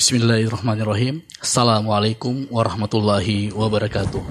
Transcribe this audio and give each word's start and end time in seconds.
Bismillahirrahmanirrahim. 0.00 1.20
Assalamualaikum 1.44 2.48
warahmatullahi 2.48 3.52
wabarakatuh. 3.52 4.24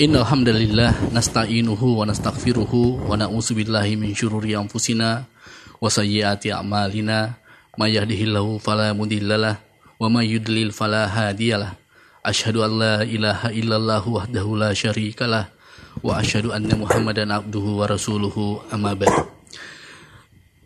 Innal 0.00 0.24
hamdalillah 0.24 1.12
nasta'inuhu 1.12 2.00
wa 2.00 2.08
nastaghfiruhu 2.08 3.04
wa 3.04 3.12
na'udzu 3.12 3.52
billahi 3.52 4.00
min 4.00 4.16
syururi 4.16 4.56
anfusina 4.56 5.28
wa 5.76 5.92
sayyiati 5.92 6.56
a'malina 6.56 7.36
may 7.76 8.00
yahdihillahu 8.00 8.56
fala 8.64 8.96
mudhillalah 8.96 9.60
wa 10.00 10.08
may 10.08 10.24
yudlil 10.24 10.72
fala 10.72 11.04
hadiyalah. 11.04 11.76
Asyhadu 12.24 12.64
an 12.64 12.72
la 12.80 12.96
ilaha 13.04 13.52
illallah 13.52 14.00
wahdahu 14.00 14.56
la 14.56 14.72
syarikalah 14.72 15.52
wa 16.00 16.16
asyhadu 16.16 16.56
anna 16.56 16.72
Muhammadan 16.80 17.28
abduhu 17.28 17.84
wa 17.84 17.84
rasuluhu 17.84 18.64
amma 18.72 18.96
ba'du. 18.96 19.37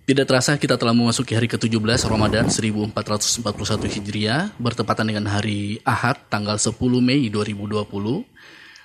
Tidak 0.02 0.26
terasa 0.26 0.58
kita 0.58 0.74
telah 0.74 0.90
memasuki 0.90 1.30
hari 1.30 1.46
ke-17 1.46 2.10
Ramadan 2.10 2.50
1441 2.50 2.90
Hijriah 3.86 4.50
bertepatan 4.58 5.06
dengan 5.06 5.30
hari 5.30 5.78
Ahad 5.86 6.26
tanggal 6.26 6.58
10 6.58 6.74
Mei 6.98 7.30
2020. 7.30 7.86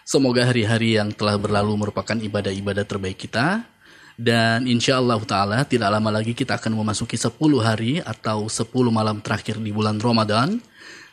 Semoga 0.05 0.45
hari-hari 0.45 0.93
yang 1.01 1.09
telah 1.09 1.33
berlalu 1.41 1.73
merupakan 1.73 2.13
ibadah-ibadah 2.13 2.85
terbaik 2.85 3.17
kita 3.17 3.65
dan 4.13 4.69
insya 4.69 5.01
Allah 5.01 5.17
Ta'ala 5.25 5.65
tidak 5.65 5.89
lama 5.89 6.21
lagi 6.21 6.37
kita 6.37 6.53
akan 6.53 6.85
memasuki 6.85 7.17
10 7.17 7.33
hari 7.65 7.97
atau 7.97 8.45
10 8.45 8.69
malam 8.93 9.17
terakhir 9.17 9.57
di 9.57 9.73
bulan 9.73 9.97
Ramadan. 9.97 10.61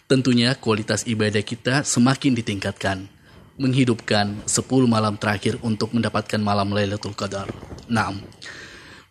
Tentunya 0.04 0.52
kualitas 0.52 1.08
ibadah 1.08 1.40
kita 1.40 1.80
semakin 1.80 2.36
ditingkatkan 2.36 3.08
menghidupkan 3.56 4.44
10 4.44 4.68
malam 4.84 5.16
terakhir 5.16 5.56
untuk 5.64 5.96
mendapatkan 5.96 6.44
malam 6.44 6.76
Lailatul 6.76 7.16
Qadar. 7.16 7.48
Nah, 7.88 8.12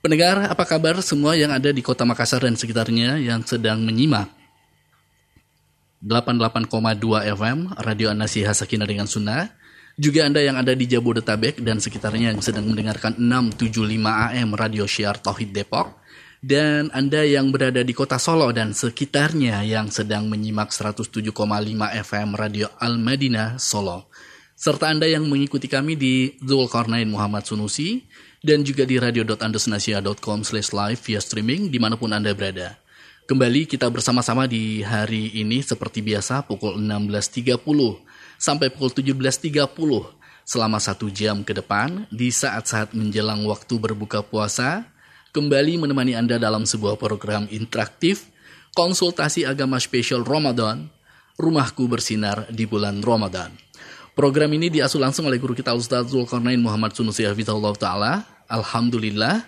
Pendengar, 0.03 0.51
apa 0.51 0.67
kabar 0.67 0.99
semua 0.99 1.31
yang 1.31 1.47
ada 1.55 1.71
di 1.71 1.79
kota 1.79 2.03
Makassar 2.03 2.43
dan 2.43 2.59
sekitarnya 2.59 3.23
yang 3.23 3.39
sedang 3.47 3.79
menyimak 3.87 4.27
88,2 6.03 7.31
FM 7.31 7.71
Radio 7.79 8.11
Anasi 8.11 8.43
Hasakina 8.43 8.83
dengan 8.83 9.07
Sunnah. 9.07 9.55
Juga 9.95 10.27
Anda 10.27 10.43
yang 10.43 10.59
ada 10.59 10.75
di 10.75 10.91
Jabodetabek 10.91 11.63
dan 11.63 11.79
sekitarnya 11.79 12.35
yang 12.35 12.43
sedang 12.43 12.67
mendengarkan 12.67 13.15
675 13.15 14.35
AM 14.35 14.51
Radio 14.51 14.83
Syiar 14.83 15.23
Tauhid 15.23 15.55
Depok. 15.55 16.03
Dan 16.43 16.91
Anda 16.91 17.23
yang 17.23 17.55
berada 17.55 17.79
di 17.79 17.95
kota 17.95 18.19
Solo 18.19 18.51
dan 18.51 18.75
sekitarnya 18.75 19.63
yang 19.63 19.87
sedang 19.87 20.27
menyimak 20.27 20.75
107,5 20.75 21.31
FM 22.03 22.35
Radio 22.35 22.67
Al-Madinah 22.75 23.55
Solo. 23.55 24.11
Serta 24.51 24.91
Anda 24.91 25.07
yang 25.07 25.31
mengikuti 25.31 25.71
kami 25.71 25.95
di 25.95 26.35
Zulkarnain 26.43 27.07
Muhammad 27.07 27.47
Sunusi 27.47 28.03
dan 28.43 28.59
juga 28.67 28.83
di 28.83 28.99
radio.andesnasia.com 28.99 30.43
slash 30.43 30.75
live 30.75 30.99
via 30.99 31.23
streaming 31.23 31.71
di 31.71 31.79
mana 31.79 31.95
pun 31.95 32.11
Anda 32.11 32.35
berada. 32.35 32.75
Kembali 33.23 33.63
kita 33.63 33.87
bersama-sama 33.87 34.51
di 34.51 34.83
hari 34.83 35.31
ini 35.39 35.63
seperti 35.63 36.03
biasa 36.03 36.43
pukul 36.43 36.75
16.30 36.75 37.55
sampai 38.35 38.67
pukul 38.67 38.91
17.30 38.91 39.63
selama 40.43 40.75
satu 40.75 41.07
jam 41.07 41.39
ke 41.39 41.55
depan 41.55 42.03
di 42.11 42.27
saat-saat 42.27 42.91
menjelang 42.91 43.47
waktu 43.47 43.79
berbuka 43.79 44.19
puasa 44.27 44.91
kembali 45.31 45.79
menemani 45.87 46.19
Anda 46.19 46.35
dalam 46.35 46.67
sebuah 46.67 46.99
program 46.99 47.47
interaktif 47.47 48.27
konsultasi 48.75 49.47
agama 49.47 49.79
spesial 49.79 50.27
Ramadan 50.27 50.91
Rumahku 51.39 51.87
Bersinar 51.87 52.51
di 52.51 52.67
bulan 52.67 52.99
Ramadan. 52.99 53.55
Program 54.13 54.45
ini 54.53 54.69
diasuh 54.69 55.01
langsung 55.01 55.25
oleh 55.25 55.41
guru 55.41 55.57
kita 55.57 55.73
Ustaz 55.73 56.13
Zulkarnain 56.13 56.61
Muhammad 56.61 56.93
Sunusi 56.93 57.25
Hafizahullah 57.25 57.73
Ta'ala 57.73 58.21
Alhamdulillah 58.45 59.41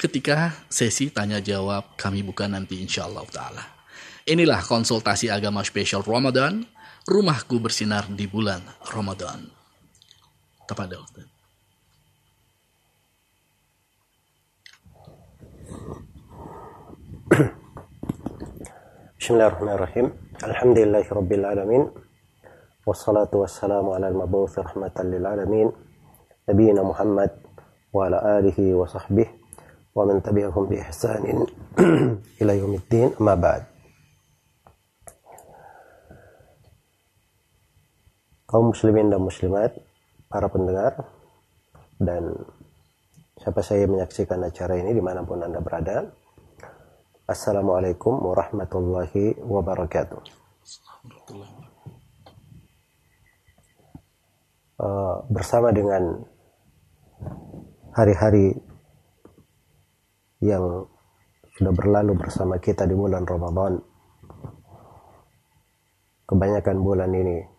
ketika 0.00 0.52
sesi 0.68 1.08
tanya 1.12 1.40
jawab 1.40 1.96
kami 1.96 2.20
buka 2.20 2.44
nanti 2.44 2.76
insya 2.80 3.08
Allah 3.08 3.24
Ta'ala. 3.28 3.81
Inilah 4.22 4.62
konsultasi 4.62 5.34
agama 5.34 5.66
spesial 5.66 6.06
Ramadan 6.06 6.62
rumahku 7.10 7.58
bersinar 7.58 8.06
di 8.06 8.30
bulan 8.30 8.62
Ramadan. 8.94 9.50
Kepada 10.62 10.94
Ustaz. 11.02 11.26
Bismillahirrahmanirrahim. 19.18 20.06
Alhamdulillahi 20.38 21.08
rabbil 21.10 21.42
alamin. 21.42 21.82
Wassalatu 22.86 23.42
wassalamu 23.42 23.98
ala 23.98 24.06
al-mabuth 24.06 24.54
rahmatan 24.54 25.10
lil 25.10 25.26
alamin. 25.26 25.66
Nabiina 26.46 26.86
Muhammad 26.86 27.34
wa 27.90 28.06
ala 28.06 28.38
alihi 28.38 28.70
wa 28.70 28.86
sahbihi 28.86 29.30
wa 29.98 30.06
man 30.06 30.22
tabi'ahum 30.22 30.70
bi 30.70 30.78
ihsanin 30.78 31.42
ila 32.38 32.52
yaumiddin. 32.54 33.18
Amma 33.18 33.34
ba'd. 33.34 33.71
Kaum 38.52 38.68
muslimin 38.68 39.08
dan 39.08 39.24
muslimat, 39.24 39.72
para 40.28 40.44
pendengar, 40.52 41.08
dan 41.96 42.36
siapa 43.40 43.64
saya 43.64 43.88
menyaksikan 43.88 44.44
acara 44.44 44.76
ini 44.76 44.92
di 44.92 45.00
mana 45.00 45.24
pun 45.24 45.40
Anda 45.40 45.64
berada. 45.64 46.04
Assalamualaikum 47.24 48.12
warahmatullahi 48.12 49.40
wabarakatuh. 49.40 50.20
Uh, 54.76 55.16
bersama 55.32 55.72
dengan 55.72 56.20
hari-hari 57.96 58.52
yang 60.44 60.84
sudah 61.56 61.72
berlalu 61.72 62.20
bersama 62.20 62.60
kita 62.60 62.84
di 62.84 62.92
bulan 62.92 63.24
Ramadan, 63.24 63.80
kebanyakan 66.28 66.76
bulan 66.84 67.16
ini 67.16 67.51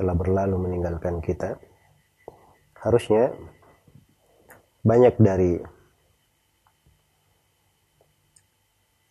telah 0.00 0.16
berlalu 0.16 0.56
meninggalkan 0.56 1.20
kita, 1.20 1.60
harusnya 2.80 3.36
banyak 4.80 5.12
dari 5.20 5.60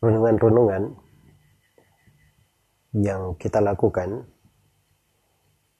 renungan-renungan 0.01 0.97
yang 2.97 3.37
kita 3.37 3.61
lakukan 3.61 4.25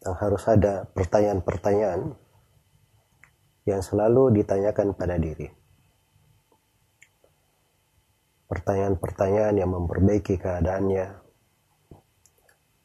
yang 0.06 0.16
harus 0.22 0.46
ada 0.46 0.86
pertanyaan-pertanyaan 0.94 2.14
yang 3.66 3.82
selalu 3.82 4.38
ditanyakan 4.38 4.94
pada 4.94 5.18
diri. 5.18 5.50
Pertanyaan-pertanyaan 8.46 9.58
yang 9.58 9.74
memperbaiki 9.74 10.38
keadaannya, 10.38 11.29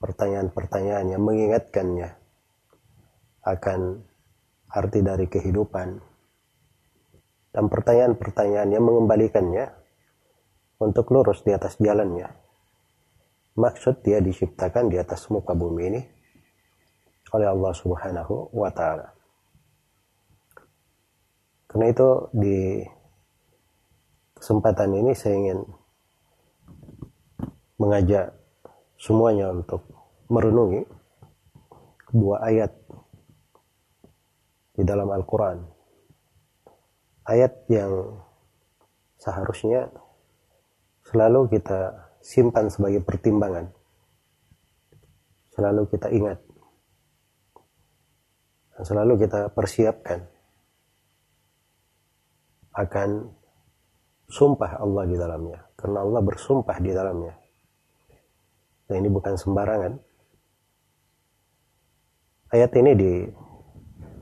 pertanyaan-pertanyaan 0.04 1.16
yang 1.16 1.24
mengingatkannya 1.24 2.12
akan 3.40 4.04
arti 4.68 5.00
dari 5.00 5.24
kehidupan 5.32 5.96
dan 7.56 7.64
pertanyaan-pertanyaan 7.72 8.68
yang 8.68 8.84
mengembalikannya 8.84 9.72
untuk 10.76 11.08
lurus 11.08 11.40
di 11.40 11.56
atas 11.56 11.80
jalannya. 11.80 12.28
Maksud 13.56 14.04
dia 14.04 14.20
diciptakan 14.20 14.92
di 14.92 15.00
atas 15.00 15.24
muka 15.32 15.56
bumi 15.56 15.82
ini 15.88 16.00
oleh 17.32 17.48
Allah 17.48 17.72
Subhanahu 17.72 18.52
wa 18.52 18.68
taala. 18.74 19.08
Karena 21.70 21.86
itu 21.88 22.08
di 22.34 22.84
kesempatan 24.36 24.90
ini 25.00 25.16
saya 25.16 25.34
ingin 25.38 25.58
mengajak 27.78 28.34
semuanya 28.98 29.54
untuk 29.54 29.93
merenungi 30.28 30.82
dua 32.14 32.46
ayat 32.46 32.72
di 34.74 34.82
dalam 34.82 35.10
Al-Quran. 35.10 35.58
Ayat 37.24 37.64
yang 37.72 38.20
seharusnya 39.16 39.88
selalu 41.08 41.48
kita 41.48 42.10
simpan 42.20 42.68
sebagai 42.68 43.00
pertimbangan. 43.00 43.72
Selalu 45.54 45.88
kita 45.88 46.08
ingat. 46.10 46.38
Dan 48.74 48.82
selalu 48.82 49.14
kita 49.22 49.54
persiapkan 49.54 50.26
akan 52.74 53.30
sumpah 54.26 54.82
Allah 54.82 55.04
di 55.06 55.14
dalamnya. 55.14 55.62
Karena 55.78 56.02
Allah 56.02 56.20
bersumpah 56.20 56.76
di 56.82 56.90
dalamnya. 56.90 57.34
Nah 58.90 58.96
ini 58.98 59.08
bukan 59.08 59.38
sembarangan. 59.38 60.13
Ayat 62.54 62.70
ini 62.78 62.94
di 62.94 63.12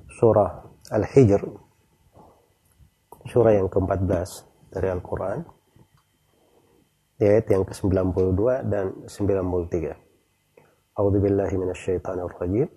surah 0.08 0.64
Al-Hijr. 0.88 1.44
Surah 3.29 3.52
yang 3.52 3.69
ke-14 3.69 4.08
dari 4.73 4.88
Al-Quran. 4.88 5.44
Ayat 7.20 7.44
yang 7.52 7.69
ke-92 7.69 8.40
dan 8.73 9.05
93 9.05 10.96
A'udzu 10.96 11.19
billahi 11.20 11.55
minasyaitonir 11.61 12.32
rajim 12.40 12.73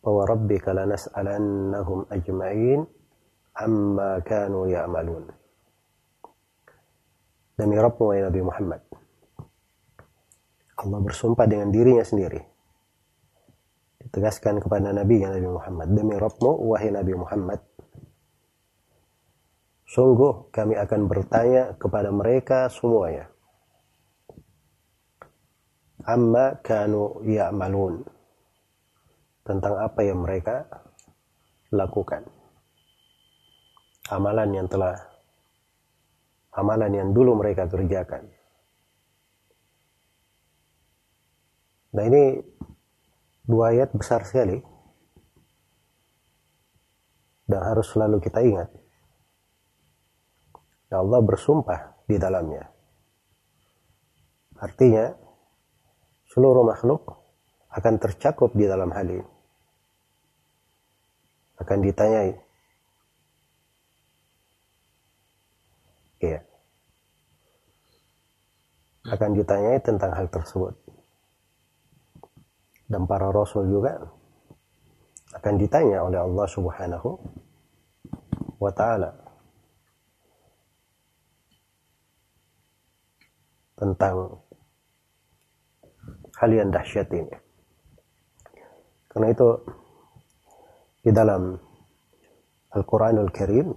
wa 0.00 0.24
rabbika 0.24 0.72
lanas'alannahum 0.72 2.08
ajma'in 2.08 2.88
amma 3.60 4.24
kanu 4.24 4.64
ya'malun. 4.64 5.28
Demi 7.60 7.76
Rabbmu 7.76 8.16
Nabi 8.16 8.40
Muhammad. 8.40 8.80
Allah 10.80 11.00
bersumpah 11.04 11.44
dengan 11.44 11.68
dirinya 11.68 12.00
sendiri 12.00 12.53
ditegaskan 14.14 14.62
kepada 14.62 14.94
Nabi 14.94 15.26
Nabi 15.26 15.50
Muhammad 15.50 15.90
demi 15.90 16.14
Rabbmu 16.14 16.70
wahai 16.70 16.94
Nabi 16.94 17.18
Muhammad 17.18 17.58
Sungguh 19.94 20.50
kami 20.50 20.74
akan 20.74 21.06
bertanya 21.06 21.78
kepada 21.78 22.10
mereka 22.10 22.66
semuanya. 22.66 23.30
Amma 26.02 26.58
kanu 26.66 27.22
ya'malun. 27.22 28.02
Tentang 29.46 29.78
apa 29.78 30.00
yang 30.02 30.26
mereka 30.26 30.66
lakukan. 31.70 32.26
Amalan 34.10 34.50
yang 34.50 34.66
telah 34.66 34.98
amalan 36.58 36.90
yang 36.90 37.08
dulu 37.14 37.38
mereka 37.38 37.70
kerjakan. 37.70 38.26
Nah 41.94 42.04
ini 42.10 42.42
dua 43.44 43.76
ayat 43.76 43.92
besar 43.92 44.24
sekali 44.24 44.60
dan 47.44 47.60
harus 47.60 47.86
selalu 47.92 48.20
kita 48.24 48.40
ingat. 48.40 48.68
Allah 50.94 51.20
bersumpah 51.26 52.06
di 52.06 52.16
dalamnya. 52.16 52.70
Artinya, 54.62 55.10
seluruh 56.30 56.62
makhluk 56.62 57.02
akan 57.74 57.94
tercakup 57.98 58.54
di 58.54 58.64
dalam 58.70 58.94
hal 58.94 59.06
ini. 59.10 59.26
Akan 61.58 61.82
ditanyai. 61.82 62.32
Iya. 66.22 66.40
Akan 69.10 69.34
ditanyai 69.34 69.82
tentang 69.82 70.14
hal 70.14 70.30
tersebut. 70.30 70.83
Dan 72.94 73.10
para 73.10 73.34
rasul 73.34 73.66
juga 73.66 73.98
akan 75.34 75.54
ditanya 75.58 76.06
oleh 76.06 76.14
Allah 76.14 76.46
Subhanahu 76.46 77.10
wa 78.62 78.70
taala 78.70 79.10
tentang 83.74 84.38
hal 86.38 86.50
yang 86.54 86.70
dahsyat 86.70 87.10
ini. 87.10 87.34
Karena 89.10 89.34
itu 89.34 89.48
di 91.02 91.10
dalam 91.10 91.58
Al-Quranul 92.78 93.34
Karim 93.34 93.74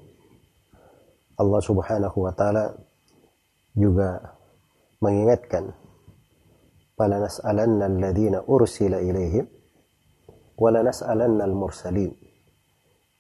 Allah 1.41 1.61
Subhanahu 1.65 2.17
wa 2.21 2.33
taala 2.37 2.69
juga 3.73 4.37
mengingatkan 5.01 5.73
alladhina 6.97 8.41
ursila 8.49 8.97
ilaihim 8.97 9.45
wala 10.57 10.81
nas'alanna 10.81 11.45
al-mursalin 11.45 12.11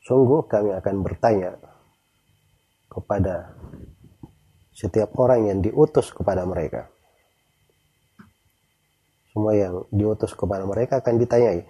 sungguh 0.01 0.49
kami 0.49 0.73
akan 0.73 0.95
bertanya 1.05 1.53
kepada 2.97 3.53
setiap 4.77 5.13
orang 5.17 5.49
yang 5.49 5.59
diutus 5.61 6.13
kepada 6.13 6.45
mereka. 6.45 6.85
Semua 9.33 9.53
yang 9.57 9.85
diutus 9.89 10.37
kepada 10.37 10.65
mereka 10.69 11.01
akan 11.01 11.17
ditanyai. 11.17 11.61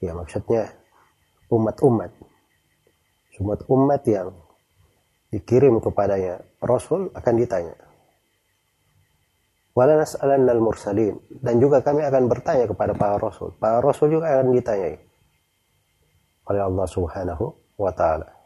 Ya 0.00 0.12
maksudnya 0.16 0.72
umat-umat. 1.52 2.12
Umat-umat 3.40 4.02
yang 4.08 4.32
dikirim 5.32 5.80
kepadanya 5.80 6.40
Rasul 6.60 7.12
akan 7.16 7.34
ditanya. 7.36 7.76
Wala 9.72 9.96
nas'alannal 9.96 10.60
mursalin. 10.60 11.16
Dan 11.32 11.56
juga 11.60 11.80
kami 11.80 12.04
akan 12.04 12.28
bertanya 12.28 12.68
kepada 12.68 12.92
para 12.92 13.16
Rasul. 13.16 13.56
Para 13.56 13.80
Rasul 13.80 14.12
juga 14.12 14.28
akan 14.28 14.52
ditanyai 14.52 14.96
oleh 16.42 16.62
Allah 16.62 16.86
subhanahu 16.90 17.44
wa 17.80 17.92
ta'ala 17.94 18.42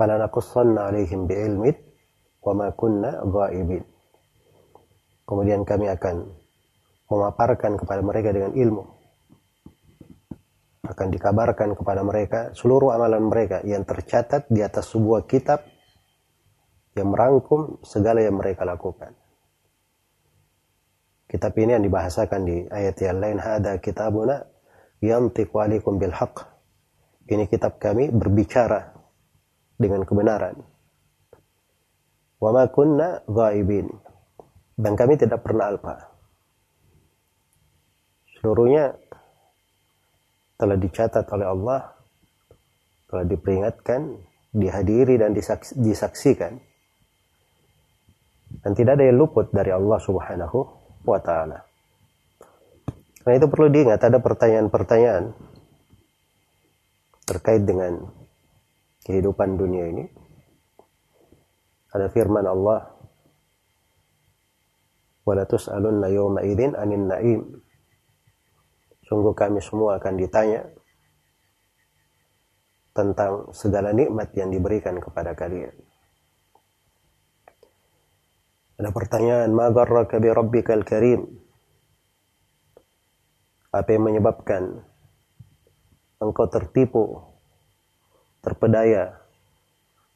falanaqussanna 0.00 0.88
alaihim 0.88 1.28
bi'ilmin 1.28 1.76
wa 2.40 2.52
ma 2.56 2.72
kunna 2.72 3.20
ghaibin. 3.20 3.84
Kemudian 5.28 5.68
kami 5.68 5.92
akan 5.92 6.24
memaparkan 7.12 7.76
kepada 7.76 8.00
mereka 8.00 8.32
dengan 8.32 8.56
ilmu. 8.56 8.84
Akan 10.88 11.12
dikabarkan 11.12 11.76
kepada 11.76 12.00
mereka 12.00 12.50
seluruh 12.56 12.96
amalan 12.96 13.28
mereka 13.28 13.60
yang 13.62 13.84
tercatat 13.84 14.48
di 14.48 14.64
atas 14.64 14.90
sebuah 14.90 15.28
kitab 15.28 15.62
yang 16.96 17.12
merangkum 17.12 17.78
segala 17.84 18.24
yang 18.24 18.40
mereka 18.40 18.66
lakukan. 18.66 19.14
Kitab 21.30 21.54
ini 21.62 21.78
yang 21.78 21.86
dibahasakan 21.86 22.40
di 22.42 22.66
ayat 22.66 22.98
yang 23.06 23.22
lain 23.22 23.38
hada 23.38 23.78
kitabuna 23.78 24.42
yantiqu 24.98 25.54
alaikum 25.62 25.94
bil 25.94 26.10
haqq. 26.10 26.42
Ini 27.30 27.46
kitab 27.46 27.78
kami 27.78 28.10
berbicara 28.10 28.90
dengan 29.78 30.02
kebenaran. 30.02 30.58
Wa 32.42 32.66
kunna 32.66 33.22
ghaibin. 33.30 33.86
Dan 34.74 34.98
kami 34.98 35.14
tidak 35.14 35.46
pernah 35.46 35.70
alpa. 35.70 36.10
Seluruhnya 38.40 38.98
telah 40.58 40.74
dicatat 40.74 41.30
oleh 41.30 41.46
Allah, 41.46 41.94
telah 43.06 43.22
diperingatkan, 43.28 44.18
dihadiri 44.50 45.14
dan 45.20 45.30
disaksikan. 45.78 46.58
Dan 48.50 48.72
tidak 48.74 48.98
ada 48.98 49.04
yang 49.06 49.20
luput 49.20 49.54
dari 49.54 49.70
Allah 49.70 50.00
Subhanahu 50.02 50.79
wa 51.04 51.18
taala. 51.20 51.64
Karena 53.20 53.36
itu 53.36 53.46
perlu 53.52 53.68
diingat 53.68 54.00
ada 54.00 54.18
pertanyaan-pertanyaan 54.18 55.36
terkait 57.28 57.62
dengan 57.62 58.08
kehidupan 59.04 59.60
dunia 59.60 59.92
ini. 59.92 60.04
Ada 61.90 62.08
firman 62.08 62.46
Allah 62.46 62.90
wala 65.26 65.44
yawma 66.08 66.40
idzin 66.42 66.72
anin 66.74 67.06
na'im. 67.10 67.42
Sungguh 69.04 69.34
kami 69.34 69.58
semua 69.58 69.98
akan 69.98 70.14
ditanya 70.16 70.70
tentang 72.94 73.50
segala 73.54 73.90
nikmat 73.94 74.34
yang 74.34 74.50
diberikan 74.50 74.98
kepada 74.98 75.34
kalian 75.34 75.74
ada 78.80 78.96
pertanyaan 78.96 79.52
ma 79.52 79.68
gharraka 79.68 80.16
bi 80.16 80.32
rabbikal 80.32 80.80
karim? 80.88 81.28
Apa 83.76 83.92
yang 83.92 84.08
menyebabkan 84.08 84.80
engkau 86.16 86.48
tertipu 86.48 87.28
terpedaya 88.40 89.20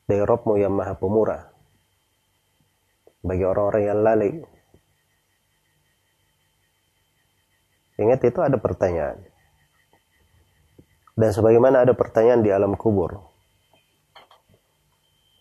dari 0.08 0.24
Robmu 0.24 0.56
yang 0.56 0.72
maha 0.72 0.96
pemurah? 0.96 1.52
Bagi 3.20 3.44
orang-orang 3.44 3.84
yang 3.84 4.00
lalai. 4.00 4.32
Ingat 8.00 8.20
itu 8.24 8.40
ada 8.40 8.56
pertanyaan. 8.56 9.28
Dan 11.14 11.30
sebagaimana 11.36 11.84
ada 11.84 11.92
pertanyaan 11.92 12.40
di 12.40 12.48
alam 12.48 12.80
kubur. 12.80 13.28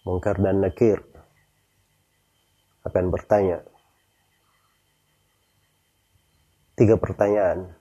Mungkar 0.03 0.44
dan 0.44 0.60
nakir 0.60 1.12
akan 2.84 3.06
bertanya 3.12 3.63
tiga 6.75 7.00
pertanyaan 7.00 7.72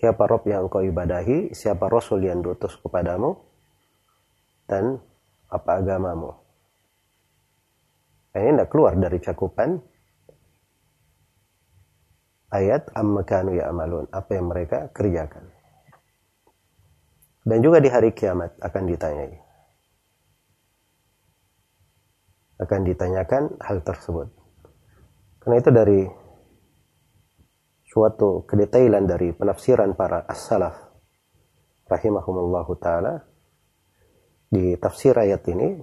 siapa 0.00 0.24
Rob 0.24 0.48
yang 0.48 0.70
kau 0.72 0.80
ibadahi 0.80 1.52
siapa 1.52 1.92
Rasul 1.92 2.24
yang 2.24 2.40
diutus 2.40 2.80
kepadamu 2.80 3.36
dan 4.64 5.02
apa 5.50 5.82
agamamu. 5.82 6.30
Ini 8.30 8.54
tidak 8.54 8.70
keluar 8.70 8.94
dari 8.94 9.18
cakupan 9.18 9.82
ayat 12.54 12.94
amma 12.94 13.26
kanu 13.26 13.58
ya 13.58 13.66
amalun, 13.68 14.06
apa 14.14 14.30
yang 14.38 14.46
mereka 14.46 14.86
kerjakan. 14.94 15.50
Dan 17.42 17.58
juga 17.66 17.82
di 17.82 17.90
hari 17.90 18.14
kiamat 18.14 18.54
akan 18.62 18.82
ditanyai. 18.86 19.49
Akan 22.60 22.84
ditanyakan 22.84 23.56
hal 23.56 23.80
tersebut. 23.80 24.28
Karena 25.40 25.56
itu 25.56 25.70
dari 25.72 26.00
suatu 27.90 28.46
kedetailan 28.46 29.02
dari 29.08 29.34
penafsiran 29.34 29.98
para 29.98 30.22
as-salaf 30.30 30.78
rahimahumullahu 31.90 32.78
taala 32.78 33.26
di 34.46 34.78
tafsir 34.78 35.10
ayat 35.18 35.42
ini 35.50 35.74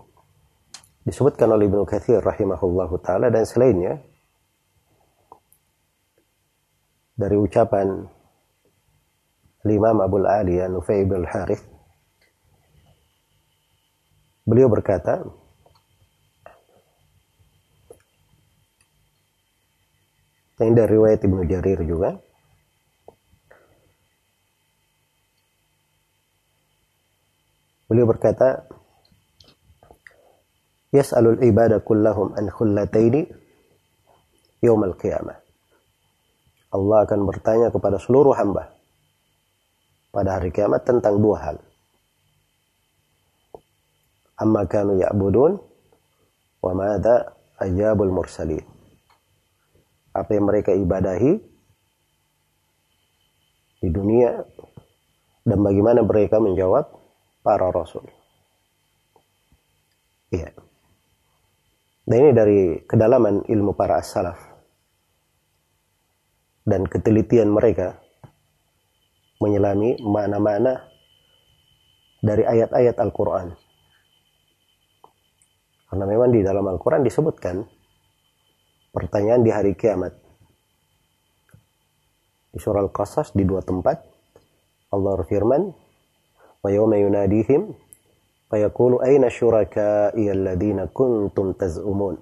disebutkan 1.03 1.51
oleh 1.51 1.67
Ibnu 1.67 1.83
Katsir 1.83 2.23
rahimahullahu 2.23 2.95
taala 3.03 3.27
dan 3.27 3.43
selainnya 3.43 3.99
dari 7.11 7.35
ucapan 7.35 8.07
Imam 9.67 9.99
Abu 9.99 10.23
Ali 10.23 10.63
Nufai 10.71 11.03
bin 11.03 11.27
Harith 11.27 11.67
beliau 14.47 14.71
berkata 14.71 15.27
ini 20.57 20.73
dari 20.73 20.89
riwayat 20.97 21.21
Ibnu 21.21 21.43
Jarir 21.45 21.79
juga 21.85 22.17
beliau 27.85 28.09
berkata 28.09 28.65
yas'alul 30.91 31.39
ibadah 31.45 31.81
kullahum 31.85 32.33
an 32.33 32.49
khullataini 32.49 33.29
yawmal 34.65 34.97
qiyamah 34.97 35.47
Allah 36.67 36.97
akan 37.07 37.21
bertanya 37.23 37.71
kepada 37.71 37.95
seluruh 37.95 38.35
hamba 38.35 38.75
pada 40.11 40.39
hari 40.39 40.51
kiamat 40.51 40.83
tentang 40.83 41.21
dua 41.21 41.37
hal. 41.39 41.57
Amma 44.37 44.67
kanu 44.69 44.99
ya'budun 44.99 45.57
wa 46.61 46.71
madza 46.75 47.33
ajabul 47.57 48.11
mursalin. 48.13 48.76
Apa 50.17 50.33
yang 50.33 50.49
mereka 50.49 50.73
ibadahi 50.73 51.37
di 53.77 53.89
dunia 53.93 54.41
dan 55.45 55.59
bagaimana 55.61 56.01
mereka 56.01 56.41
menjawab 56.41 56.89
para 57.45 57.69
rasul. 57.69 58.03
Iya. 60.33 60.51
Dan 62.07 62.17
ini 62.23 62.31
dari 62.33 62.59
kedalaman 62.83 63.45
ilmu 63.47 63.77
para 63.77 64.01
as-salaf 64.01 64.39
dan 66.67 66.83
ketelitian 66.83 67.47
mereka 67.47 67.99
menyelami 69.39 70.01
mana-mana 70.03 70.83
dari 72.19 72.43
ayat-ayat 72.43 72.99
Al-Quran. 72.99 73.55
Karena 75.87 76.03
memang 76.03 76.29
di 76.35 76.43
dalam 76.43 76.67
Al-Quran 76.67 77.07
disebutkan 77.07 77.63
pertanyaan 78.97 79.45
di 79.45 79.53
hari 79.53 79.77
kiamat. 79.77 80.17
Di 82.49 82.57
surah 82.57 82.81
Al-Qasas 82.81 83.37
di 83.37 83.45
dua 83.45 83.61
tempat 83.61 84.01
Allah 84.89 85.21
berfirman, 85.21 85.69
"Wa 86.65 86.69
yawma 86.73 86.97
yunadihim 86.97 87.77
fayaqulu 88.49 89.05
aina 89.05 89.29
syuraka'i 89.29 90.33
alladhina 90.33 90.89
kuntum 90.89 91.53
taz'umun." 91.53 92.17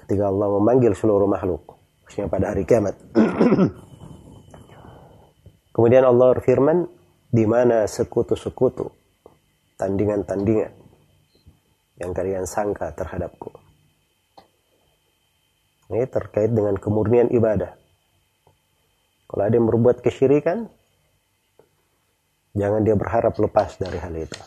Ketika 0.00 0.32
Allah 0.32 0.48
memanggil 0.56 0.96
seluruh 0.96 1.28
makhluk, 1.28 1.76
maksudnya 2.02 2.32
pada 2.32 2.56
hari 2.56 2.64
kiamat. 2.64 2.96
Kemudian 5.76 6.08
Allah 6.08 6.40
berfirman, 6.40 6.88
di 7.30 7.46
mana 7.46 7.86
sekutu-sekutu, 7.86 8.90
tandingan-tandingan 9.78 10.74
yang 12.00 12.16
kalian 12.16 12.48
sangka 12.48 12.90
terhadapku. 12.96 13.69
Ini 15.90 16.06
terkait 16.06 16.54
dengan 16.54 16.78
kemurnian 16.78 17.34
ibadah. 17.34 17.74
Kalau 19.26 19.42
ada 19.42 19.54
yang 19.54 19.66
berbuat 19.66 20.02
kesyirikan, 20.06 20.70
jangan 22.54 22.86
dia 22.86 22.94
berharap 22.94 23.34
lepas 23.34 23.74
dari 23.78 23.98
hal 23.98 24.14
itu. 24.14 24.38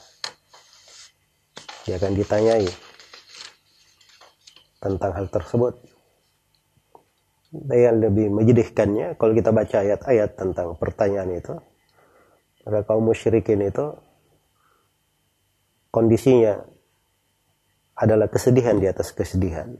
Dia 1.83 1.99
akan 1.99 2.15
ditanyai 2.15 2.67
tentang 4.79 5.11
hal 5.15 5.27
tersebut 5.31 5.79
yang 7.71 8.01
lebih 8.01 8.33
menyedihkannya 8.33 9.15
kalau 9.15 9.31
kita 9.37 9.53
baca 9.53 9.77
ayat-ayat 9.85 10.35
tentang 10.35 10.73
pertanyaan 10.75 11.37
itu 11.37 11.53
maka 12.65 12.81
kaum 12.87 13.05
musyrikin 13.05 13.61
itu 13.61 13.93
kondisinya 15.93 16.65
adalah 17.93 18.25
kesedihan 18.25 18.81
di 18.81 18.89
atas 18.89 19.13
kesedihan 19.13 19.77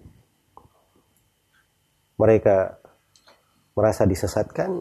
mereka 2.23 2.79
merasa 3.75 4.07
disesatkan 4.07 4.79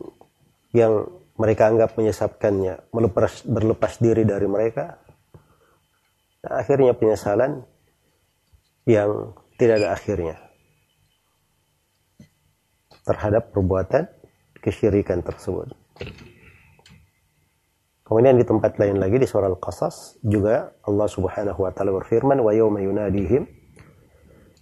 yang 0.70 1.10
mereka 1.34 1.66
anggap 1.66 1.98
menyesatkannya 1.98 2.94
melepas 2.94 3.42
berlepas 3.42 3.98
diri 3.98 4.22
dari 4.22 4.46
mereka 4.46 5.02
nah, 6.46 6.62
akhirnya 6.62 6.94
penyesalan 6.94 7.66
yang 8.86 9.34
tidak 9.58 9.82
ada 9.82 9.88
akhirnya 9.98 10.36
terhadap 13.02 13.50
perbuatan 13.50 14.06
kesyirikan 14.62 15.26
tersebut. 15.26 15.74
Kemudian 18.06 18.38
di 18.38 18.46
tempat 18.46 18.78
lain 18.78 19.00
lagi 19.00 19.18
di 19.18 19.26
surah 19.26 19.50
Al-Qasas 19.50 20.22
juga 20.22 20.70
Allah 20.86 21.08
Subhanahu 21.08 21.64
wa 21.64 21.72
taala 21.74 21.96
berfirman 21.96 22.38
wa 22.38 22.52
yauma 22.54 22.78
yunadihim 22.84 23.48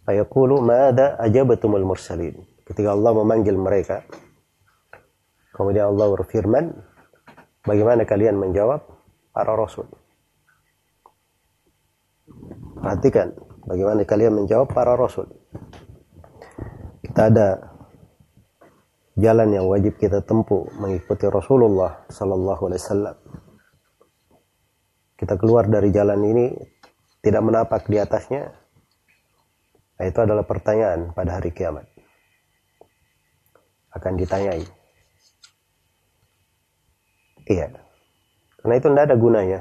fayaqulu 0.07 0.63
madza 0.65 1.19
ajabatumul 1.21 1.85
mursalin. 1.85 2.37
Ketika 2.71 2.95
Allah 2.95 3.11
memanggil 3.19 3.59
mereka 3.59 4.07
kemudian 5.61 5.93
Allah 5.93 6.07
berfirman 6.17 6.65
bagaimana 7.67 8.09
kalian 8.09 8.41
menjawab 8.41 8.81
para 9.35 9.53
rasul. 9.53 9.85
Perhatikan 12.81 13.37
bagaimana 13.69 14.09
kalian 14.09 14.41
menjawab 14.41 14.73
para 14.73 14.97
rasul. 14.97 15.29
Kita 17.05 17.29
ada 17.29 17.49
jalan 19.21 19.53
yang 19.53 19.69
wajib 19.69 20.01
kita 20.01 20.25
tempuh 20.25 20.65
mengikuti 20.81 21.29
Rasulullah 21.29 22.09
sallallahu 22.09 22.73
alaihi 22.73 22.81
wasallam. 22.81 23.17
Kita 25.21 25.37
keluar 25.37 25.69
dari 25.69 25.93
jalan 25.93 26.25
ini 26.25 26.47
tidak 27.21 27.45
menapak 27.45 27.85
di 27.85 28.01
atasnya. 28.01 28.49
Itu 30.01 30.25
adalah 30.25 30.49
pertanyaan 30.49 31.13
pada 31.13 31.37
hari 31.37 31.53
kiamat. 31.53 31.85
Akan 33.91 34.15
ditanyai. 34.15 34.63
Iya. 37.51 37.67
Karena 38.63 38.75
itu 38.79 38.87
tidak 38.93 39.05
ada 39.11 39.17
gunanya. 39.19 39.61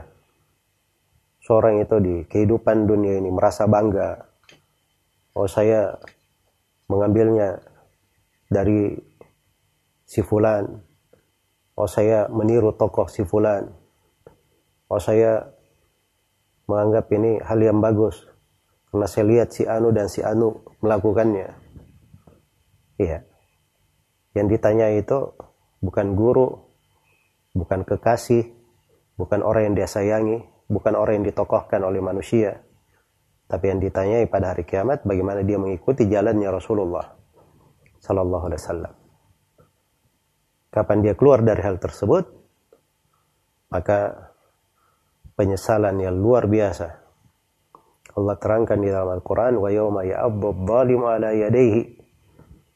Seorang 1.41 1.81
itu 1.81 1.95
di 1.97 2.15
kehidupan 2.29 2.85
dunia 2.85 3.17
ini 3.17 3.33
merasa 3.33 3.65
bangga. 3.65 4.21
Oh 5.33 5.49
saya 5.49 5.97
mengambilnya 6.91 7.57
dari 8.51 8.93
si 10.05 10.21
fulan. 10.21 10.67
Oh 11.73 11.89
saya 11.89 12.27
meniru 12.29 12.75
tokoh 12.75 13.09
si 13.09 13.25
fulan. 13.25 13.65
Oh 14.91 15.01
saya 15.01 15.49
menganggap 16.69 17.09
ini 17.13 17.41
hal 17.41 17.57
yang 17.61 17.81
bagus. 17.81 18.29
Karena 18.89 19.05
saya 19.05 19.25
lihat 19.25 19.49
si 19.53 19.69
Anu 19.69 19.93
dan 19.93 20.09
si 20.09 20.25
Anu 20.25 20.65
melakukannya. 20.81 21.49
Iya. 22.97 23.28
Yang 24.39 24.47
ditanya 24.55 24.87
itu 24.95 25.35
bukan 25.83 26.15
guru, 26.15 26.47
bukan 27.51 27.83
kekasih, 27.83 28.55
bukan 29.19 29.43
orang 29.43 29.71
yang 29.71 29.75
dia 29.83 29.89
sayangi, 29.91 30.39
bukan 30.71 30.95
orang 30.95 31.19
yang 31.19 31.27
ditokohkan 31.27 31.83
oleh 31.83 31.99
manusia. 31.99 32.63
Tapi 33.51 33.65
yang 33.67 33.83
ditanyai 33.83 34.31
pada 34.31 34.55
hari 34.55 34.63
kiamat 34.63 35.03
bagaimana 35.03 35.43
dia 35.43 35.59
mengikuti 35.59 36.07
jalannya 36.07 36.47
Rasulullah 36.47 37.17
sallallahu 37.99 38.45
alaihi 38.47 38.61
wasallam? 38.61 38.93
Kapan 40.69 40.97
dia 41.03 41.17
keluar 41.19 41.43
dari 41.43 41.59
hal 41.65 41.81
tersebut 41.81 42.39
maka 43.73 44.29
penyesalan 45.37 45.97
yang 45.99 46.17
luar 46.17 46.49
biasa. 46.49 46.87
Allah 48.17 48.35
terangkan 48.37 48.77
di 48.81 48.89
dalam 48.89 49.17
Al-Quran 49.17 49.61
wa 49.61 49.69
yawma 49.69 50.01
ya'abdu 50.03 50.47
dhalimu 50.65 51.05
ala 51.09 51.29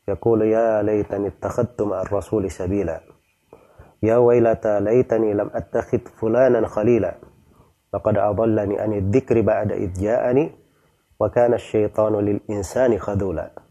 laytani 0.07 1.31
ittakhadtu 1.31 1.88
ma'ar 1.88 2.07
rasuli 2.12 2.50
sabila 2.50 3.00
ya 4.03 4.19
wailata 4.19 4.83
laytani 4.83 5.31
lam 5.31 5.50
attakhid 5.53 6.12
fulanan 6.19 6.67
khalila 6.67 7.15
laqad 7.93 8.15
adallani 8.19 8.75
an 8.79 8.91
dzikri 9.12 9.43
ba'da 9.43 9.79
idh 9.79 9.95
ja'ani 9.95 10.51
wa 11.19 11.27
kana 11.31 11.55
asy-syaitanu 11.55 12.19
lil 12.19 12.39
insani 12.51 13.00
khadula 13.00 13.63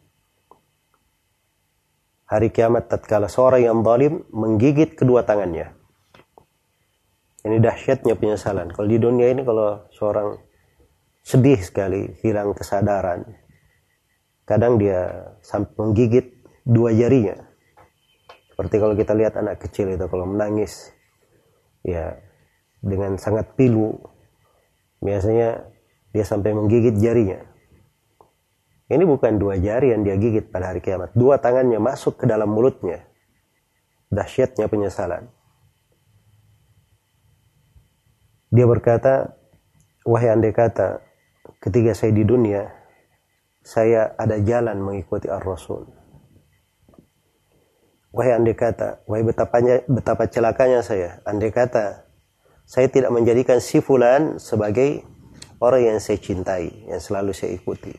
hari 2.33 2.49
kiamat 2.49 2.89
tatkala 2.89 3.29
seorang 3.29 3.61
yang 3.61 3.85
zalim 3.85 4.25
menggigit 4.33 4.97
kedua 4.97 5.21
tangannya. 5.29 5.77
Ini 7.45 7.61
dahsyatnya 7.61 8.17
penyesalan. 8.17 8.73
Kalau 8.73 8.89
di 8.89 8.97
dunia 8.97 9.29
ini 9.29 9.45
kalau 9.45 9.85
seorang 9.93 10.41
sedih 11.21 11.61
sekali, 11.61 12.09
hilang 12.25 12.57
kesadaran, 12.57 13.29
kadang 14.49 14.79
dia 14.79 15.33
sampai 15.43 15.73
menggigit 15.79 16.27
dua 16.63 16.95
jarinya. 16.95 17.39
Seperti 18.53 18.75
kalau 18.79 18.95
kita 18.95 19.17
lihat 19.17 19.35
anak 19.41 19.63
kecil 19.65 19.91
itu 19.91 20.05
kalau 20.07 20.29
menangis, 20.29 20.93
ya 21.83 22.21
dengan 22.85 23.17
sangat 23.17 23.55
pilu, 23.57 23.97
Biasanya 25.03 25.67
dia 26.15 26.23
sampai 26.23 26.55
menggigit 26.55 26.95
jarinya. 27.03 27.43
Ini 28.87 29.03
bukan 29.03 29.43
dua 29.43 29.59
jari 29.59 29.91
yang 29.91 30.07
dia 30.07 30.15
gigit 30.15 30.47
pada 30.53 30.71
hari 30.71 30.79
kiamat. 30.79 31.11
Dua 31.19 31.43
tangannya 31.43 31.83
masuk 31.83 32.23
ke 32.23 32.25
dalam 32.31 32.47
mulutnya. 32.55 33.03
Dahsyatnya 34.13 34.71
penyesalan. 34.71 35.27
Dia 38.53 38.69
berkata, 38.69 39.33
wahai 40.05 40.29
andai 40.29 40.53
kata, 40.53 41.01
ketika 41.57 41.97
saya 41.97 42.13
di 42.13 42.21
dunia, 42.21 42.69
saya 43.63 44.15
ada 44.19 44.43
jalan 44.43 44.83
mengikuti 44.83 45.31
ar-Rasul. 45.31 45.87
Wahai 48.13 48.37
andai 48.37 48.53
kata, 48.53 49.09
wahai 49.09 49.25
betapa, 49.25 49.57
betapa 49.89 50.29
celakanya 50.29 50.85
saya. 50.85 51.25
Andai 51.25 51.49
kata, 51.49 52.05
saya 52.69 52.91
tidak 52.93 53.09
menjadikan 53.09 53.63
si 53.63 53.81
fulan 53.81 54.37
sebagai 54.37 55.01
orang 55.63 55.95
yang 55.95 55.99
saya 56.03 56.21
cintai, 56.21 56.93
yang 56.93 57.01
selalu 57.01 57.33
saya 57.33 57.57
ikuti. 57.57 57.95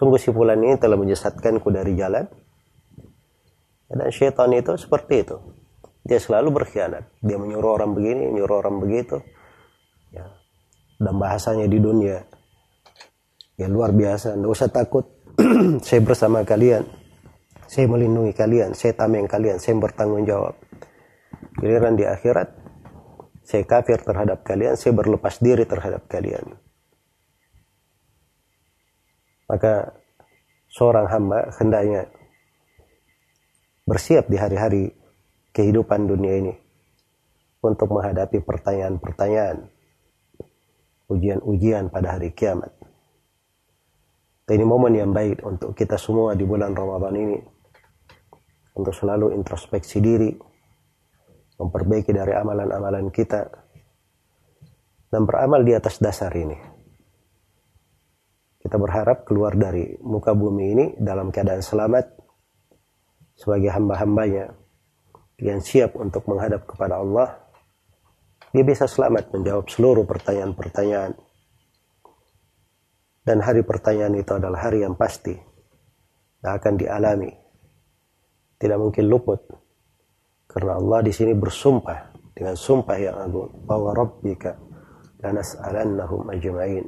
Sungguh 0.00 0.16
si 0.16 0.32
fulan 0.32 0.64
ini 0.64 0.80
telah 0.80 0.96
menyesatkanku 0.96 1.68
dari 1.68 1.92
jalan. 1.92 2.24
Dan 3.90 4.06
syaitan 4.08 4.48
itu 4.54 4.78
seperti 4.80 5.28
itu. 5.28 5.36
Dia 6.06 6.16
selalu 6.16 6.62
berkhianat. 6.62 7.20
Dia 7.20 7.36
menyuruh 7.36 7.76
orang 7.76 7.92
begini, 7.92 8.32
menyuruh 8.32 8.64
orang 8.64 8.80
begitu. 8.80 9.20
Ya. 10.08 10.24
Dan 10.96 11.20
bahasanya 11.20 11.68
di 11.68 11.76
dunia 11.76 12.24
ya 13.60 13.68
luar 13.68 13.92
biasa. 13.92 14.40
Tidak 14.40 14.48
usah 14.48 14.72
takut. 14.72 15.04
saya 15.86 16.00
bersama 16.00 16.40
kalian. 16.48 16.88
Saya 17.68 17.84
melindungi 17.84 18.32
kalian. 18.32 18.72
Saya 18.72 18.96
tameng 18.96 19.28
kalian. 19.28 19.60
Saya 19.60 19.76
bertanggung 19.76 20.24
jawab. 20.24 20.56
Giliran 21.60 21.92
di 21.92 22.08
akhirat, 22.08 22.48
saya 23.44 23.68
kafir 23.68 24.00
terhadap 24.00 24.40
kalian. 24.48 24.80
Saya 24.80 24.96
berlepas 24.96 25.36
diri 25.44 25.68
terhadap 25.68 26.08
kalian. 26.08 26.56
Maka 29.44 29.92
seorang 30.72 31.10
hamba 31.10 31.52
hendaknya 31.58 32.08
bersiap 33.84 34.30
di 34.30 34.38
hari-hari 34.38 34.94
kehidupan 35.50 36.06
dunia 36.06 36.38
ini 36.38 36.54
untuk 37.60 37.90
menghadapi 37.92 38.40
pertanyaan-pertanyaan, 38.46 39.68
ujian-ujian 41.10 41.90
pada 41.90 42.16
hari 42.16 42.30
kiamat. 42.30 42.79
Ini 44.50 44.66
momen 44.66 44.98
yang 44.98 45.14
baik 45.14 45.46
untuk 45.46 45.78
kita 45.78 45.94
semua 45.94 46.34
di 46.34 46.42
bulan 46.42 46.74
Ramadan 46.74 47.14
ini 47.14 47.38
untuk 48.74 48.90
selalu 48.90 49.30
introspeksi 49.38 50.02
diri, 50.02 50.34
memperbaiki 51.54 52.10
dari 52.10 52.34
amalan-amalan 52.34 53.14
kita, 53.14 53.46
dan 55.06 55.22
beramal 55.22 55.62
di 55.62 55.70
atas 55.70 56.02
dasar 56.02 56.34
ini. 56.34 56.58
Kita 58.58 58.74
berharap 58.74 59.22
keluar 59.22 59.54
dari 59.54 59.94
muka 60.02 60.34
bumi 60.34 60.64
ini 60.74 60.84
dalam 60.98 61.30
keadaan 61.30 61.62
selamat 61.62 62.10
sebagai 63.38 63.70
hamba-hambanya 63.70 64.50
yang 65.38 65.62
siap 65.62 65.94
untuk 65.94 66.26
menghadap 66.26 66.66
kepada 66.66 66.98
Allah, 66.98 67.38
dia 68.50 68.66
bisa 68.66 68.90
selamat 68.90 69.30
menjawab 69.30 69.70
seluruh 69.70 70.02
pertanyaan-pertanyaan. 70.10 71.29
Dan 73.20 73.44
hari 73.44 73.60
pertanyaan 73.60 74.16
itu 74.16 74.32
adalah 74.32 74.64
hari 74.64 74.80
yang 74.80 74.96
pasti. 74.96 75.36
Yang 76.40 76.52
akan 76.56 76.74
dialami. 76.80 77.30
Tidak 78.56 78.78
mungkin 78.80 79.04
luput. 79.12 79.40
Karena 80.48 80.80
Allah 80.80 81.04
di 81.04 81.12
sini 81.12 81.36
bersumpah 81.36 82.16
dengan 82.32 82.56
sumpah 82.56 82.96
yang 82.96 83.16
agung. 83.20 83.52
Bahwa 83.68 83.92
Rabbika 83.92 84.56
lanas'alannahum 85.20 86.32
ajma'in. 86.32 86.86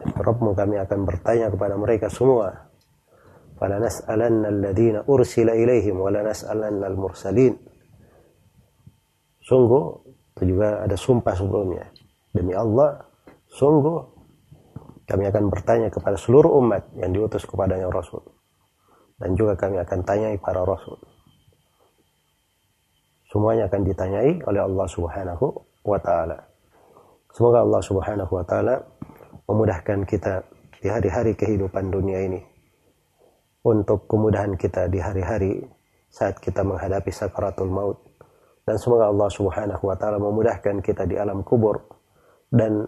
Rabbmu 0.00 0.50
kami 0.56 0.80
akan 0.82 1.00
bertanya 1.06 1.46
kepada 1.52 1.78
mereka 1.78 2.10
semua. 2.10 2.50
Falanas'alanna 3.54 4.50
alladhina 4.50 5.06
ursila 5.06 5.54
ilaihim. 5.54 5.94
Walanas'alanna 6.00 6.90
al-mursalin. 6.90 7.54
Sungguh, 9.40 9.84
itu 10.36 10.56
juga 10.56 10.82
ada 10.82 10.96
sumpah 10.98 11.34
sebelumnya. 11.38 11.86
Demi 12.34 12.56
Allah, 12.56 13.04
sungguh 13.46 14.09
kami 15.10 15.26
akan 15.26 15.50
bertanya 15.50 15.90
kepada 15.90 16.14
seluruh 16.14 16.54
umat 16.62 16.86
yang 16.94 17.10
diutus 17.10 17.42
kepadanya 17.42 17.90
Rasul. 17.90 18.22
Dan 19.18 19.34
juga 19.34 19.58
kami 19.58 19.82
akan 19.82 20.06
tanyai 20.06 20.38
para 20.38 20.62
Rasul. 20.62 20.96
Semuanya 23.26 23.66
akan 23.66 23.82
ditanyai 23.90 24.46
oleh 24.46 24.62
Allah 24.62 24.86
Subhanahu 24.86 25.46
wa 25.82 25.98
taala. 25.98 26.38
Semoga 27.34 27.66
Allah 27.66 27.82
Subhanahu 27.82 28.30
wa 28.30 28.44
taala 28.46 28.86
memudahkan 29.50 30.06
kita 30.06 30.46
di 30.78 30.86
hari-hari 30.86 31.34
kehidupan 31.34 31.90
dunia 31.90 32.30
ini 32.30 32.40
untuk 33.66 34.06
kemudahan 34.06 34.54
kita 34.54 34.86
di 34.86 35.02
hari-hari 35.02 35.58
saat 36.06 36.38
kita 36.38 36.62
menghadapi 36.62 37.10
sakaratul 37.10 37.70
maut. 37.70 37.98
Dan 38.62 38.78
semoga 38.78 39.10
Allah 39.10 39.26
Subhanahu 39.26 39.82
wa 39.90 39.98
taala 39.98 40.22
memudahkan 40.22 40.86
kita 40.86 41.02
di 41.02 41.18
alam 41.18 41.42
kubur 41.42 41.82
dan 42.50 42.86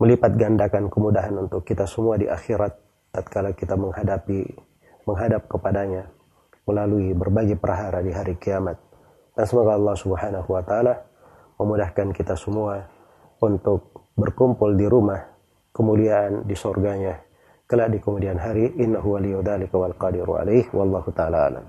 melipat 0.00 0.32
gandakan 0.34 0.88
kemudahan 0.88 1.36
untuk 1.36 1.60
kita 1.62 1.84
semua 1.84 2.16
di 2.16 2.24
akhirat 2.24 2.72
tatkala 3.12 3.52
kita 3.52 3.76
menghadapi 3.76 4.48
menghadap 5.04 5.44
kepadanya 5.44 6.08
melalui 6.64 7.12
berbagai 7.12 7.60
perhara 7.60 8.00
di 8.00 8.08
hari 8.08 8.40
kiamat. 8.40 8.80
Dan 9.36 9.44
semoga 9.44 9.76
Allah 9.76 9.96
Subhanahu 10.00 10.48
wa 10.48 10.62
taala 10.64 10.94
memudahkan 11.60 12.16
kita 12.16 12.32
semua 12.32 12.80
untuk 13.44 14.08
berkumpul 14.16 14.72
di 14.72 14.88
rumah 14.88 15.20
kemuliaan 15.76 16.48
di 16.48 16.56
surganya 16.56 17.20
kelak 17.70 17.94
di 17.94 18.02
kemudian 18.02 18.34
hari 18.34 18.72
innahu 18.82 19.14
waliyudzalika 19.14 19.76
wal 19.78 19.94
qadiru 19.94 20.40
alaih 20.40 20.66
wallahu 20.74 21.12
taala 21.14 21.46
alam. 21.46 21.64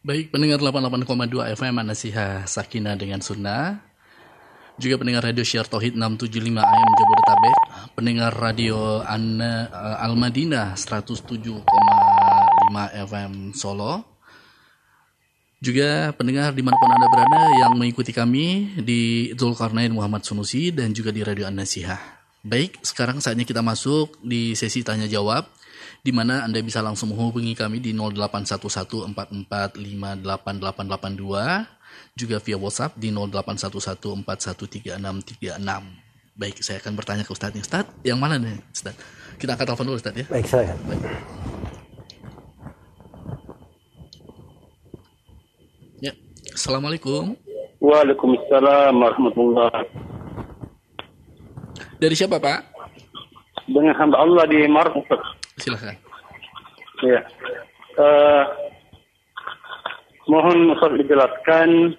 Baik, 0.00 0.32
pendengar 0.32 0.62
88,2 0.62 1.58
FM 1.58 1.76
Nasiha 1.84 2.46
Sakina 2.48 2.96
dengan 2.96 3.20
Sunnah. 3.20 3.87
Juga 4.78 4.94
pendengar 4.94 5.26
radio 5.26 5.42
Syiar 5.42 5.66
Tauhid 5.66 5.98
675 5.98 6.54
AM 6.54 6.90
Jabodetabek, 6.94 7.56
pendengar 7.98 8.30
radio 8.30 9.02
Anna 9.02 9.66
Al 9.98 10.14
Madinah 10.14 10.78
107,5 10.78 11.66
FM 13.10 13.50
Solo. 13.58 14.06
Juga 15.58 16.14
pendengar 16.14 16.54
di 16.54 16.62
mana 16.62 16.78
pun 16.78 16.94
Anda 16.94 17.10
berada 17.10 17.42
yang 17.58 17.74
mengikuti 17.74 18.14
kami 18.14 18.78
di 18.78 19.34
Zulkarnain 19.34 19.90
Muhammad 19.90 20.22
Sunusi 20.22 20.70
dan 20.70 20.94
juga 20.94 21.10
di 21.10 21.26
Radio 21.26 21.50
An-Nasihah. 21.50 21.98
Baik, 22.46 22.78
sekarang 22.86 23.18
saatnya 23.18 23.42
kita 23.42 23.66
masuk 23.66 24.14
di 24.22 24.54
sesi 24.54 24.86
tanya 24.86 25.10
jawab 25.10 25.42
di 26.06 26.14
mana 26.14 26.46
Anda 26.46 26.62
bisa 26.62 26.78
langsung 26.78 27.10
menghubungi 27.10 27.58
kami 27.58 27.82
di 27.82 27.90
081144588882 29.50 31.77
juga 32.14 32.38
via 32.42 32.58
WhatsApp 32.58 32.98
di 32.98 33.10
0811413636. 33.14 35.58
Baik, 36.38 36.62
saya 36.62 36.78
akan 36.78 36.94
bertanya 36.94 37.26
ke 37.26 37.34
Ustadz. 37.34 37.58
Ustadz, 37.58 37.90
yang 38.06 38.22
mana 38.22 38.38
nih, 38.38 38.62
Ustadz? 38.70 39.02
Kita 39.38 39.54
angkat 39.58 39.74
telepon 39.74 39.86
dulu, 39.90 39.98
Ustadz 39.98 40.22
ya. 40.22 40.26
Baik, 40.30 40.46
saya. 40.46 40.70
Baik. 40.86 41.02
Ya, 45.98 46.14
Assalamualaikum. 46.54 47.34
Waalaikumsalam 47.82 48.94
warahmatullahi 48.94 49.82
dari 51.98 52.14
siapa 52.14 52.38
Pak? 52.38 52.62
Dengan 53.66 53.90
hamba 53.98 54.22
Allah 54.22 54.46
di 54.46 54.62
Maros. 54.70 55.02
Silahkan. 55.58 55.98
Ya. 57.02 57.20
Uh, 57.98 58.46
mohon 60.28 60.76
Ustaz 60.76 60.94
dijelaskan 61.00 61.98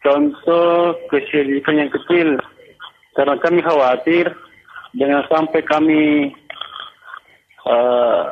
contoh 0.00 0.96
kesyirikan 1.10 1.82
yang 1.82 1.90
kecil. 1.92 2.38
Karena 3.14 3.38
kami 3.38 3.62
khawatir 3.62 4.30
dengan 4.94 5.22
sampai 5.30 5.62
kami 5.66 6.34
uh, 7.66 8.22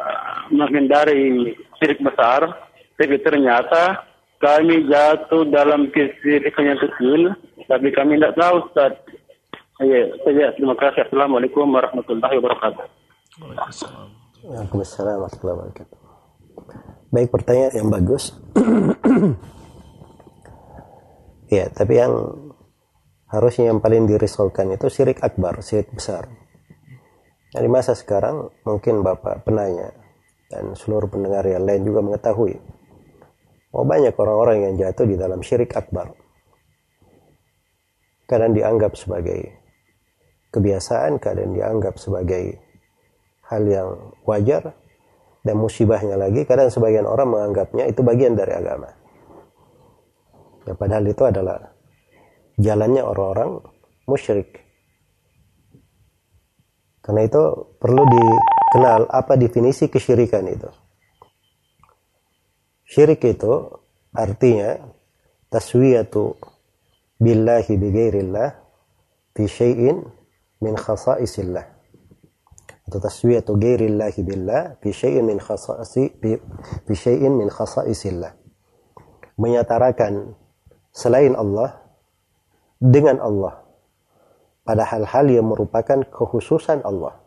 menghindari 0.51 1.55
syirik 1.79 2.03
besar, 2.03 2.47
tapi 2.99 3.19
ternyata 3.23 4.03
kami 4.43 4.91
jatuh 4.91 5.47
dalam 5.47 5.91
kesyirikan 5.95 6.75
yang 6.75 6.81
kecil, 6.83 7.21
tapi 7.71 7.95
kami 7.95 8.19
tidak 8.19 8.35
tahu 8.35 8.67
Ustaz 8.67 8.99
Iya, 9.83 10.15
saya 10.23 10.55
terima 10.55 10.79
kasih. 10.79 11.11
Assalamualaikum 11.11 11.67
warahmatullahi 11.67 12.39
wabarakatuh. 12.39 12.87
Waalaikumsalam 14.47 15.19
warahmatullahi 15.27 15.59
wabarakatuh. 15.59 15.99
Baik 17.13 17.29
pertanyaan 17.29 17.77
yang 17.77 17.89
bagus. 17.93 18.33
ya, 21.55 21.69
tapi 21.69 22.01
yang 22.01 22.13
harusnya 23.29 23.69
yang 23.71 23.85
paling 23.85 24.09
dirisaukan 24.09 24.73
itu 24.73 24.89
syirik 24.89 25.21
akbar, 25.21 25.61
syirik 25.61 25.93
besar. 25.93 26.33
Nah, 27.53 27.61
di 27.61 27.69
masa 27.69 27.93
sekarang 27.93 28.49
mungkin 28.65 29.05
Bapak 29.05 29.45
penanya 29.45 29.93
dan 30.49 30.73
seluruh 30.73 31.13
pendengar 31.13 31.45
yang 31.45 31.69
lain 31.69 31.85
juga 31.85 32.01
mengetahui 32.01 32.57
Oh 33.73 33.89
banyak 33.89 34.13
orang-orang 34.13 34.69
yang 34.69 34.75
jatuh 34.77 35.09
di 35.09 35.17
dalam 35.17 35.41
syirik 35.41 35.73
akbar. 35.73 36.13
Kadang 38.29 38.53
dianggap 38.53 38.93
sebagai 39.01 39.49
kebiasaan, 40.53 41.17
kadang 41.17 41.57
dianggap 41.57 41.97
sebagai 41.97 42.61
hal 43.49 43.65
yang 43.65 43.89
wajar, 44.29 44.77
dan 45.43 45.59
musibahnya 45.59 46.15
lagi, 46.15 46.47
kadang 46.47 46.71
sebagian 46.71 47.07
orang 47.07 47.35
menganggapnya 47.35 47.91
itu 47.91 48.01
bagian 48.07 48.39
dari 48.39 48.55
agama. 48.55 48.95
Ya, 50.63 50.79
padahal 50.79 51.05
itu 51.11 51.23
adalah 51.27 51.75
jalannya 52.59 53.03
orang-orang 53.03 53.59
musyrik. 54.07 54.63
Karena 57.03 57.27
itu 57.27 57.43
perlu 57.83 58.07
dikenal 58.07 59.11
apa 59.11 59.35
definisi 59.35 59.91
kesyirikan 59.91 60.47
itu. 60.47 60.71
Syirik 62.87 63.27
itu 63.27 63.67
artinya 64.15 64.79
taswiyatu 65.51 66.39
billahi 67.19 67.75
bighairillah 67.75 68.49
fi 69.35 69.45
syai'in 69.49 70.05
min 70.61 70.75
khasa'isillah 70.77 71.72
atau 72.93 73.01
taswiyatu 73.01 73.57
ghairillahi 73.57 74.21
billah 74.21 74.77
fi 74.85 74.93
syai'in 74.93 75.25
min 75.25 75.41
khasa'isi 75.41 76.21
fi 76.85 76.93
syai'in 76.93 77.33
min 77.33 77.49
khasa'isillah 77.49 78.37
menyatarakan 79.41 80.37
selain 80.93 81.33
Allah 81.33 81.81
dengan 82.77 83.17
Allah 83.25 83.65
pada 84.63 84.87
hal-hal 84.87 85.27
yang 85.31 85.47
merupakan 85.49 86.03
kekhususan 86.07 86.83
Allah. 86.87 87.19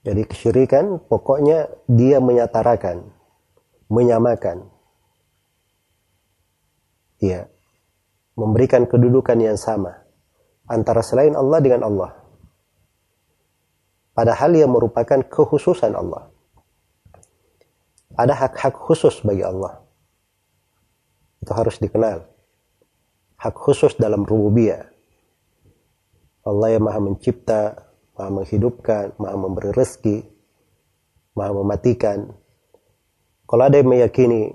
Jadi 0.00 0.24
kesyirikan 0.24 0.96
pokoknya 1.06 1.68
dia 1.84 2.18
menyatarakan, 2.24 3.04
menyamakan. 3.92 4.64
Ya, 7.20 7.52
memberikan 8.32 8.88
kedudukan 8.88 9.36
yang 9.36 9.60
sama 9.60 10.08
antara 10.64 11.04
selain 11.04 11.36
Allah 11.36 11.60
dengan 11.60 11.84
Allah. 11.84 12.19
Pada 14.20 14.36
hal 14.36 14.52
yang 14.52 14.68
merupakan 14.68 15.24
kekhususan 15.24 15.96
Allah. 15.96 16.28
Ada 18.20 18.36
hak-hak 18.36 18.76
khusus 18.76 19.24
bagi 19.24 19.40
Allah. 19.40 19.80
Itu 21.40 21.56
harus 21.56 21.80
dikenal. 21.80 22.28
Hak 23.40 23.56
khusus 23.56 23.96
dalam 23.96 24.28
rububiyah 24.28 24.84
Allah 26.44 26.68
yang 26.76 26.84
maha 26.84 27.00
mencipta, 27.00 27.80
maha 28.12 28.28
menghidupkan, 28.28 29.16
maha 29.16 29.36
memberi 29.40 29.72
rezeki, 29.72 30.28
maha 31.32 31.56
mematikan. 31.56 32.28
Kalau 33.48 33.64
ada 33.64 33.80
yang 33.80 33.88
meyakini, 33.88 34.52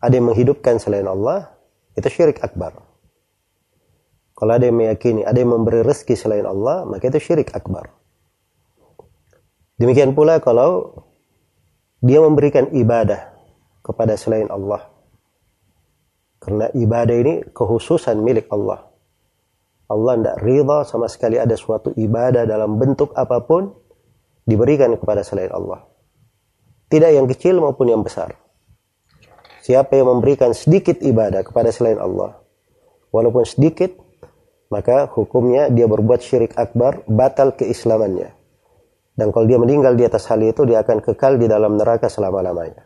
ada 0.00 0.12
yang 0.16 0.32
menghidupkan 0.32 0.80
selain 0.80 1.04
Allah, 1.04 1.52
itu 2.00 2.08
syirik 2.08 2.40
akbar. 2.40 2.80
Kalau 4.32 4.56
ada 4.56 4.64
yang 4.64 4.80
meyakini, 4.80 5.20
ada 5.20 5.36
yang 5.36 5.52
memberi 5.52 5.84
rezeki 5.84 6.16
selain 6.16 6.48
Allah, 6.48 6.88
maka 6.88 7.12
itu 7.12 7.20
syirik 7.20 7.52
akbar. 7.52 8.01
Demikian 9.80 10.12
pula 10.12 10.40
kalau 10.42 10.92
dia 12.02 12.18
memberikan 12.18 12.68
ibadah 12.74 13.32
kepada 13.82 14.18
selain 14.18 14.50
Allah. 14.50 14.90
Karena 16.42 16.66
ibadah 16.74 17.16
ini 17.16 17.34
kehususan 17.54 18.18
milik 18.18 18.50
Allah. 18.50 18.90
Allah 19.86 20.12
tidak 20.18 20.36
ridha 20.42 20.78
sama 20.88 21.06
sekali 21.06 21.36
ada 21.38 21.54
suatu 21.54 21.94
ibadah 21.94 22.48
dalam 22.48 22.80
bentuk 22.80 23.14
apa 23.14 23.44
pun 23.44 23.70
diberikan 24.42 24.90
kepada 24.98 25.22
selain 25.22 25.52
Allah. 25.54 25.86
Tidak 26.90 27.10
yang 27.14 27.30
kecil 27.30 27.62
maupun 27.62 27.88
yang 27.88 28.02
besar. 28.02 28.34
Siapa 29.62 29.94
yang 29.94 30.10
memberikan 30.18 30.50
sedikit 30.50 30.98
ibadah 30.98 31.46
kepada 31.46 31.70
selain 31.70 32.02
Allah, 32.02 32.42
walaupun 33.14 33.46
sedikit, 33.46 33.94
maka 34.66 35.06
hukumnya 35.06 35.70
dia 35.70 35.86
berbuat 35.86 36.18
syirik 36.18 36.58
akbar, 36.58 37.06
batal 37.06 37.54
keislamannya. 37.54 38.41
Dan 39.17 39.33
kalau 39.33 39.49
dia 39.49 39.57
meninggal 39.57 39.97
di 39.97 40.05
atas 40.05 40.29
hal 40.29 40.41
itu, 40.45 40.61
dia 40.63 40.85
akan 40.85 41.01
kekal 41.01 41.41
di 41.41 41.49
dalam 41.49 41.73
neraka 41.73 42.05
selama-lamanya. 42.05 42.85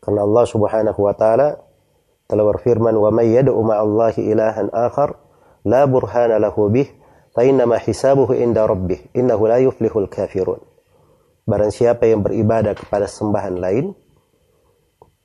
Karena 0.00 0.20
Allah 0.24 0.44
subhanahu 0.48 1.00
wa 1.00 1.12
ta'ala 1.12 1.60
telah 2.24 2.44
berfirman, 2.56 2.96
وَمَنْ 2.96 3.26
يَدْعُ 3.28 3.52
مَعَ 3.52 3.78
اللَّهِ 3.84 4.14
إِلَهًا 4.16 4.72
آخَرٍ 4.72 5.24
la 5.64 5.88
burhana 5.88 6.36
lahu 6.36 6.68
bih 6.68 6.92
fa 7.32 7.42
innama 7.42 7.80
hisabuhu 7.80 8.36
inda 8.36 8.68
rabbih 8.68 9.00
innahu 9.16 9.48
la 9.48 9.58
yuflihul 9.64 10.06
kafirun 10.12 10.60
barang 11.48 11.72
siapa 11.72 12.04
yang 12.04 12.20
beribadah 12.20 12.76
kepada 12.76 13.08
sembahan 13.08 13.56
lain 13.56 13.96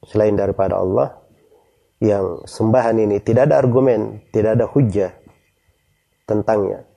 selain 0.08 0.36
daripada 0.39 0.80
Allah 0.80 1.20
yang 2.00 2.48
sembahan 2.48 2.96
ini 3.04 3.20
tidak 3.20 3.52
ada 3.52 3.60
argumen 3.60 4.24
tidak 4.32 4.56
ada 4.56 4.65
hujah 4.72 5.12
tentangnya 6.24 6.88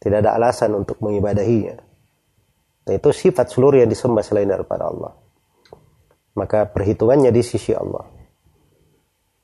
tidak 0.00 0.24
ada 0.24 0.36
alasan 0.36 0.76
untuk 0.76 1.00
mengibadahinya 1.00 1.80
dan 1.80 1.83
itu 2.93 3.09
sifat 3.09 3.49
seluruh 3.49 3.81
yang 3.81 3.89
disembah 3.89 4.21
selain 4.21 4.49
daripada 4.49 4.91
Allah 4.91 5.17
maka 6.37 6.69
perhitungannya 6.69 7.33
di 7.33 7.41
sisi 7.41 7.73
Allah 7.73 8.05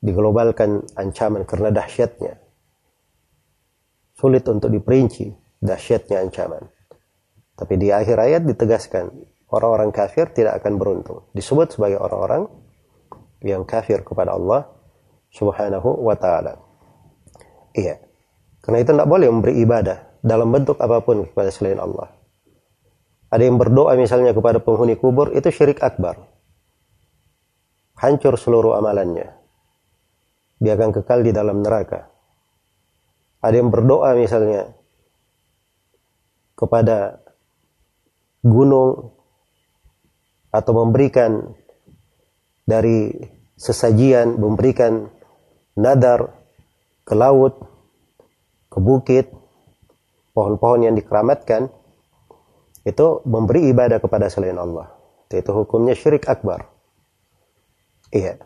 diglobalkan 0.02 0.98
ancaman 0.98 1.46
karena 1.46 1.74
dahsyatnya 1.74 2.42
sulit 4.22 4.46
untuk 4.46 4.70
diperinci 4.70 5.34
dahsyatnya 5.62 6.22
ancaman. 6.22 6.62
Tapi 7.58 7.74
di 7.78 7.94
akhir 7.94 8.18
ayat 8.18 8.42
ditegaskan 8.46 9.10
orang-orang 9.50 9.94
kafir 9.94 10.30
tidak 10.34 10.62
akan 10.62 10.78
beruntung. 10.78 11.26
Disebut 11.34 11.78
sebagai 11.78 12.02
orang-orang 12.02 12.50
yang 13.42 13.62
kafir 13.62 14.02
kepada 14.02 14.34
Allah 14.34 14.70
Subhanahu 15.34 16.02
wa 16.02 16.14
taala. 16.18 16.58
Iya. 17.74 18.02
Karena 18.62 18.78
itu 18.82 18.90
tidak 18.94 19.10
boleh 19.10 19.26
memberi 19.26 19.58
ibadah 19.58 20.22
dalam 20.22 20.54
bentuk 20.54 20.78
apa 20.78 21.02
pun 21.02 21.26
kepada 21.26 21.50
selain 21.50 21.82
Allah. 21.82 22.10
Ada 23.32 23.48
yang 23.48 23.56
berdoa 23.56 23.96
misalnya 23.96 24.36
kepada 24.36 24.60
penghuni 24.60 25.00
kubur 25.00 25.32
itu 25.32 25.48
syirik 25.48 25.80
akbar. 25.80 26.20
Hancur 27.96 28.36
seluruh 28.36 28.76
amalannya. 28.76 29.32
Dia 30.60 30.76
akan 30.76 30.92
kekal 30.92 31.24
di 31.24 31.32
dalam 31.32 31.64
neraka 31.64 32.12
ada 33.42 33.54
yang 33.58 33.74
berdoa 33.74 34.14
misalnya 34.14 34.70
kepada 36.54 37.18
gunung 38.46 39.18
atau 40.54 40.72
memberikan 40.78 41.50
dari 42.62 43.10
sesajian, 43.58 44.38
memberikan 44.38 45.10
nadar 45.74 46.30
ke 47.02 47.18
laut, 47.18 47.58
ke 48.70 48.78
bukit, 48.78 49.26
pohon-pohon 50.38 50.86
yang 50.86 50.94
dikeramatkan, 50.94 51.66
itu 52.82 53.06
memberi 53.26 53.70
ibadah 53.70 54.02
kepada 54.02 54.26
selain 54.26 54.58
Allah. 54.58 54.90
Itu 55.32 55.50
hukumnya 55.54 55.96
syirik 55.96 56.28
akbar. 56.28 56.68
Iya. 58.12 58.36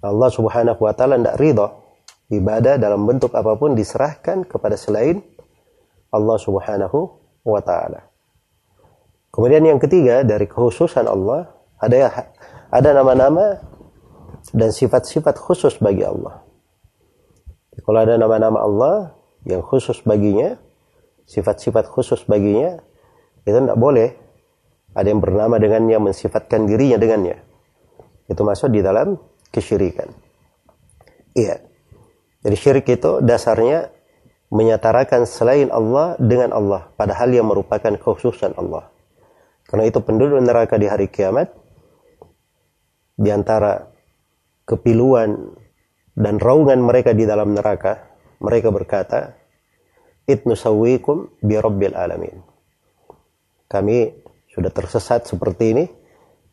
Allah 0.00 0.30
subhanahu 0.30 0.80
wa 0.80 0.94
ta'ala 0.94 1.18
tidak 1.18 1.36
ridha 1.36 1.66
ibadah 2.30 2.78
dalam 2.78 3.04
bentuk 3.04 3.34
apa 3.34 3.58
pun 3.58 3.74
diserahkan 3.74 4.46
kepada 4.46 4.78
selain 4.78 5.20
Allah 6.14 6.38
Subhanahu 6.38 6.98
wa 7.42 7.60
taala. 7.60 8.06
Kemudian 9.30 9.62
yang 9.66 9.78
ketiga 9.82 10.22
dari 10.22 10.46
kekhususan 10.46 11.06
Allah 11.06 11.50
ada 11.78 12.30
ada 12.70 12.90
nama-nama 12.94 13.62
dan 14.54 14.70
sifat-sifat 14.70 15.38
khusus 15.38 15.78
bagi 15.78 16.06
Allah. 16.06 16.42
Kalau 17.82 17.98
ada 17.98 18.14
nama-nama 18.18 18.58
Allah 18.62 18.96
yang 19.46 19.62
khusus 19.62 20.02
baginya, 20.02 20.58
sifat-sifat 21.30 21.86
khusus 21.86 22.26
baginya, 22.26 22.82
itu 23.46 23.54
tidak 23.54 23.78
boleh 23.78 24.18
ada 24.90 25.06
yang 25.06 25.22
bernama 25.22 25.62
dengannya, 25.62 26.02
mensifatkan 26.02 26.66
dirinya 26.66 26.98
dengannya. 26.98 27.38
Itu 28.26 28.42
masuk 28.42 28.74
di 28.74 28.82
dalam 28.82 29.14
kesyirikan. 29.54 30.10
Iya. 31.38 31.62
Jadi 32.40 32.56
syirik 32.56 32.86
itu 32.90 33.22
dasarnya 33.22 33.92
menyatarakan 34.50 35.28
selain 35.28 35.70
Allah 35.70 36.18
dengan 36.18 36.50
Allah 36.50 36.90
padahal 36.98 37.30
yang 37.30 37.46
merupakan 37.46 37.94
khususan 37.94 38.58
Allah. 38.58 38.90
Karena 39.70 39.86
itu 39.86 40.02
penduduk 40.02 40.42
neraka 40.42 40.74
di 40.74 40.90
hari 40.90 41.06
kiamat 41.06 41.54
di 43.14 43.30
antara 43.30 43.86
kepiluan 44.66 45.54
dan 46.18 46.42
raungan 46.42 46.82
mereka 46.82 47.14
di 47.14 47.28
dalam 47.28 47.54
neraka, 47.54 48.10
mereka 48.42 48.74
berkata, 48.74 49.39
"Itnusawwikum 50.30 51.42
bi 51.42 51.58
rabbil 51.58 51.94
alamin." 51.98 52.38
Kami 53.70 53.98
sudah 54.50 54.70
tersesat 54.70 55.26
seperti 55.30 55.64
ini 55.74 55.84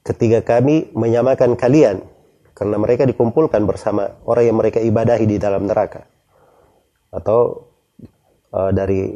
ketika 0.05 0.57
kami 0.57 0.93
menyamakan 0.93 1.57
kalian 1.57 2.05
karena 2.53 2.77
mereka 2.77 3.05
dikumpulkan 3.05 3.65
bersama 3.65 4.17
orang 4.25 4.43
yang 4.49 4.57
mereka 4.57 4.81
ibadahi 4.81 5.25
di 5.29 5.37
dalam 5.37 5.69
neraka 5.69 6.05
atau 7.13 7.69
uh, 8.53 8.71
dari 8.73 9.13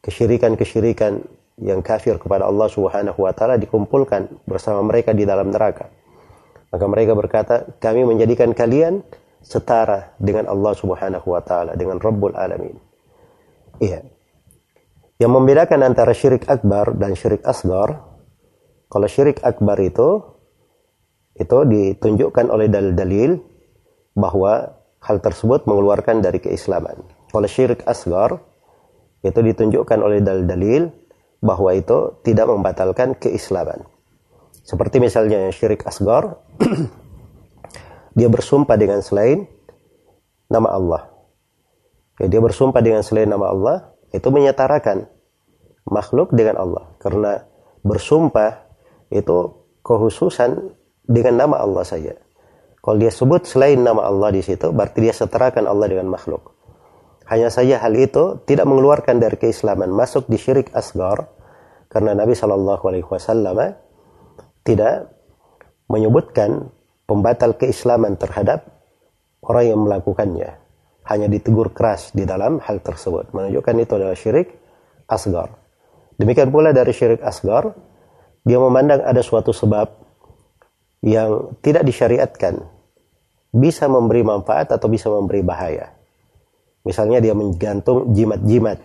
kesyirikan-kesyirikan 0.00 1.20
yang 1.60 1.84
kafir 1.84 2.16
kepada 2.16 2.48
Allah 2.48 2.68
Subhanahu 2.72 3.20
wa 3.20 3.32
taala 3.36 3.60
dikumpulkan 3.60 4.48
bersama 4.48 4.80
mereka 4.80 5.12
di 5.12 5.28
dalam 5.28 5.52
neraka. 5.52 5.92
Maka 6.70 6.84
mereka 6.86 7.12
berkata, 7.18 7.54
kami 7.82 8.06
menjadikan 8.06 8.54
kalian 8.54 9.02
setara 9.42 10.14
dengan 10.16 10.46
Allah 10.48 10.72
Subhanahu 10.72 11.26
wa 11.26 11.42
taala, 11.42 11.74
dengan 11.74 11.98
Rabbul 11.98 12.32
Alamin. 12.38 12.78
Iya. 13.80 14.04
Yang 15.20 15.32
membedakan 15.36 15.80
antara 15.84 16.12
syirik 16.12 16.48
akbar 16.48 16.96
dan 16.96 17.16
syirik 17.16 17.44
asgar, 17.44 18.04
kalau 18.88 19.08
syirik 19.08 19.40
akbar 19.44 19.80
itu 19.80 20.20
itu 21.36 21.58
ditunjukkan 21.64 22.52
oleh 22.52 22.68
dalil-dalil 22.68 23.40
bahwa 24.12 24.76
hal 25.00 25.16
tersebut 25.24 25.64
mengeluarkan 25.64 26.20
dari 26.20 26.40
keislaman. 26.40 27.00
Kalau 27.32 27.48
syirik 27.48 27.84
asgar 27.88 28.40
itu 29.24 29.40
ditunjukkan 29.40 29.98
oleh 30.00 30.20
dalil-dalil 30.20 30.92
bahwa 31.40 31.72
itu 31.72 32.20
tidak 32.20 32.48
membatalkan 32.48 33.16
keislaman. 33.16 33.84
Seperti 34.64 35.00
misalnya 35.00 35.48
syirik 35.52 35.88
asgar, 35.88 36.36
dia 38.16 38.28
bersumpah 38.28 38.76
dengan 38.76 39.00
selain 39.00 39.48
nama 40.52 40.68
Allah. 40.68 41.09
Ya, 42.20 42.28
dia 42.28 42.40
bersumpah 42.44 42.84
dengan 42.84 43.00
selain 43.00 43.32
nama 43.32 43.48
Allah, 43.48 43.76
itu 44.12 44.28
menyetarakan 44.28 45.08
makhluk 45.88 46.36
dengan 46.36 46.60
Allah 46.60 46.92
karena 47.00 47.48
bersumpah 47.80 48.68
itu 49.08 49.56
khususan 49.80 50.76
dengan 51.08 51.48
nama 51.48 51.64
Allah 51.64 51.80
saja. 51.80 52.12
Kalau 52.84 52.96
dia 53.00 53.08
sebut 53.08 53.48
selain 53.48 53.80
nama 53.80 54.04
Allah 54.04 54.36
di 54.36 54.44
situ, 54.44 54.68
berarti 54.68 55.00
dia 55.00 55.16
setarakan 55.16 55.64
Allah 55.64 55.88
dengan 55.88 56.12
makhluk. 56.12 56.52
Hanya 57.24 57.48
saja 57.48 57.80
hal 57.80 57.96
itu 57.96 58.44
tidak 58.44 58.68
mengeluarkan 58.68 59.16
dari 59.16 59.40
keislaman, 59.40 59.88
masuk 59.88 60.28
di 60.28 60.36
syirik 60.36 60.68
asgar, 60.76 61.24
karena 61.88 62.12
Nabi 62.12 62.36
Shallallahu 62.36 62.84
Alaihi 62.84 63.06
Wasallam 63.06 63.56
tidak 64.64 65.08
menyebutkan 65.88 66.68
pembatal 67.08 67.56
keislaman 67.56 68.20
terhadap 68.20 68.68
orang 69.40 69.64
yang 69.64 69.80
melakukannya 69.82 70.59
hanya 71.10 71.26
ditegur 71.26 71.74
keras 71.74 72.14
di 72.14 72.22
dalam 72.22 72.62
hal 72.62 72.78
tersebut. 72.78 73.34
Menunjukkan 73.34 73.74
itu 73.82 73.92
adalah 73.98 74.14
syirik 74.14 74.54
asgar. 75.10 75.50
Demikian 76.14 76.54
pula 76.54 76.70
dari 76.70 76.94
syirik 76.94 77.18
asgar, 77.26 77.74
dia 78.46 78.58
memandang 78.62 79.02
ada 79.02 79.18
suatu 79.18 79.50
sebab 79.50 79.90
yang 81.02 81.58
tidak 81.60 81.82
disyariatkan 81.82 82.62
bisa 83.50 83.90
memberi 83.90 84.22
manfaat 84.22 84.70
atau 84.70 84.86
bisa 84.86 85.10
memberi 85.10 85.42
bahaya. 85.42 85.90
Misalnya 86.86 87.18
dia 87.18 87.34
menggantung 87.34 88.14
jimat-jimat. 88.14 88.78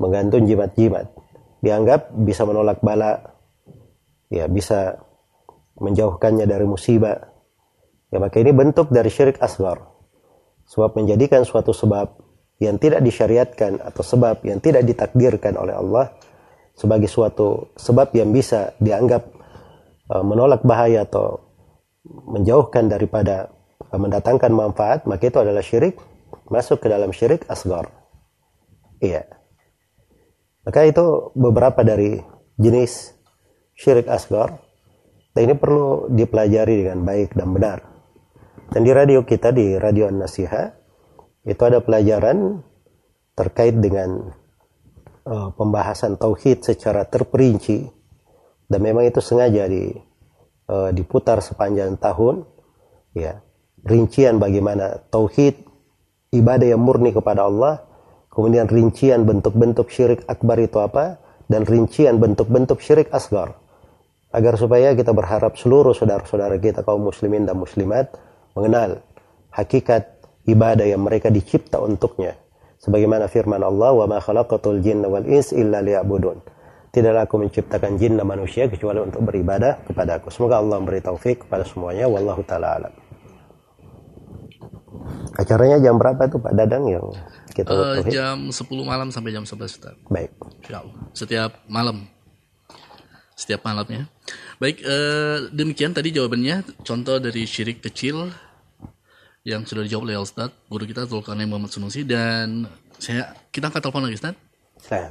Menggantung 0.00 0.48
jimat-jimat. 0.48 1.12
Dianggap 1.62 2.10
bisa 2.16 2.42
menolak 2.42 2.82
bala. 2.82 3.36
Ya, 4.32 4.48
bisa 4.48 4.98
menjauhkannya 5.78 6.48
dari 6.48 6.64
musibah. 6.66 7.30
Ya, 8.10 8.18
maka 8.18 8.40
ini 8.40 8.50
bentuk 8.50 8.88
dari 8.90 9.12
syirik 9.12 9.38
asgar. 9.38 9.91
Sebab 10.72 10.96
menjadikan 10.96 11.44
suatu 11.44 11.76
sebab 11.76 12.16
yang 12.56 12.80
tidak 12.80 13.04
disyariatkan 13.04 13.84
atau 13.84 14.00
sebab 14.00 14.40
yang 14.48 14.56
tidak 14.64 14.88
ditakdirkan 14.88 15.60
oleh 15.60 15.76
Allah 15.76 16.16
sebagai 16.72 17.12
suatu 17.12 17.76
sebab 17.76 18.16
yang 18.16 18.32
bisa 18.32 18.72
dianggap 18.80 19.28
uh, 20.08 20.24
menolak 20.24 20.64
bahaya 20.64 21.04
atau 21.04 21.44
menjauhkan 22.08 22.88
daripada 22.88 23.52
mendatangkan 23.92 24.48
manfaat, 24.48 25.04
maka 25.04 25.28
itu 25.28 25.38
adalah 25.38 25.60
syirik 25.60 26.00
masuk 26.48 26.80
ke 26.80 26.88
dalam 26.88 27.12
syirik 27.12 27.44
asgar. 27.52 27.92
Iya. 29.02 29.28
Maka 30.64 30.88
itu 30.88 31.34
beberapa 31.36 31.84
dari 31.84 32.22
jenis 32.56 33.12
syirik 33.76 34.08
asgar. 34.08 34.62
Dan 35.32 35.48
ini 35.48 35.54
perlu 35.56 36.12
dipelajari 36.12 36.84
dengan 36.84 37.08
baik 37.08 37.32
dan 37.32 37.48
benar. 37.56 37.91
Dan 38.72 38.88
di 38.88 38.92
radio 38.96 39.20
kita 39.20 39.52
di 39.52 39.76
Radio 39.76 40.08
An-Nasiha 40.08 40.64
itu 41.44 41.60
ada 41.60 41.84
pelajaran 41.84 42.64
terkait 43.36 43.76
dengan 43.76 44.32
uh, 45.28 45.52
pembahasan 45.52 46.16
tauhid 46.16 46.64
secara 46.64 47.04
terperinci. 47.04 47.84
Dan 48.64 48.80
memang 48.80 49.04
itu 49.04 49.20
sengaja 49.20 49.68
di 49.68 49.92
uh, 50.72 50.88
diputar 50.88 51.44
sepanjang 51.44 52.00
tahun 52.00 52.48
ya. 53.12 53.44
Rincian 53.84 54.40
bagaimana 54.40 55.04
tauhid 55.12 55.68
ibadah 56.32 56.72
yang 56.72 56.80
murni 56.80 57.12
kepada 57.12 57.44
Allah 57.44 57.84
kemudian 58.32 58.72
rincian 58.72 59.28
bentuk-bentuk 59.28 59.92
syirik 59.92 60.24
akbar 60.24 60.56
itu 60.56 60.80
apa 60.80 61.20
dan 61.44 61.68
rincian 61.68 62.16
bentuk-bentuk 62.16 62.80
syirik 62.80 63.12
asgar. 63.12 63.52
Agar 64.32 64.56
supaya 64.56 64.96
kita 64.96 65.12
berharap 65.12 65.60
seluruh 65.60 65.92
saudara-saudara 65.92 66.56
kita 66.56 66.80
kaum 66.80 67.04
muslimin 67.04 67.44
dan 67.44 67.60
muslimat 67.60 68.31
mengenal 68.56 69.00
hakikat 69.52 70.08
ibadah 70.48 70.86
yang 70.86 71.04
mereka 71.04 71.28
dicipta 71.28 71.78
untuknya. 71.78 72.36
Sebagaimana 72.82 73.30
firman 73.30 73.62
Allah, 73.62 73.94
"Wa 73.94 74.06
ma 74.10 74.18
khalaqatul 74.18 74.82
jinna 74.82 75.06
wal 75.06 75.22
ins 75.24 75.54
illa 75.54 75.78
liya'budun." 75.78 76.42
Tidaklah 76.92 77.24
aku 77.24 77.40
menciptakan 77.40 77.96
jin 77.96 78.20
dan 78.20 78.28
manusia 78.28 78.68
kecuali 78.68 79.00
untuk 79.00 79.24
beribadah 79.24 79.80
kepada 79.88 80.20
aku. 80.20 80.28
Semoga 80.28 80.60
Allah 80.60 80.76
memberi 80.76 81.00
taufik 81.00 81.48
kepada 81.48 81.64
semuanya. 81.64 82.04
Wallahu 82.04 82.44
ta'ala 82.44 82.68
alam. 82.76 82.92
Acaranya 85.40 85.80
jam 85.80 85.96
berapa 85.96 86.28
tuh 86.28 86.36
Pak 86.44 86.52
Dadang 86.52 86.84
yang 86.92 87.06
kita 87.56 87.72
uh, 87.72 88.04
Jam 88.12 88.52
10 88.52 88.68
malam 88.84 89.08
sampai 89.08 89.32
jam 89.32 89.48
11 89.48 89.56
Ustaz. 89.64 89.96
Baik. 90.12 90.36
Setiap 91.16 91.64
malam. 91.64 92.04
Setiap 93.32 93.64
malamnya. 93.64 94.12
Baik, 94.62 94.78
eh, 94.78 95.50
demikian 95.50 95.90
tadi 95.90 96.14
jawabannya. 96.14 96.86
Contoh 96.86 97.18
dari 97.18 97.50
syirik 97.50 97.82
kecil 97.82 98.30
yang 99.42 99.66
sudah 99.66 99.82
dijawab 99.82 100.06
oleh 100.06 100.22
Ustaz, 100.22 100.54
guru 100.70 100.86
kita 100.86 101.02
Zulkarnain 101.02 101.50
Muhammad 101.50 101.74
Sunusi 101.74 102.06
dan 102.06 102.70
saya 102.94 103.34
kita 103.50 103.74
angkat 103.74 103.82
telepon 103.82 104.06
lagi 104.06 104.22
Ustaz. 104.22 104.38
Saya. 104.78 105.10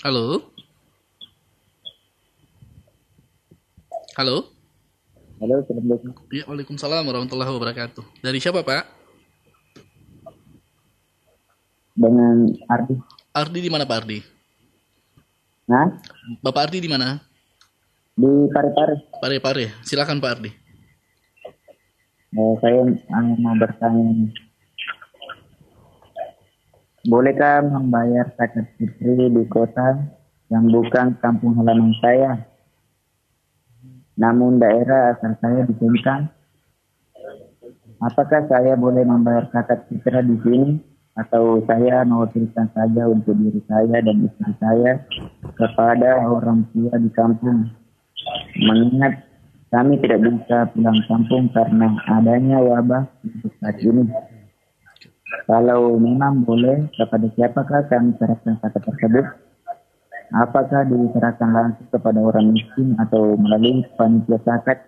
Halo. 0.00 0.48
Halo. 4.16 4.48
Halo, 5.44 5.54
Assalamualaikum. 5.60 6.16
Ya, 6.32 6.48
Waalaikumsalam 6.48 7.04
warahmatullahi 7.04 7.52
wabarakatuh. 7.52 8.24
Dari 8.24 8.40
siapa, 8.40 8.64
Pak? 8.64 8.88
Dengan 11.92 12.56
Ardi. 12.72 13.15
Ardi 13.36 13.60
di 13.60 13.68
mana 13.68 13.84
Pak 13.84 13.98
Ardi? 14.00 14.18
Nah? 15.68 15.92
Bapak 16.40 16.72
Ardi 16.72 16.80
di 16.80 16.88
mana? 16.88 17.20
Di 18.16 18.32
Parepare. 18.48 19.12
Parepare. 19.20 19.76
Silakan 19.84 20.24
Pak 20.24 20.32
Ardi. 20.40 20.50
Eh, 22.32 22.54
saya 22.64 22.80
mau 23.36 23.52
bertanya. 23.60 24.32
Bolehkah 27.04 27.60
membayar 27.60 28.32
zakat 28.40 28.72
fitri 28.80 29.28
di 29.28 29.44
kota 29.52 30.00
yang 30.48 30.72
bukan 30.72 31.20
kampung 31.20 31.60
halaman 31.60 31.92
saya? 32.00 32.40
Namun 34.16 34.56
daerah 34.56 35.12
asal 35.12 35.36
saya 35.44 35.68
di. 35.68 36.32
Apakah 38.00 38.48
saya 38.48 38.80
boleh 38.80 39.04
membayar 39.04 39.44
zakat 39.52 39.84
fitrah 39.92 40.24
di 40.24 40.40
sini 40.40 40.95
atau 41.16 41.64
saya 41.64 42.04
mewakilkan 42.04 42.68
saja 42.76 43.08
untuk 43.08 43.32
diri 43.40 43.60
saya 43.64 44.04
dan 44.04 44.20
istri 44.20 44.52
saya 44.60 45.00
kepada 45.56 46.20
orang 46.28 46.68
tua 46.76 46.92
di 47.00 47.08
kampung. 47.16 47.72
Mengingat 48.60 49.24
kami 49.72 49.96
tidak 50.04 50.20
bisa 50.28 50.68
pulang 50.76 51.00
kampung 51.08 51.48
karena 51.56 51.96
adanya 52.12 52.60
wabah 52.60 53.08
untuk 53.24 53.52
saat 53.64 53.80
ini. 53.80 54.12
Kalau 55.48 55.96
memang 55.98 56.46
boleh, 56.46 56.86
kepada 56.94 57.26
siapakah 57.34 57.82
kami 57.88 58.14
serahkan 58.20 58.60
zakat 58.62 58.82
tersebut? 58.84 59.26
Apakah 60.34 60.86
diserahkan 60.86 61.50
langsung 61.54 61.86
kepada 61.90 62.18
orang 62.18 62.50
miskin 62.50 62.98
atau 62.98 63.38
melalui 63.38 63.86
panitia 63.94 64.38
zakat? 64.42 64.78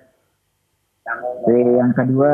Yang 1.48 1.92
kedua, 1.94 2.30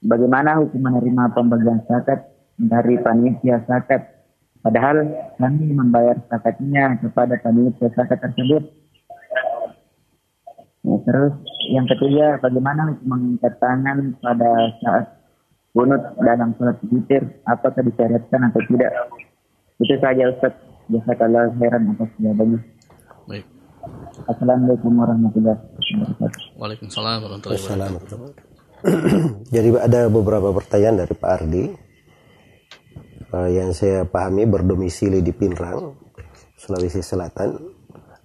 bagaimana 0.00 0.62
hukum 0.62 0.78
menerima 0.78 1.36
pembagian 1.36 1.82
zakat 1.90 2.31
dari 2.58 2.98
panitia 3.00 3.64
zakat. 3.68 4.24
Padahal 4.62 5.02
kami 5.42 5.74
membayar 5.74 6.16
zakatnya 6.30 6.98
kepada 7.02 7.34
panitia 7.42 7.88
zakat 7.98 8.18
tersebut. 8.22 8.62
Ya, 10.82 10.96
terus 11.06 11.34
yang 11.70 11.86
ketiga, 11.86 12.42
bagaimana 12.42 12.98
mengangkat 13.06 13.54
tangan 13.62 14.18
pada 14.18 14.50
saat 14.82 15.04
bunut 15.72 16.02
dalam 16.18 16.52
sholat 16.58 16.78
witir, 16.90 17.22
apakah 17.46 17.82
disyariatkan 17.86 18.50
atau 18.50 18.60
tidak? 18.66 18.92
Itu 19.78 19.94
saja 19.98 20.30
Ustaz. 20.30 20.54
Jazakallah 20.90 21.54
khairan 21.56 21.94
atas 21.94 22.10
jawabannya. 22.18 22.60
Baik. 23.30 23.46
Assalamualaikum 24.26 24.92
warahmatullahi 24.98 25.58
wabarakatuh. 25.58 26.42
Waalaikumsalam 26.58 27.18
warahmatullahi 27.22 27.62
wabarakatuh. 27.62 28.50
Jadi 29.54 29.68
ada 29.78 30.00
beberapa 30.10 30.50
pertanyaan 30.50 31.06
dari 31.06 31.14
Pak 31.14 31.30
Ardi 31.30 31.64
uh, 33.32 33.48
yang 33.48 33.72
saya 33.72 34.04
pahami 34.04 34.44
berdomisili 34.44 35.24
di 35.24 35.32
Pinrang, 35.32 35.96
Sulawesi 36.54 37.00
Selatan, 37.00 37.56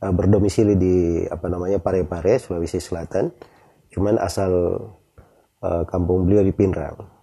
uh, 0.04 0.14
berdomisili 0.14 0.76
di 0.76 1.24
apa 1.26 1.48
namanya 1.48 1.80
Parepare, 1.80 2.38
Sulawesi 2.38 2.78
Selatan. 2.78 3.32
Cuman 3.88 4.20
asal 4.20 4.52
uh, 5.64 5.84
kampung 5.88 6.28
beliau 6.28 6.44
di 6.44 6.54
Pinrang. 6.54 7.18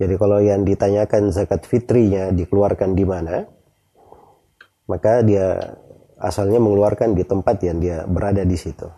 Jadi 0.00 0.16
kalau 0.16 0.40
yang 0.40 0.64
ditanyakan 0.64 1.28
zakat 1.28 1.68
fitrinya 1.68 2.32
dikeluarkan 2.32 2.96
di 2.96 3.04
mana, 3.04 3.44
maka 4.88 5.20
dia 5.20 5.60
asalnya 6.16 6.56
mengeluarkan 6.56 7.12
di 7.12 7.22
tempat 7.28 7.60
yang 7.60 7.78
dia 7.84 8.08
berada 8.08 8.40
di 8.40 8.56
situ. 8.56 8.88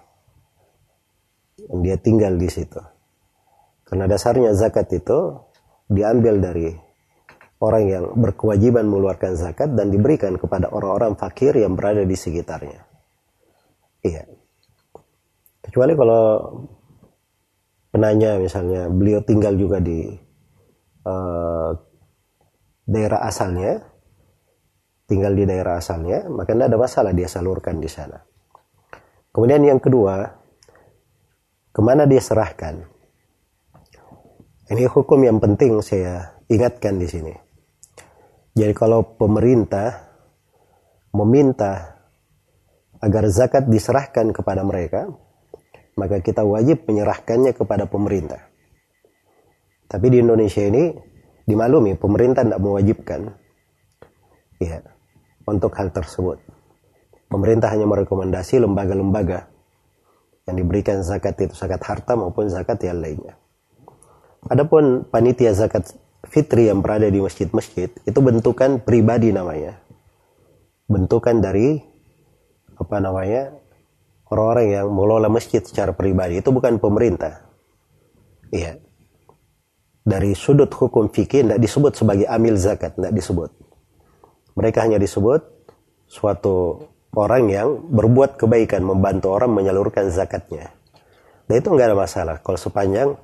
Yang 1.66 1.80
dia 1.82 1.96
tinggal 1.98 2.38
di 2.38 2.46
situ. 2.46 2.78
Karena 3.82 4.06
dasarnya 4.06 4.54
zakat 4.54 4.94
itu 4.94 5.42
diambil 5.90 6.38
dari 6.38 6.70
orang 7.62 7.84
yang 7.86 8.04
berkewajiban 8.18 8.90
mengeluarkan 8.90 9.38
zakat 9.38 9.70
dan 9.78 9.94
diberikan 9.94 10.34
kepada 10.34 10.66
orang-orang 10.74 11.14
fakir 11.14 11.54
yang 11.54 11.78
berada 11.78 12.02
di 12.02 12.18
sekitarnya. 12.18 12.82
Iya. 14.02 14.26
Kecuali 15.62 15.94
kalau 15.94 16.22
penanya 17.94 18.42
misalnya 18.42 18.90
beliau 18.90 19.22
tinggal 19.22 19.54
juga 19.54 19.78
di 19.78 20.10
uh, 21.06 21.70
daerah 22.82 23.22
asalnya, 23.30 23.78
tinggal 25.06 25.30
di 25.38 25.46
daerah 25.46 25.78
asalnya, 25.78 26.26
maka 26.26 26.58
tidak 26.58 26.66
ada 26.66 26.78
masalah 26.82 27.12
dia 27.14 27.30
salurkan 27.30 27.78
di 27.78 27.86
sana. 27.86 28.18
Kemudian 29.30 29.62
yang 29.62 29.78
kedua, 29.78 30.34
ke 31.70 31.80
mana 31.80 32.10
dia 32.10 32.18
serahkan? 32.18 32.90
Ini 34.66 34.82
hukum 34.90 35.22
yang 35.22 35.38
penting 35.38 35.78
saya 35.78 36.42
ingatkan 36.50 36.98
di 36.98 37.06
sini. 37.06 37.51
Jadi 38.52 38.72
kalau 38.76 39.16
pemerintah 39.16 40.12
meminta 41.16 42.00
agar 43.00 43.24
zakat 43.32 43.66
diserahkan 43.66 44.30
kepada 44.30 44.60
mereka, 44.62 45.08
maka 45.96 46.20
kita 46.20 46.44
wajib 46.44 46.84
menyerahkannya 46.84 47.52
kepada 47.56 47.88
pemerintah. 47.88 48.48
Tapi 49.88 50.06
di 50.08 50.24
Indonesia 50.24 50.64
ini 50.64 50.92
dimaklumi 51.44 51.96
pemerintah 52.00 52.46
tidak 52.46 52.62
mewajibkan 52.62 53.20
ya, 54.60 54.80
untuk 55.44 55.72
hal 55.76 55.92
tersebut. 55.92 56.40
Pemerintah 57.28 57.72
hanya 57.72 57.88
merekomendasi 57.88 58.60
lembaga-lembaga 58.60 59.48
yang 60.44 60.56
diberikan 60.60 61.00
zakat 61.00 61.38
itu 61.40 61.56
zakat 61.56 61.80
harta 61.80 62.12
maupun 62.12 62.52
zakat 62.52 62.76
yang 62.84 63.00
lainnya. 63.00 63.40
Adapun 64.48 65.06
panitia 65.08 65.54
zakat 65.54 65.94
fitri 66.32 66.72
yang 66.72 66.80
berada 66.80 67.04
di 67.12 67.20
masjid-masjid 67.20 67.92
itu 67.92 68.18
bentukan 68.24 68.80
pribadi 68.80 69.28
namanya. 69.30 69.76
Bentukan 70.88 71.44
dari 71.44 71.76
apa 72.80 72.96
namanya? 72.98 73.62
orang-orang 74.32 74.66
yang 74.72 74.86
mengelola 74.88 75.28
masjid 75.28 75.60
secara 75.60 75.92
pribadi 75.92 76.40
itu 76.40 76.48
bukan 76.48 76.80
pemerintah. 76.80 77.44
Iya. 78.48 78.80
Dari 80.02 80.32
sudut 80.32 80.72
hukum 80.72 81.12
fikih 81.12 81.44
tidak 81.44 81.60
disebut 81.60 81.92
sebagai 81.94 82.26
amil 82.26 82.56
zakat, 82.56 82.96
tidak 82.96 83.12
disebut. 83.12 83.52
Mereka 84.56 84.88
hanya 84.88 84.96
disebut 84.96 85.44
suatu 86.08 86.88
orang 87.12 87.52
yang 87.52 87.68
berbuat 87.92 88.40
kebaikan, 88.40 88.82
membantu 88.82 89.36
orang 89.36 89.52
menyalurkan 89.52 90.08
zakatnya. 90.08 90.72
Dan 91.46 91.60
itu 91.60 91.68
nggak 91.68 91.92
ada 91.92 91.98
masalah 91.98 92.36
kalau 92.40 92.58
sepanjang 92.58 93.14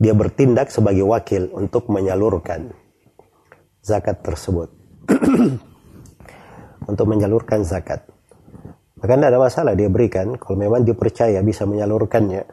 dia 0.00 0.16
bertindak 0.16 0.72
sebagai 0.72 1.04
wakil 1.04 1.52
untuk 1.52 1.92
menyalurkan 1.92 2.72
zakat 3.84 4.24
tersebut. 4.24 4.72
untuk 6.90 7.06
menyalurkan 7.06 7.62
zakat. 7.62 8.08
Maka 9.00 9.12
tidak 9.16 9.28
ada 9.32 9.40
masalah 9.40 9.72
dia 9.72 9.88
berikan 9.88 10.36
kalau 10.36 10.60
memang 10.60 10.84
dipercaya 10.84 11.40
bisa 11.40 11.64
menyalurkannya. 11.64 12.44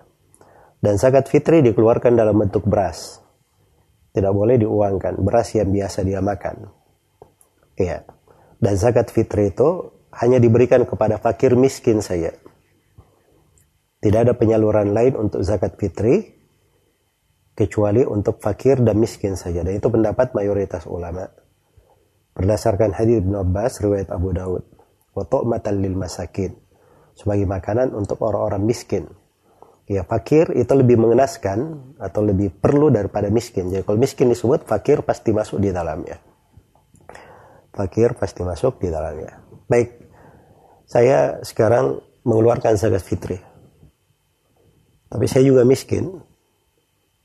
Dan 0.78 0.94
zakat 1.02 1.28
fitri 1.28 1.66
dikeluarkan 1.66 2.14
dalam 2.16 2.38
bentuk 2.38 2.64
beras. 2.70 3.20
Tidak 4.14 4.32
boleh 4.32 4.62
diuangkan. 4.62 5.20
Beras 5.20 5.58
yang 5.58 5.74
biasa 5.74 6.06
dia 6.06 6.22
makan. 6.24 6.70
Iya. 7.76 8.06
Dan 8.58 8.74
zakat 8.78 9.10
fitri 9.10 9.52
itu 9.52 9.92
hanya 10.16 10.38
diberikan 10.38 10.86
kepada 10.86 11.20
fakir 11.20 11.58
miskin 11.58 12.00
saja. 12.00 12.32
Tidak 13.98 14.20
ada 14.22 14.38
penyaluran 14.38 14.94
lain 14.94 15.18
untuk 15.18 15.42
zakat 15.42 15.76
fitri 15.76 16.37
kecuali 17.58 18.06
untuk 18.06 18.38
fakir 18.38 18.78
dan 18.86 19.02
miskin 19.02 19.34
saja. 19.34 19.66
Dan 19.66 19.82
itu 19.82 19.90
pendapat 19.90 20.38
mayoritas 20.38 20.86
ulama. 20.86 21.26
Berdasarkan 22.38 22.94
hadis 22.94 23.26
Ibn 23.26 23.42
Abbas, 23.42 23.82
riwayat 23.82 24.14
Abu 24.14 24.30
Dawud. 24.30 24.62
Wa 25.18 25.26
tu'matan 25.26 25.82
lil 25.82 25.98
masakin. 25.98 26.54
Sebagai 27.18 27.50
makanan 27.50 27.98
untuk 27.98 28.22
orang-orang 28.22 28.62
miskin. 28.62 29.10
Ya, 29.90 30.06
fakir 30.06 30.54
itu 30.54 30.70
lebih 30.78 31.02
mengenaskan 31.02 31.98
atau 31.98 32.22
lebih 32.22 32.54
perlu 32.62 32.94
daripada 32.94 33.34
miskin. 33.34 33.74
Jadi 33.74 33.82
kalau 33.82 33.98
miskin 33.98 34.30
disebut, 34.30 34.70
fakir 34.70 35.02
pasti 35.02 35.34
masuk 35.34 35.58
di 35.58 35.74
dalamnya. 35.74 36.22
Fakir 37.74 38.14
pasti 38.14 38.46
masuk 38.46 38.78
di 38.78 38.94
dalamnya. 38.94 39.42
Baik, 39.66 39.98
saya 40.86 41.42
sekarang 41.42 42.04
mengeluarkan 42.22 42.76
zakat 42.78 43.02
fitri. 43.02 43.40
Tapi 45.08 45.26
saya 45.26 45.48
juga 45.48 45.64
miskin, 45.64 46.20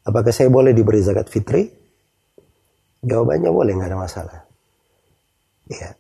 Apakah 0.03 0.35
saya 0.35 0.51
boleh 0.51 0.75
diberi 0.75 0.99
zakat 0.99 1.31
fitri? 1.31 1.71
Jawabannya 3.03 3.51
boleh, 3.51 3.73
nggak 3.79 3.91
ada 3.91 3.99
masalah. 3.99 4.39
Ya. 5.71 5.95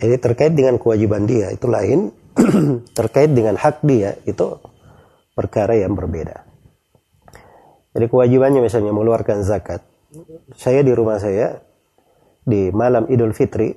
Jadi 0.00 0.16
terkait 0.16 0.52
dengan 0.56 0.80
kewajiban 0.80 1.28
dia 1.28 1.52
itu 1.52 1.68
lain, 1.68 2.12
terkait 2.98 3.32
dengan 3.32 3.56
hak 3.56 3.84
dia 3.84 4.16
itu 4.24 4.56
perkara 5.36 5.76
yang 5.76 5.92
berbeda. 5.92 6.44
Jadi 7.96 8.06
kewajibannya 8.08 8.64
misalnya 8.64 8.92
mengeluarkan 8.96 9.44
zakat. 9.44 9.84
Saya 10.56 10.80
di 10.80 10.92
rumah 10.96 11.20
saya 11.20 11.60
di 12.44 12.72
malam 12.72 13.08
Idul 13.12 13.36
Fitri, 13.36 13.76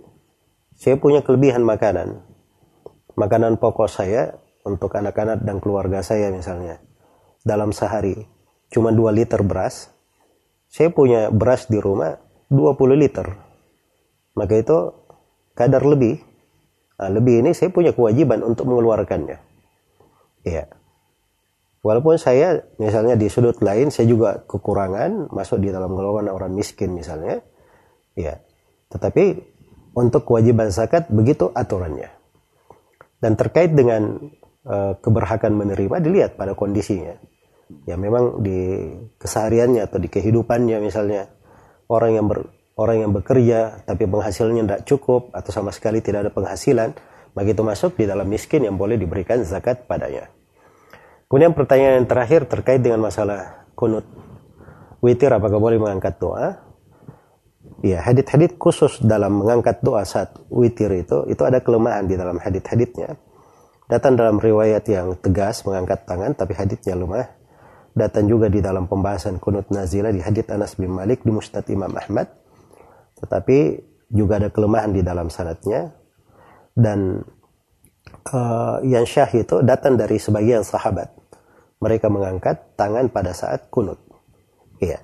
saya 0.75 0.95
punya 0.95 1.23
kelebihan 1.23 1.63
makanan. 1.63 2.23
Makanan 3.13 3.59
pokok 3.61 3.91
saya 3.91 4.33
untuk 4.63 4.95
anak-anak 4.95 5.43
dan 5.43 5.59
keluarga 5.59 6.01
saya 6.01 6.31
misalnya 6.31 6.79
dalam 7.43 7.75
sehari 7.75 8.32
cuma 8.73 8.89
2 8.89 9.13
liter 9.13 9.45
beras, 9.45 9.93
saya 10.73 10.89
punya 10.89 11.29
beras 11.29 11.69
di 11.69 11.77
rumah 11.77 12.17
20 12.49 12.97
liter. 12.97 13.29
Maka 14.33 14.53
itu 14.57 14.77
kadar 15.53 15.85
lebih. 15.85 16.17
Nah, 16.97 17.09
lebih 17.13 17.45
ini 17.45 17.53
saya 17.53 17.69
punya 17.69 17.93
kewajiban 17.93 18.41
untuk 18.41 18.65
mengeluarkannya. 18.65 19.37
Ya. 20.41 20.65
Walaupun 21.85 22.17
saya 22.17 22.65
misalnya 22.81 23.13
di 23.13 23.27
sudut 23.29 23.59
lain 23.59 23.91
saya 23.93 24.07
juga 24.09 24.41
kekurangan 24.49 25.29
masuk 25.29 25.61
di 25.61 25.69
dalam 25.69 25.93
golongan 25.93 26.33
orang 26.33 26.57
miskin 26.57 26.97
misalnya. 26.97 27.45
Ya. 28.17 28.41
Tetapi 28.89 29.53
untuk 29.93 30.25
kewajiban 30.25 30.73
zakat 30.73 31.05
begitu 31.13 31.53
aturannya. 31.53 32.09
Dan 33.21 33.37
terkait 33.37 33.77
dengan 33.77 34.19
uh, 34.65 34.97
keberhakan 34.97 35.53
menerima 35.53 36.01
dilihat 36.01 36.31
pada 36.35 36.57
kondisinya 36.57 37.13
ya 37.83 37.95
memang 37.99 38.41
di 38.43 38.89
kesehariannya 39.19 39.81
atau 39.85 39.99
di 39.99 40.07
kehidupannya 40.07 40.77
misalnya 40.79 41.29
orang 41.89 42.11
yang 42.15 42.25
ber, 42.29 42.39
orang 42.79 43.07
yang 43.07 43.11
bekerja 43.13 43.85
tapi 43.85 44.09
penghasilannya 44.09 44.63
tidak 44.65 44.81
cukup 44.87 45.29
atau 45.35 45.51
sama 45.53 45.69
sekali 45.69 46.01
tidak 46.01 46.29
ada 46.29 46.31
penghasilan 46.33 46.95
begitu 47.33 47.61
masuk 47.65 47.97
di 47.97 48.05
dalam 48.05 48.29
miskin 48.29 48.65
yang 48.65 48.77
boleh 48.77 48.97
diberikan 48.97 49.41
zakat 49.41 49.89
padanya. 49.89 50.29
Kemudian 51.27 51.57
pertanyaan 51.57 52.05
yang 52.05 52.07
terakhir 52.09 52.45
terkait 52.45 52.77
dengan 52.85 53.01
masalah 53.01 53.65
kunut 53.73 54.05
witir 55.01 55.33
apakah 55.33 55.57
boleh 55.57 55.81
mengangkat 55.81 56.21
doa? 56.21 56.61
Ya, 57.83 57.99
hadit-hadit 57.99 58.55
khusus 58.55 59.03
dalam 59.03 59.43
mengangkat 59.43 59.83
doa 59.83 60.07
saat 60.07 60.39
witir 60.47 60.93
itu 60.93 61.27
itu 61.27 61.41
ada 61.43 61.59
kelemahan 61.59 62.05
di 62.05 62.15
dalam 62.15 62.37
hadit-haditnya. 62.37 63.17
Datang 63.89 64.15
dalam 64.15 64.39
riwayat 64.39 64.87
yang 64.87 65.19
tegas 65.19 65.65
mengangkat 65.67 66.05
tangan 66.07 66.31
tapi 66.37 66.55
haditnya 66.55 66.95
lemah 66.95 67.27
datang 67.93 68.25
juga 68.25 68.49
di 68.49 68.59
dalam 68.59 68.89
pembahasan 68.89 69.37
kunut 69.37 69.69
nazilah 69.69 70.09
di 70.09 70.19
hadits 70.19 70.49
Anas 70.49 70.73
bin 70.75 70.91
Malik 70.91 71.21
di 71.21 71.29
Musnad 71.29 71.65
Imam 71.69 71.93
Ahmad. 71.93 72.27
Tetapi 73.21 73.57
juga 74.09 74.41
ada 74.41 74.49
kelemahan 74.49 74.91
di 74.91 75.05
dalam 75.05 75.29
sanatnya. 75.29 75.93
Dan 76.73 77.21
uh, 78.33 78.81
yang 78.81 79.05
syah 79.05 79.29
itu 79.29 79.61
datang 79.61 79.93
dari 79.93 80.17
sebagian 80.17 80.65
sahabat. 80.65 81.13
Mereka 81.77 82.09
mengangkat 82.09 82.73
tangan 82.73 83.13
pada 83.13 83.31
saat 83.37 83.69
kunut. 83.69 84.01
Iya. 84.81 84.97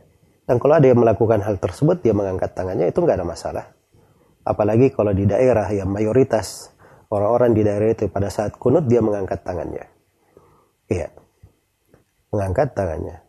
Dan 0.49 0.57
kalau 0.57 0.81
ada 0.81 0.89
yang 0.89 0.97
melakukan 0.97 1.45
hal 1.45 1.61
tersebut 1.61 2.01
dia 2.01 2.17
mengangkat 2.17 2.57
tangannya 2.57 2.89
itu 2.89 2.97
nggak 3.05 3.21
ada 3.21 3.27
masalah. 3.27 3.65
Apalagi 4.41 4.89
kalau 4.89 5.13
di 5.13 5.29
daerah 5.29 5.69
yang 5.69 5.93
mayoritas 5.93 6.73
orang-orang 7.13 7.53
di 7.53 7.61
daerah 7.61 7.93
itu 7.93 8.09
pada 8.09 8.33
saat 8.33 8.57
kunut 8.57 8.89
dia 8.89 8.97
mengangkat 8.97 9.45
tangannya. 9.45 9.85
Iya 10.89 11.18
mengangkat 12.29 12.73
tangannya. 12.77 13.21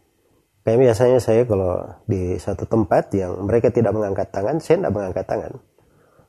Kayak 0.60 0.78
biasanya 0.86 1.18
saya 1.24 1.42
kalau 1.48 1.80
di 2.04 2.36
satu 2.36 2.68
tempat 2.68 3.08
yang 3.16 3.48
mereka 3.48 3.72
tidak 3.72 3.96
mengangkat 3.96 4.28
tangan, 4.28 4.60
saya 4.60 4.84
tidak 4.84 4.92
mengangkat 4.92 5.24
tangan. 5.24 5.52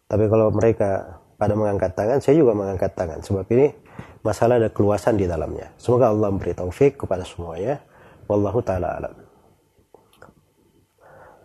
Tapi 0.07 0.25
kalau 0.31 0.47
mereka 0.55 1.19
pada 1.35 1.53
mengangkat 1.55 1.91
tangan, 1.95 2.17
saya 2.23 2.39
juga 2.39 2.55
mengangkat 2.55 2.95
tangan. 2.95 3.19
Sebab 3.19 3.43
ini 3.51 3.75
masalah 4.23 4.55
ada 4.61 4.71
keluasan 4.71 5.19
di 5.19 5.27
dalamnya. 5.27 5.75
Semoga 5.75 6.13
Allah 6.13 6.31
memberi 6.31 6.55
taufik 6.55 7.03
kepada 7.03 7.27
semuanya. 7.27 7.83
Wallahu 8.31 8.63
ta'ala 8.63 8.87
alam. 9.03 9.15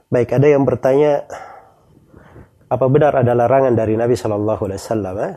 Baik, 0.07 0.39
ada 0.39 0.47
yang 0.47 0.63
bertanya 0.63 1.27
apa 2.67 2.87
benar 2.87 3.15
ada 3.15 3.35
larangan 3.35 3.75
dari 3.75 3.99
Nabi 3.99 4.15
Shallallahu 4.15 4.63
Alaihi 4.67 4.81
Wasallam 4.83 5.15
eh, 5.23 5.35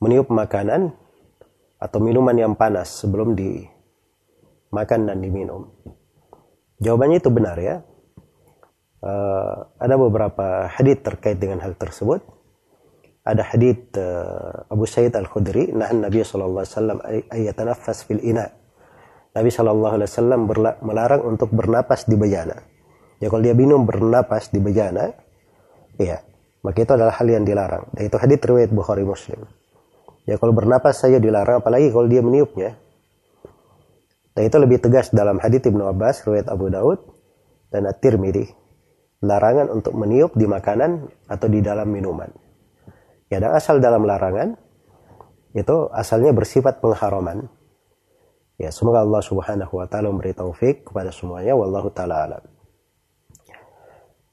meniup 0.00 0.28
makanan 0.32 0.92
atau 1.80 1.98
minuman 2.00 2.36
yang 2.36 2.52
panas 2.56 3.04
sebelum 3.04 3.36
dimakan 4.74 5.06
dan 5.06 5.22
diminum? 5.22 5.70
Jawabannya 6.82 7.22
itu 7.22 7.30
benar 7.30 7.54
ya. 7.62 7.86
Uh, 8.98 9.70
ada 9.78 9.94
beberapa 9.94 10.66
hadith 10.66 11.06
terkait 11.06 11.38
dengan 11.38 11.62
hal 11.62 11.78
tersebut. 11.78 12.26
Ada 13.22 13.54
hadith 13.54 13.94
uh, 13.94 14.66
Abu 14.66 14.84
Sayyid 14.84 15.14
Al-Khudri, 15.14 15.70
nah 15.70 15.94
Nabi 15.94 16.26
sallallahu 16.26 16.66
alaihi 16.66 17.48
wasallam 17.54 17.78
fil 18.04 18.22
ina. 18.26 18.50
Nabi 19.32 19.50
sallallahu 19.54 19.94
alaihi 19.96 20.10
wasallam 20.10 20.40
melarang 20.82 21.22
untuk 21.24 21.54
bernapas 21.54 22.10
di 22.10 22.18
bejana. 22.18 22.58
Ya 23.22 23.30
kalau 23.32 23.40
dia 23.40 23.56
minum 23.56 23.88
bernapas 23.88 24.52
di 24.52 24.60
bejana, 24.60 25.14
ya, 25.96 26.20
maka 26.60 26.84
itu 26.84 26.92
adalah 26.92 27.14
hal 27.16 27.28
yang 27.30 27.46
dilarang. 27.46 27.88
Dan 27.94 28.12
itu 28.12 28.16
hadith 28.20 28.42
riwayat 28.44 28.74
Bukhari 28.74 29.06
Muslim. 29.06 29.46
Ya 30.28 30.36
kalau 30.36 30.52
bernapas 30.52 31.00
saja 31.00 31.16
dilarang, 31.16 31.64
apalagi 31.64 31.88
kalau 31.92 32.08
dia 32.08 32.20
meniupnya. 32.20 32.83
Dan 34.34 34.50
itu 34.50 34.56
lebih 34.58 34.82
tegas 34.82 35.14
dalam 35.14 35.38
hadith 35.38 35.70
Ibnu 35.70 35.86
Abbas, 35.86 36.26
riwayat 36.26 36.50
Abu 36.50 36.66
Daud, 36.66 36.98
dan 37.70 37.86
At-Tirmidzi 37.86 38.50
larangan 39.24 39.72
untuk 39.72 39.96
meniup 39.96 40.36
di 40.36 40.44
makanan 40.44 41.08
atau 41.30 41.48
di 41.48 41.64
dalam 41.64 41.88
minuman. 41.88 42.28
Ya, 43.32 43.40
dan 43.40 43.56
asal 43.56 43.80
dalam 43.80 44.04
larangan 44.04 44.60
itu 45.56 45.88
asalnya 45.90 46.36
bersifat 46.36 46.84
pengharaman. 46.84 47.48
Ya, 48.60 48.70
semoga 48.70 49.02
Allah 49.02 49.22
Subhanahu 49.24 49.80
wa 49.80 49.86
taala 49.88 50.12
memberi 50.12 50.36
taufik 50.36 50.86
kepada 50.86 51.10
semuanya 51.10 51.56
wallahu 51.56 51.90
taala 51.90 52.26
alam. 52.28 52.44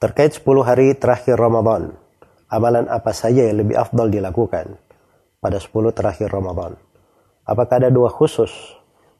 Terkait 0.01 0.33
10 0.33 0.65
hari 0.65 0.97
terakhir 0.97 1.37
Ramadan, 1.37 1.93
amalan 2.49 2.89
apa 2.89 3.13
saja 3.13 3.45
yang 3.45 3.61
lebih 3.61 3.77
afdal 3.77 4.09
dilakukan 4.09 4.81
pada 5.37 5.57
10 5.61 5.93
terakhir 5.93 6.29
Ramadan? 6.33 6.73
Apakah 7.45 7.85
ada 7.85 7.89
dua 7.93 8.09
khusus 8.09 8.49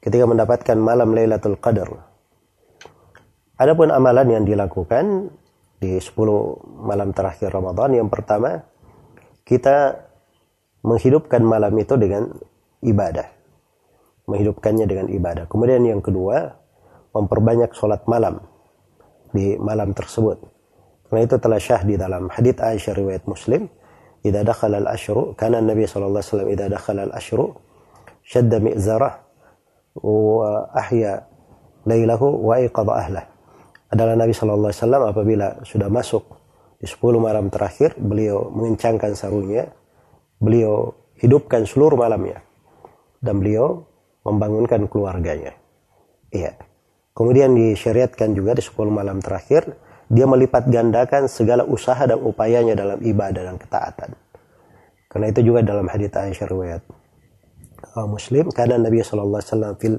ketika 0.01 0.25
mendapatkan 0.25 0.77
malam 0.81 1.13
Lailatul 1.13 1.55
Qadar? 1.61 1.89
Adapun 3.61 3.93
amalan 3.93 4.41
yang 4.41 4.43
dilakukan 4.43 5.29
di 5.77 5.97
10 5.97 6.13
malam 6.81 7.13
terakhir 7.13 7.53
Ramadan. 7.53 7.93
Yang 7.93 8.09
pertama, 8.09 8.65
kita 9.45 10.01
menghidupkan 10.81 11.45
malam 11.45 11.73
itu 11.77 11.93
dengan 11.97 12.29
ibadah. 12.81 13.29
Menghidupkannya 14.25 14.85
dengan 14.89 15.07
ibadah. 15.13 15.45
Kemudian 15.45 15.85
yang 15.85 16.01
kedua, 16.01 16.57
memperbanyak 17.13 17.73
sholat 17.77 18.05
malam 18.09 18.41
di 19.29 19.57
malam 19.61 19.93
tersebut. 19.93 20.41
Karena 21.09 21.27
itu 21.27 21.37
telah 21.37 21.59
syah 21.59 21.81
di 21.85 21.95
dalam 21.99 22.33
hadith 22.33 22.57
Aisyah 22.57 22.93
riwayat 22.97 23.29
Muslim. 23.29 23.69
Idza 24.21 24.45
dakhala 24.45 24.85
al-ashru, 24.85 25.33
kana 25.33 25.61
Nabi 25.65 25.89
sallallahu 25.89 26.21
alaihi 26.21 26.29
wasallam 26.29 26.49
idza 26.53 26.65
dakhala 26.69 27.01
al-ashru 27.09 27.45
shadda 28.21 28.57
mi'zarah 28.61 29.30
ahya 30.71 31.27
lailahu 31.83 32.39
wa 32.45 32.55
iqadha 32.61 32.93
ahlah. 32.93 33.25
Adalah 33.91 34.15
Nabi 34.15 34.31
Shallallahu 34.31 34.71
Alaihi 34.71 34.79
Wasallam 34.79 35.03
apabila 35.03 35.47
sudah 35.67 35.89
masuk 35.91 36.23
di 36.79 36.87
10 36.87 37.19
malam 37.19 37.51
terakhir 37.51 37.99
beliau 37.99 38.49
mengencangkan 38.49 39.13
sarungnya 39.13 39.69
beliau 40.41 40.95
hidupkan 41.19 41.67
seluruh 41.67 41.99
malamnya 41.99 42.41
dan 43.21 43.37
beliau 43.37 43.85
membangunkan 44.25 44.87
keluarganya. 44.89 45.53
Iya. 46.31 46.55
Kemudian 47.11 47.53
disyariatkan 47.53 48.31
juga 48.31 48.55
di 48.55 48.63
10 48.63 48.87
malam 48.87 49.19
terakhir 49.19 49.75
dia 50.07 50.23
melipat 50.23 50.71
gandakan 50.71 51.27
segala 51.27 51.67
usaha 51.67 51.99
dan 52.07 52.19
upayanya 52.19 52.73
dalam 52.73 52.99
ibadah 53.03 53.43
dan 53.51 53.55
ketaatan. 53.59 54.15
Karena 55.11 55.27
itu 55.27 55.43
juga 55.43 55.59
dalam 55.61 55.91
hadits 55.91 56.15
Aisyah 56.15 56.47
riwayat 56.47 56.81
Muslim 57.95 58.49
karena 58.51 58.79
Nabi 58.79 59.03
Shallallahu 59.03 59.39
Alaihi 59.39 59.51
Wasallam 59.51 59.73
fil 59.79 59.97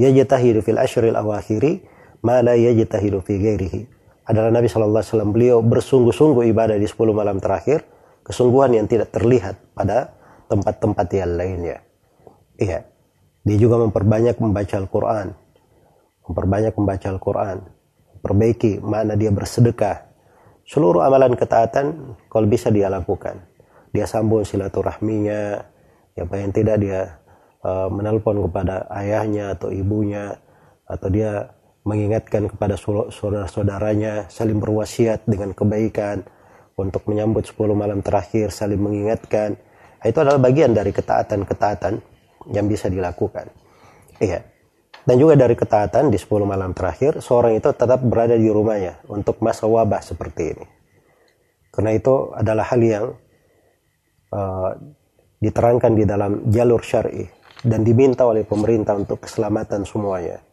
yajtahidu 0.00 0.60
fil 0.64 0.80
ashril 0.80 1.14
awakhiri 1.14 1.84
ma 2.24 2.40
la 2.40 2.56
yajtahidu 2.56 3.20
fi 3.20 3.36
ghairihi. 3.38 3.80
Adalah 4.24 4.48
Nabi 4.56 4.72
sallallahu 4.72 5.04
alaihi 5.04 5.12
wasallam 5.12 5.32
beliau 5.36 5.58
bersungguh-sungguh 5.60 6.48
ibadah 6.48 6.80
di 6.80 6.88
10 6.88 7.12
malam 7.12 7.36
terakhir, 7.44 7.84
kesungguhan 8.24 8.72
yang 8.72 8.88
tidak 8.88 9.12
terlihat 9.12 9.60
pada 9.76 10.16
tempat-tempat 10.48 11.06
yang 11.12 11.36
lainnya. 11.36 11.84
Iya. 12.56 12.88
Dia 13.44 13.56
juga 13.60 13.76
memperbanyak 13.84 14.40
membaca 14.40 14.80
Al-Qur'an. 14.80 15.36
Memperbanyak 16.24 16.72
membaca 16.72 17.06
Al-Qur'an. 17.12 17.58
Perbaiki 18.24 18.80
mana 18.80 19.12
dia 19.12 19.28
bersedekah. 19.28 20.08
Seluruh 20.64 21.04
amalan 21.04 21.36
ketaatan 21.36 22.16
kalau 22.32 22.48
bisa 22.48 22.72
dia 22.72 22.88
lakukan. 22.88 23.44
Dia 23.92 24.08
sambung 24.08 24.48
silaturahminya, 24.48 25.60
ya 26.16 26.24
paling 26.24 26.56
tidak 26.56 26.80
dia 26.80 27.20
uh, 27.64 27.88
menelpon 27.88 28.44
kepada 28.44 28.86
ayahnya 28.92 29.56
atau 29.56 29.72
ibunya 29.72 30.36
atau 30.84 31.08
dia 31.08 31.48
mengingatkan 31.84 32.48
kepada 32.48 32.80
saudara-saudaranya, 33.12 34.32
saling 34.32 34.56
berwasiat 34.56 35.28
dengan 35.28 35.52
kebaikan 35.52 36.24
untuk 36.80 37.04
menyambut 37.08 37.44
10 37.44 37.76
malam 37.76 38.00
terakhir, 38.00 38.48
saling 38.52 38.80
mengingatkan. 38.80 39.56
Itu 40.00 40.20
adalah 40.20 40.40
bagian 40.40 40.72
dari 40.72 40.92
ketaatan-ketaatan 40.92 42.00
yang 42.52 42.66
bisa 42.68 42.88
dilakukan. 42.88 43.48
Iya. 44.20 44.44
Dan 45.04 45.20
juga 45.20 45.36
dari 45.36 45.52
ketaatan 45.52 46.08
di 46.08 46.16
10 46.16 46.48
malam 46.48 46.72
terakhir, 46.72 47.20
seorang 47.20 47.60
itu 47.60 47.68
tetap 47.76 48.00
berada 48.00 48.32
di 48.32 48.48
rumahnya 48.48 49.04
untuk 49.12 49.44
masa 49.44 49.68
wabah 49.68 50.00
seperti 50.00 50.56
ini. 50.56 50.66
Karena 51.68 51.92
itu 51.92 52.32
adalah 52.32 52.64
hal 52.72 52.80
yang 52.80 53.06
uh, 54.32 54.72
diterangkan 55.44 55.92
di 55.92 56.04
dalam 56.08 56.48
jalur 56.48 56.80
syar'i 56.80 57.43
dan 57.64 57.80
diminta 57.82 58.28
oleh 58.28 58.44
pemerintah 58.44 58.92
untuk 58.94 59.24
keselamatan 59.24 59.88
semuanya 59.88 60.44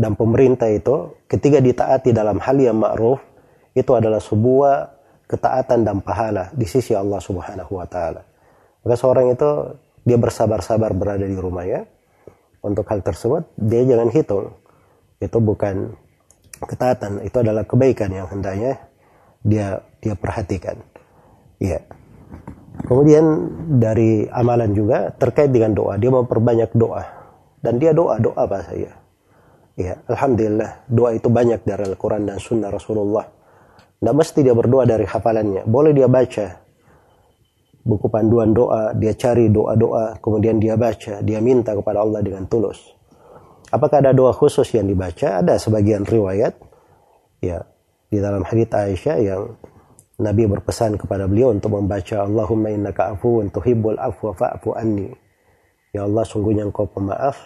dan 0.00 0.16
pemerintah 0.16 0.72
itu 0.72 1.12
ketika 1.28 1.60
ditaati 1.60 2.16
dalam 2.16 2.40
hal 2.40 2.56
yang 2.56 2.80
ma'ruf 2.80 3.20
itu 3.76 3.92
adalah 3.92 4.16
sebuah 4.16 4.96
ketaatan 5.28 5.84
dan 5.84 6.00
pahala 6.00 6.48
di 6.56 6.64
sisi 6.64 6.96
Allah 6.96 7.20
Subhanahu 7.20 7.76
wa 7.76 7.84
taala. 7.84 8.24
Maka 8.80 8.96
seorang 8.96 9.36
itu 9.36 9.76
dia 10.08 10.16
bersabar-sabar 10.16 10.96
berada 10.96 11.28
di 11.28 11.36
rumahnya 11.36 11.84
untuk 12.64 12.88
hal 12.88 13.04
tersebut 13.04 13.52
dia 13.60 13.84
jangan 13.84 14.08
hitung 14.08 14.56
itu 15.20 15.36
bukan 15.36 15.92
ketaatan 16.64 17.20
itu 17.20 17.36
adalah 17.36 17.68
kebaikan 17.68 18.08
yang 18.08 18.24
hendaknya 18.32 18.80
dia 19.44 19.84
dia 20.00 20.16
perhatikan. 20.16 20.80
Iya. 21.60 21.84
Kemudian 22.90 23.24
dari 23.78 24.26
amalan 24.26 24.74
juga 24.74 25.14
terkait 25.14 25.54
dengan 25.54 25.70
doa, 25.70 25.94
dia 25.94 26.10
memperbanyak 26.10 26.74
doa. 26.74 27.06
Dan 27.62 27.78
dia 27.78 27.94
doa 27.94 28.18
doa 28.18 28.34
apa 28.34 28.66
saja. 28.66 28.90
Ya, 29.78 29.94
Alhamdulillah, 30.10 30.90
doa 30.90 31.14
itu 31.14 31.30
banyak 31.30 31.62
dari 31.62 31.86
Al-Quran 31.86 32.26
dan 32.26 32.42
Sunnah 32.42 32.66
Rasulullah. 32.66 33.30
Tidak 34.02 34.10
mesti 34.10 34.42
dia 34.42 34.58
berdoa 34.58 34.82
dari 34.90 35.06
hafalannya. 35.06 35.70
Boleh 35.70 35.94
dia 35.94 36.10
baca 36.10 36.58
buku 37.84 38.06
panduan 38.12 38.52
doa, 38.52 38.92
dia 38.92 39.16
cari 39.16 39.48
doa-doa, 39.48 40.20
kemudian 40.20 40.60
dia 40.60 40.76
baca, 40.76 41.24
dia 41.24 41.40
minta 41.40 41.72
kepada 41.72 42.04
Allah 42.04 42.20
dengan 42.20 42.44
tulus. 42.44 42.80
Apakah 43.70 44.02
ada 44.02 44.12
doa 44.12 44.34
khusus 44.34 44.66
yang 44.74 44.90
dibaca? 44.90 45.40
Ada 45.40 45.56
sebagian 45.62 46.04
riwayat, 46.04 46.58
ya, 47.40 47.62
di 48.10 48.18
dalam 48.18 48.42
hadits 48.42 48.74
Aisyah 48.74 49.16
yang 49.22 49.54
Nabi 50.20 50.44
berpesan 50.44 51.00
kepada 51.00 51.24
beliau 51.24 51.56
untuk 51.56 51.80
membaca 51.80 52.28
Allahumma 52.28 52.68
innaka 52.68 53.16
afuun 53.16 53.48
tuhibbul 53.48 53.96
afwa 53.96 54.36
fa'fu 54.36 54.76
anni. 54.76 55.08
Ya 55.96 56.04
Allah, 56.04 56.28
sungguhnya 56.28 56.68
engkau 56.68 56.84
pemaaf, 56.84 57.40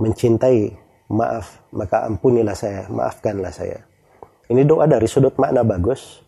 mencintai 0.00 0.72
maaf, 1.12 1.60
maka 1.76 2.08
ampunilah 2.08 2.56
saya, 2.56 2.88
maafkanlah 2.88 3.52
saya. 3.52 3.84
Ini 4.48 4.64
doa 4.64 4.88
dari 4.88 5.04
sudut 5.04 5.36
makna 5.36 5.60
bagus, 5.60 6.24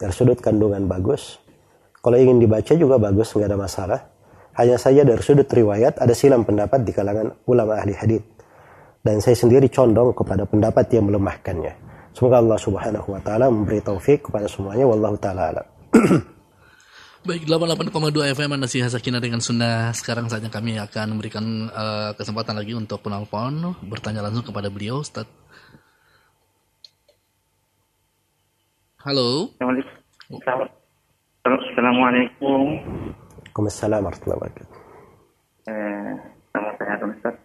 dari 0.00 0.16
sudut 0.16 0.40
kandungan 0.40 0.88
bagus. 0.88 1.36
Kalau 2.00 2.16
ingin 2.16 2.40
dibaca 2.40 2.72
juga 2.72 2.96
bagus, 2.96 3.36
nggak 3.36 3.52
ada 3.52 3.58
masalah. 3.60 4.00
Hanya 4.56 4.80
saja 4.80 5.04
dari 5.04 5.20
sudut 5.20 5.46
riwayat 5.46 6.00
ada 6.00 6.14
silam 6.16 6.42
pendapat 6.48 6.88
di 6.88 6.90
kalangan 6.96 7.36
ulama 7.46 7.78
ahli 7.78 7.94
hadith. 7.94 8.24
Dan 9.04 9.20
saya 9.20 9.36
sendiri 9.36 9.68
condong 9.70 10.16
kepada 10.16 10.48
pendapat 10.48 10.88
yang 10.90 11.06
melemahkannya. 11.12 11.87
Semoga 12.18 12.42
Allah 12.42 12.58
Subhanahu 12.58 13.14
wa 13.14 13.22
taala 13.22 13.46
memberi 13.46 13.78
taufik 13.78 14.26
kepada 14.26 14.50
semuanya 14.50 14.90
wallahu 14.90 15.14
taala 15.22 15.54
alam. 15.54 15.66
Baik, 17.30 17.46
88,2 17.46 18.34
FM 18.34 18.58
Nasihat 18.58 18.90
Sakinah 18.90 19.22
dengan 19.22 19.38
Sunda. 19.38 19.94
Sekarang 19.94 20.26
saatnya 20.26 20.50
kami 20.50 20.82
akan 20.82 21.14
memberikan 21.14 21.70
uh, 21.70 22.10
kesempatan 22.18 22.58
lagi 22.58 22.74
untuk 22.74 23.06
penelpon 23.06 23.70
bertanya 23.86 24.26
langsung 24.26 24.42
kepada 24.42 24.66
beliau, 24.66 24.98
Ustaz. 24.98 25.30
Halo. 29.06 29.54
Assalamualaikum. 31.46 32.82
Waalaikumsalam 33.54 34.02
warahmatullahi 34.02 34.38
wabarakatuh. 34.42 34.78
Eh, 35.70 36.12
nama 36.50 36.70
saya 36.82 36.98
Ustaz. 37.14 37.38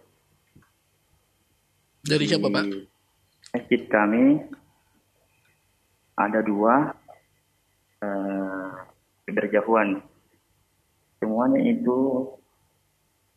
Dari 2.02 2.26
siapa, 2.26 2.50
Pak? 2.50 2.66
Masjid 3.54 3.86
kami 3.86 4.42
ada 6.14 6.40
dua 6.42 6.94
eh, 8.02 8.70
keberjauhan. 9.26 10.02
Semuanya 11.18 11.60
itu 11.64 11.98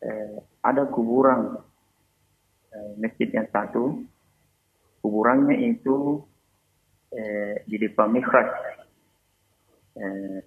eh, 0.02 0.38
ada 0.62 0.86
kuburan 0.90 1.58
eh, 2.70 2.90
masjid 3.00 3.28
yang 3.32 3.48
satu, 3.50 4.04
kuburannya 5.02 5.74
itu 5.74 6.22
eh, 7.14 7.64
di 7.66 7.76
depan 7.80 8.12
mihraj. 8.12 8.48
Eh, 9.98 10.38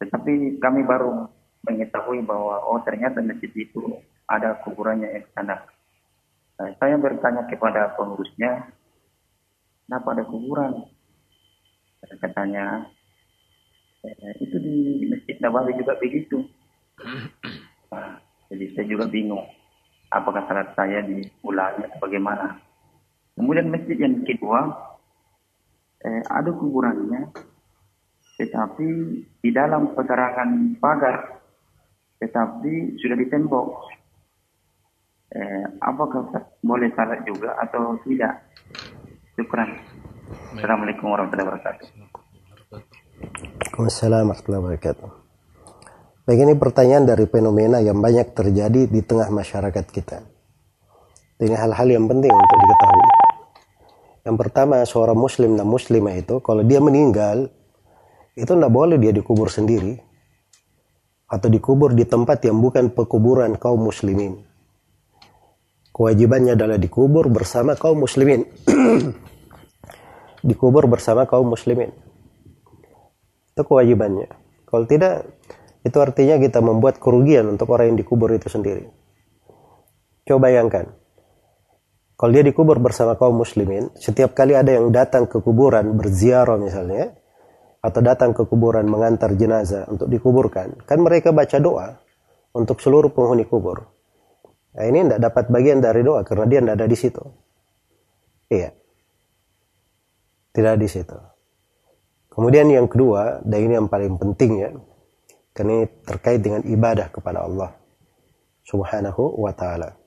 tetapi 0.00 0.60
kami 0.60 0.80
baru 0.84 1.28
mengetahui 1.66 2.22
bahwa 2.22 2.62
oh 2.62 2.78
ternyata 2.86 3.18
masjid 3.24 3.50
itu 3.52 4.00
ada 4.28 4.58
kuburannya 4.62 5.08
yang 5.20 5.26
sana. 5.34 5.66
Nah, 6.56 6.72
saya 6.80 6.96
bertanya 6.96 7.44
kepada 7.52 7.92
pengurusnya, 8.00 8.72
kenapa 9.84 10.08
ada 10.16 10.24
kuburan? 10.24 10.95
Katanya, 12.04 12.86
eh, 14.04 14.34
itu 14.44 14.56
di 14.60 14.76
Masjid 15.08 15.36
Nabawi 15.40 15.74
juga 15.80 15.96
begitu. 15.98 16.44
Nah, 17.90 18.20
jadi 18.52 18.64
saya 18.76 18.86
juga 18.86 19.04
bingung, 19.08 19.42
apakah 20.12 20.44
salah 20.46 20.68
saya 20.76 21.02
diulangi 21.02 21.88
atau 21.88 21.98
bagaimana. 22.00 22.60
Kemudian 23.36 23.68
masjid 23.68 23.96
yang 24.00 24.24
kedua, 24.24 24.72
eh, 26.04 26.22
ada 26.30 26.50
kuburannya, 26.52 27.32
tetapi 28.40 28.88
di 29.40 29.50
dalam 29.52 29.92
pekarangan 29.96 30.76
pagar, 30.80 31.40
tetapi 32.20 32.96
sudah 33.00 33.16
ditembok. 33.16 33.68
Eh, 35.36 35.66
apakah 35.82 36.32
boleh 36.64 36.88
salat 36.94 37.20
juga 37.28 37.58
atau 37.60 37.98
tidak? 38.06 38.40
Syukran. 39.36 39.68
Assalamualaikum 40.26 41.06
warahmatullahi 41.06 41.46
wabarakatuh. 41.54 41.86
Waalaikumsalam 42.74 44.24
warahmatullahi 44.26 44.62
wabarakatuh. 44.66 45.08
Baik 46.26 46.40
ini 46.42 46.54
pertanyaan 46.58 47.06
dari 47.06 47.30
fenomena 47.30 47.78
yang 47.78 48.02
banyak 48.02 48.34
terjadi 48.34 48.90
di 48.90 49.00
tengah 49.06 49.30
masyarakat 49.30 49.86
kita. 49.86 50.26
Ini 51.38 51.54
hal-hal 51.54 51.86
yang 51.86 52.10
penting 52.10 52.34
untuk 52.34 52.58
diketahui. 52.58 53.06
Yang 54.26 54.36
pertama, 54.42 54.82
seorang 54.82 55.14
muslim 55.14 55.54
dan 55.54 55.70
muslimah 55.70 56.18
itu, 56.18 56.42
kalau 56.42 56.66
dia 56.66 56.82
meninggal, 56.82 57.46
itu 58.34 58.50
tidak 58.50 58.72
boleh 58.74 58.98
dia 58.98 59.14
dikubur 59.14 59.46
sendiri. 59.46 59.94
Atau 61.30 61.46
dikubur 61.54 61.94
di 61.94 62.02
tempat 62.02 62.42
yang 62.42 62.58
bukan 62.58 62.90
pekuburan 62.90 63.54
kaum 63.54 63.78
muslimin. 63.78 64.42
Kewajibannya 65.94 66.58
adalah 66.58 66.82
dikubur 66.82 67.30
bersama 67.30 67.78
kaum 67.78 68.02
muslimin. 68.02 68.42
dikubur 70.42 70.90
bersama 70.90 71.24
kaum 71.24 71.48
muslimin. 71.48 71.92
Itu 73.54 73.62
kewajibannya. 73.64 74.28
Kalau 74.66 74.84
tidak, 74.84 75.30
itu 75.86 75.96
artinya 76.02 76.36
kita 76.36 76.60
membuat 76.60 76.98
kerugian 76.98 77.46
untuk 77.46 77.72
orang 77.72 77.94
yang 77.94 77.98
dikubur 78.02 78.32
itu 78.34 78.50
sendiri. 78.50 78.90
Coba 80.26 80.50
bayangkan. 80.50 80.90
Kalau 82.16 82.32
dia 82.32 82.44
dikubur 82.44 82.80
bersama 82.80 83.14
kaum 83.20 83.36
muslimin, 83.36 83.92
setiap 83.94 84.32
kali 84.32 84.56
ada 84.56 84.72
yang 84.72 84.88
datang 84.88 85.28
ke 85.28 85.38
kuburan 85.44 85.94
berziarah 85.94 86.56
misalnya, 86.56 87.12
atau 87.84 88.00
datang 88.02 88.34
ke 88.34 88.42
kuburan 88.48 88.88
mengantar 88.88 89.36
jenazah 89.38 89.86
untuk 89.86 90.10
dikuburkan, 90.10 90.82
kan 90.88 90.98
mereka 90.98 91.30
baca 91.30 91.60
doa 91.62 92.00
untuk 92.56 92.80
seluruh 92.80 93.12
penghuni 93.12 93.46
kubur. 93.46 93.86
Nah, 94.76 94.84
ini 94.88 95.06
tidak 95.06 95.20
dapat 95.30 95.44
bagian 95.52 95.78
dari 95.78 96.02
doa 96.02 96.24
karena 96.26 96.44
dia 96.48 96.60
tidak 96.64 96.74
ada 96.80 96.86
di 96.88 96.96
situ. 96.98 97.22
Iya. 98.50 98.70
Tidak 100.56 100.74
di 100.80 100.88
situ. 100.88 101.12
Kemudian 102.32 102.72
yang 102.72 102.88
kedua, 102.88 103.44
dan 103.44 103.60
ini 103.60 103.76
yang 103.76 103.92
paling 103.92 104.16
penting 104.16 104.52
ya, 104.56 104.72
karena 105.52 105.84
ini 105.84 105.86
terkait 106.00 106.40
dengan 106.40 106.64
ibadah 106.64 107.12
kepada 107.12 107.44
Allah 107.44 107.76
Subhanahu 108.64 109.36
wa 109.36 109.52
taala. 109.52 110.00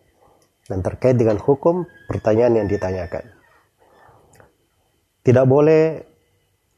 Dan 0.66 0.82
terkait 0.82 1.18
dengan 1.18 1.38
hukum 1.38 1.86
pertanyaan 2.10 2.66
yang 2.66 2.68
ditanyakan. 2.70 3.30
Tidak 5.22 5.46
boleh 5.46 6.02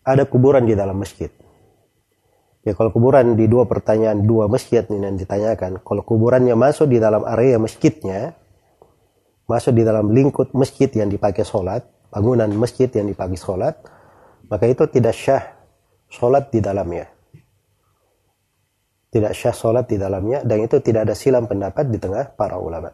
ada 0.03 0.23
kuburan 0.27 0.67
di 0.67 0.75
dalam 0.75 0.99
masjid. 0.99 1.31
Ya 2.67 2.75
kalau 2.75 2.91
kuburan 2.91 3.39
di 3.39 3.47
dua 3.47 3.67
pertanyaan 3.67 4.27
dua 4.27 4.51
masjid 4.51 4.83
ini 4.91 5.07
yang 5.07 5.15
ditanyakan, 5.15 5.79
kalau 5.83 6.03
kuburannya 6.03 6.55
masuk 6.59 6.91
di 6.91 6.99
dalam 6.99 7.23
area 7.23 7.55
masjidnya, 7.55 8.35
masuk 9.47 9.75
di 9.79 9.83
dalam 9.87 10.11
lingkup 10.11 10.51
masjid 10.55 10.87
yang 10.91 11.07
dipakai 11.07 11.43
sholat, 11.43 11.83
bangunan 12.11 12.51
masjid 12.59 12.91
yang 12.91 13.07
dipakai 13.07 13.39
sholat, 13.39 13.79
maka 14.51 14.67
itu 14.67 14.83
tidak 14.91 15.15
syah 15.15 15.43
sholat 16.11 16.51
di 16.51 16.59
dalamnya. 16.59 17.07
Tidak 19.11 19.31
syah 19.31 19.55
sholat 19.55 19.87
di 19.87 19.95
dalamnya, 19.95 20.43
dan 20.43 20.59
itu 20.59 20.83
tidak 20.83 21.07
ada 21.07 21.15
silam 21.15 21.47
pendapat 21.47 21.87
di 21.87 21.97
tengah 21.99 22.35
para 22.35 22.59
ulama. 22.59 22.91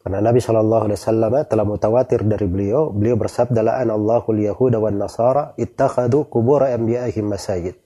Karena 0.00 0.18
Nabi 0.24 0.40
Shallallahu 0.40 0.84
Alaihi 0.90 0.98
Wasallam 0.98 1.32
telah 1.44 1.66
mutawatir 1.66 2.24
dari 2.24 2.48
beliau, 2.48 2.88
beliau 2.90 3.20
bersabda 3.20 3.60
la'an 3.60 3.92
Allahul 3.92 4.40
Yahuda 4.40 4.80
wan 4.80 4.96
Nasara 4.96 5.52
ittakhadu 5.60 6.26
kubur 6.26 6.64
anbiya'ihim 6.64 7.26
masajid. 7.28 7.76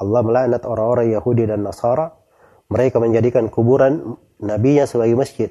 Allah 0.00 0.20
melaknat 0.24 0.64
orang-orang 0.64 1.12
Yahudi 1.12 1.44
dan 1.44 1.60
Nasara, 1.60 2.08
mereka 2.72 2.98
menjadikan 2.98 3.52
kuburan 3.52 4.16
nabinya 4.40 4.88
sebagai 4.88 5.14
masjid 5.14 5.50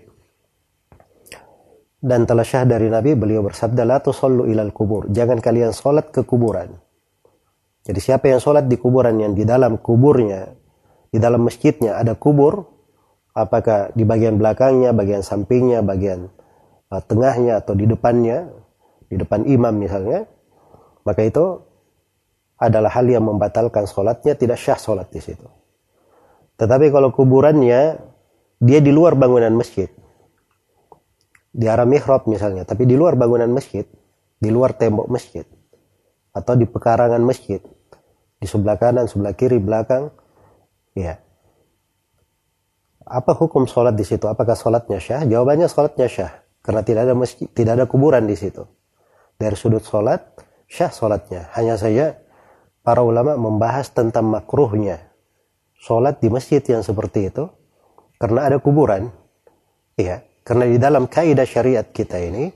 dan 2.05 2.29
telah 2.29 2.45
syah 2.45 2.69
dari 2.69 2.85
Nabi 2.85 3.17
beliau 3.17 3.41
bersabda 3.41 3.81
la 3.81 3.97
tusallu 3.97 4.45
ilal 4.45 4.69
kubur. 4.69 5.09
Jangan 5.09 5.41
kalian 5.41 5.73
sholat 5.73 6.13
ke 6.13 6.21
kuburan. 6.21 6.69
Jadi 7.81 7.97
siapa 7.97 8.29
yang 8.29 8.37
sholat 8.37 8.69
di 8.69 8.77
kuburan 8.77 9.17
yang 9.17 9.33
di 9.33 9.41
dalam 9.41 9.81
kuburnya 9.81 10.53
di 11.09 11.17
dalam 11.17 11.49
masjidnya 11.49 11.97
ada 11.97 12.13
kubur 12.13 12.61
apakah 13.33 13.89
di 13.97 14.05
bagian 14.05 14.37
belakangnya 14.37 14.93
bagian 14.93 15.25
sampingnya 15.25 15.81
bagian 15.81 16.29
uh, 16.93 17.01
tengahnya 17.01 17.61
atau 17.61 17.73
di 17.73 17.89
depannya 17.89 18.49
di 19.09 19.15
depan 19.21 19.45
imam 19.45 19.73
misalnya 19.73 20.25
maka 21.05 21.21
itu 21.25 21.61
adalah 22.57 22.89
hal 22.93 23.05
yang 23.05 23.25
membatalkan 23.25 23.85
sholatnya 23.85 24.33
tidak 24.37 24.61
syah 24.61 24.77
sholat 24.77 25.09
di 25.09 25.21
situ. 25.21 25.45
Tetapi 26.55 26.89
kalau 26.89 27.13
kuburannya 27.13 28.01
dia 28.61 28.79
di 28.81 28.91
luar 28.93 29.13
bangunan 29.13 29.53
masjid 29.53 29.89
di 31.55 31.71
arah 31.71 31.87
mihrab 31.87 32.27
misalnya, 32.27 32.67
tapi 32.67 32.83
di 32.83 32.99
luar 32.99 33.15
bangunan 33.15 33.47
masjid, 33.47 33.87
di 34.35 34.49
luar 34.51 34.75
tembok 34.75 35.07
masjid, 35.07 35.47
atau 36.35 36.53
di 36.59 36.67
pekarangan 36.67 37.23
masjid, 37.23 37.63
di 38.35 38.43
sebelah 38.43 38.75
kanan, 38.75 39.07
sebelah 39.07 39.31
kiri, 39.31 39.63
belakang, 39.63 40.11
ya. 40.91 41.23
Apa 43.07 43.31
hukum 43.39 43.63
sholat 43.71 43.95
di 43.95 44.03
situ? 44.03 44.27
Apakah 44.27 44.59
sholatnya 44.59 44.99
syah? 44.99 45.23
Jawabannya 45.23 45.71
sholatnya 45.71 46.11
syah, 46.11 46.43
karena 46.59 46.83
tidak 46.83 47.07
ada 47.07 47.15
masjid, 47.15 47.47
tidak 47.47 47.79
ada 47.79 47.85
kuburan 47.87 48.27
di 48.27 48.35
situ. 48.35 48.67
Dari 49.39 49.55
sudut 49.55 49.87
sholat, 49.87 50.35
syah 50.67 50.91
sholatnya. 50.91 51.55
Hanya 51.55 51.79
saja 51.79 52.19
para 52.83 52.99
ulama 52.99 53.39
membahas 53.39 53.95
tentang 53.95 54.27
makruhnya 54.27 55.07
sholat 55.79 56.19
di 56.19 56.27
masjid 56.27 56.59
yang 56.67 56.83
seperti 56.83 57.31
itu, 57.31 57.47
karena 58.19 58.51
ada 58.51 58.57
kuburan, 58.59 59.07
ya 59.95 60.19
karena 60.45 60.69
di 60.69 60.77
dalam 60.77 61.09
kaidah 61.09 61.43
syariat 61.49 61.89
kita 61.89 62.21
ini, 62.21 62.53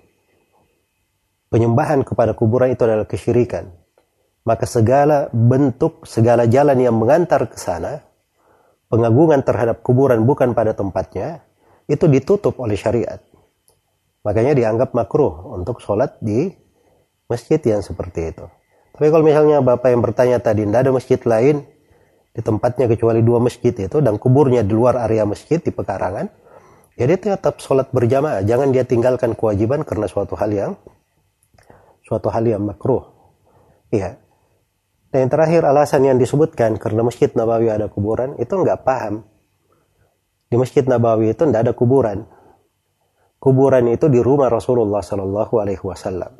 penyembahan 1.49 2.05
kepada 2.05 2.37
kuburan 2.37 2.69
itu 2.69 2.85
adalah 2.85 3.09
kesyirikan. 3.09 3.65
Maka 4.45 4.69
segala 4.69 5.27
bentuk, 5.33 6.05
segala 6.05 6.45
jalan 6.45 6.77
yang 6.77 6.93
mengantar 6.93 7.49
ke 7.49 7.57
sana, 7.57 8.05
pengagungan 8.93 9.41
terhadap 9.41 9.81
kuburan 9.81 10.21
bukan 10.29 10.53
pada 10.53 10.77
tempatnya, 10.77 11.41
itu 11.89 12.05
ditutup 12.05 12.61
oleh 12.61 12.77
syariat. 12.77 13.17
Makanya 14.21 14.53
dianggap 14.53 14.93
makruh 14.93 15.57
untuk 15.57 15.81
sholat 15.81 16.21
di 16.21 16.53
masjid 17.25 17.57
yang 17.65 17.81
seperti 17.81 18.29
itu. 18.29 18.45
Tapi 18.93 19.09
kalau 19.09 19.25
misalnya 19.25 19.65
Bapak 19.65 19.89
yang 19.89 20.05
bertanya 20.05 20.37
tadi, 20.37 20.61
tidak 20.61 20.85
ada 20.85 20.91
masjid 20.93 21.21
lain 21.25 21.65
di 22.29 22.41
tempatnya 22.45 22.85
kecuali 22.85 23.25
dua 23.25 23.41
masjid 23.41 23.73
itu, 23.73 23.97
dan 23.97 24.21
kuburnya 24.21 24.61
di 24.61 24.77
luar 24.77 25.01
area 25.01 25.25
masjid 25.25 25.57
di 25.57 25.73
pekarangan, 25.73 26.29
ya 26.99 27.07
dia 27.07 27.15
tetap 27.15 27.63
sholat 27.63 27.87
berjamaah. 27.95 28.43
Jangan 28.43 28.75
dia 28.75 28.83
tinggalkan 28.83 29.31
kewajiban 29.31 29.87
karena 29.87 30.11
suatu 30.11 30.35
hal 30.35 30.51
yang 30.51 30.71
suatu 32.03 32.27
hal 32.27 32.43
yang 32.43 32.67
makruh. 32.67 33.07
Iya. 33.95 34.19
Dan 35.09 35.25
yang 35.25 35.31
terakhir 35.31 35.61
alasan 35.65 36.05
yang 36.05 36.17
disebutkan 36.19 36.77
karena 36.77 37.01
masjid 37.01 37.31
Nabawi 37.33 37.71
ada 37.71 37.87
kuburan 37.87 38.35
itu 38.37 38.51
nggak 38.51 38.85
paham. 38.85 39.25
Di 40.49 40.57
masjid 40.59 40.83
Nabawi 40.83 41.33
itu 41.33 41.45
tidak 41.47 41.69
ada 41.69 41.73
kuburan. 41.73 42.25
Kuburan 43.39 43.87
itu 43.87 44.11
di 44.11 44.19
rumah 44.19 44.51
Rasulullah 44.51 44.99
Sallallahu 44.99 45.53
Alaihi 45.63 45.81
Wasallam. 45.81 46.35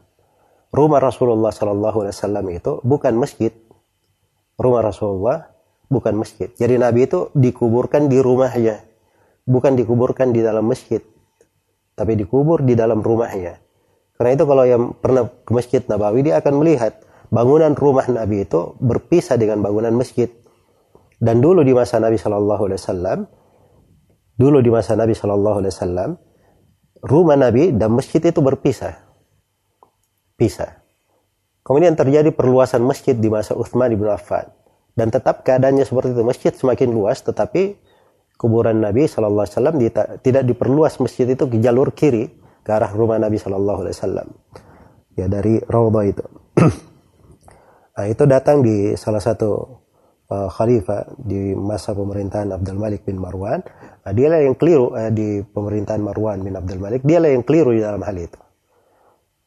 Rumah 0.70 1.00
Rasulullah 1.02 1.50
Sallallahu 1.50 1.98
Alaihi 2.06 2.16
Wasallam 2.18 2.46
itu 2.52 2.72
bukan 2.84 3.14
masjid. 3.18 3.54
Rumah 4.60 4.82
Rasulullah 4.84 5.50
bukan 5.88 6.20
masjid. 6.20 6.52
Jadi 6.54 6.78
Nabi 6.78 7.08
itu 7.08 7.32
dikuburkan 7.34 8.12
di 8.12 8.22
rumahnya 8.22 8.89
bukan 9.50 9.74
dikuburkan 9.74 10.30
di 10.30 10.46
dalam 10.46 10.70
masjid, 10.70 11.02
tapi 11.98 12.14
dikubur 12.14 12.62
di 12.62 12.78
dalam 12.78 13.02
rumahnya. 13.02 13.58
Karena 14.14 14.38
itu 14.38 14.46
kalau 14.46 14.64
yang 14.68 14.84
pernah 14.94 15.26
ke 15.26 15.52
Masjid 15.56 15.82
Nabawi 15.82 16.28
dia 16.28 16.38
akan 16.38 16.62
melihat 16.62 17.02
bangunan 17.34 17.74
rumah 17.74 18.06
Nabi 18.06 18.46
itu 18.46 18.78
berpisah 18.78 19.40
dengan 19.42 19.66
bangunan 19.66 19.96
masjid. 19.96 20.30
Dan 21.20 21.42
dulu 21.42 21.66
di 21.66 21.74
masa 21.76 22.00
Nabi 22.00 22.16
Shallallahu 22.16 22.64
Alaihi 22.70 22.80
Wasallam, 22.80 23.20
dulu 24.40 24.64
di 24.64 24.72
masa 24.72 24.96
Nabi 24.96 25.16
Shallallahu 25.18 25.58
Alaihi 25.64 25.74
Wasallam, 25.76 26.10
rumah 27.04 27.36
Nabi 27.40 27.76
dan 27.76 27.92
masjid 27.96 28.24
itu 28.24 28.40
berpisah, 28.40 28.96
pisah. 30.40 30.80
Kemudian 31.64 31.96
terjadi 31.96 32.32
perluasan 32.32 32.84
masjid 32.84 33.16
di 33.16 33.28
masa 33.28 33.56
Uthman 33.56 33.92
ibn 33.92 34.08
Affan 34.08 34.48
dan 35.00 35.12
tetap 35.16 35.48
keadaannya 35.48 35.88
seperti 35.88 36.12
itu 36.12 36.24
masjid 36.28 36.52
semakin 36.52 36.92
luas 36.92 37.24
tetapi 37.24 37.80
kuburan 38.40 38.80
Nabi 38.80 39.04
Shallallahu 39.04 39.44
Alaihi 39.44 39.56
Wasallam 39.60 39.78
tidak 40.24 40.44
diperluas 40.48 40.96
masjid 41.04 41.28
itu 41.28 41.44
ke 41.44 41.60
jalur 41.60 41.92
kiri 41.92 42.32
ke 42.64 42.70
arah 42.72 42.90
rumah 42.96 43.20
Nabi 43.20 43.36
Shallallahu 43.36 43.84
Alaihi 43.84 43.96
Wasallam 44.00 44.28
ya 45.20 45.28
dari 45.28 45.60
Raudhah 45.60 46.06
itu 46.08 46.26
nah, 48.00 48.06
itu 48.08 48.24
datang 48.24 48.64
di 48.64 48.96
salah 48.96 49.20
satu 49.20 49.80
uh, 50.30 50.50
khalifah 50.50 51.18
di 51.20 51.58
masa 51.58 51.92
pemerintahan 51.98 52.54
Abdul 52.54 52.78
Malik 52.78 53.04
bin 53.04 53.18
Marwan. 53.20 53.66
Nah, 54.06 54.14
dialah 54.14 54.46
yang 54.46 54.56
keliru 54.56 54.94
uh, 54.94 55.12
di 55.12 55.42
pemerintahan 55.44 56.02
Marwan 56.02 56.46
bin 56.46 56.56
Abdul 56.56 56.80
Malik. 56.80 57.02
Dialah 57.04 57.30
yang 57.34 57.44
keliru 57.44 57.74
di 57.74 57.82
dalam 57.84 58.02
hal 58.06 58.16
itu. 58.16 58.40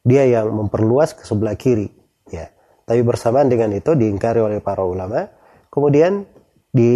Dia 0.03 0.27
yang 0.27 0.51
memperluas 0.51 1.15
ke 1.15 1.23
sebelah 1.23 1.55
kiri. 1.55 1.87
Ya. 2.27 2.51
Tapi 2.83 2.99
bersamaan 3.07 3.47
dengan 3.47 3.71
itu 3.71 3.95
diingkari 3.95 4.43
oleh 4.43 4.59
para 4.59 4.83
ulama. 4.83 5.31
Kemudian 5.71 6.27
di, 6.73 6.91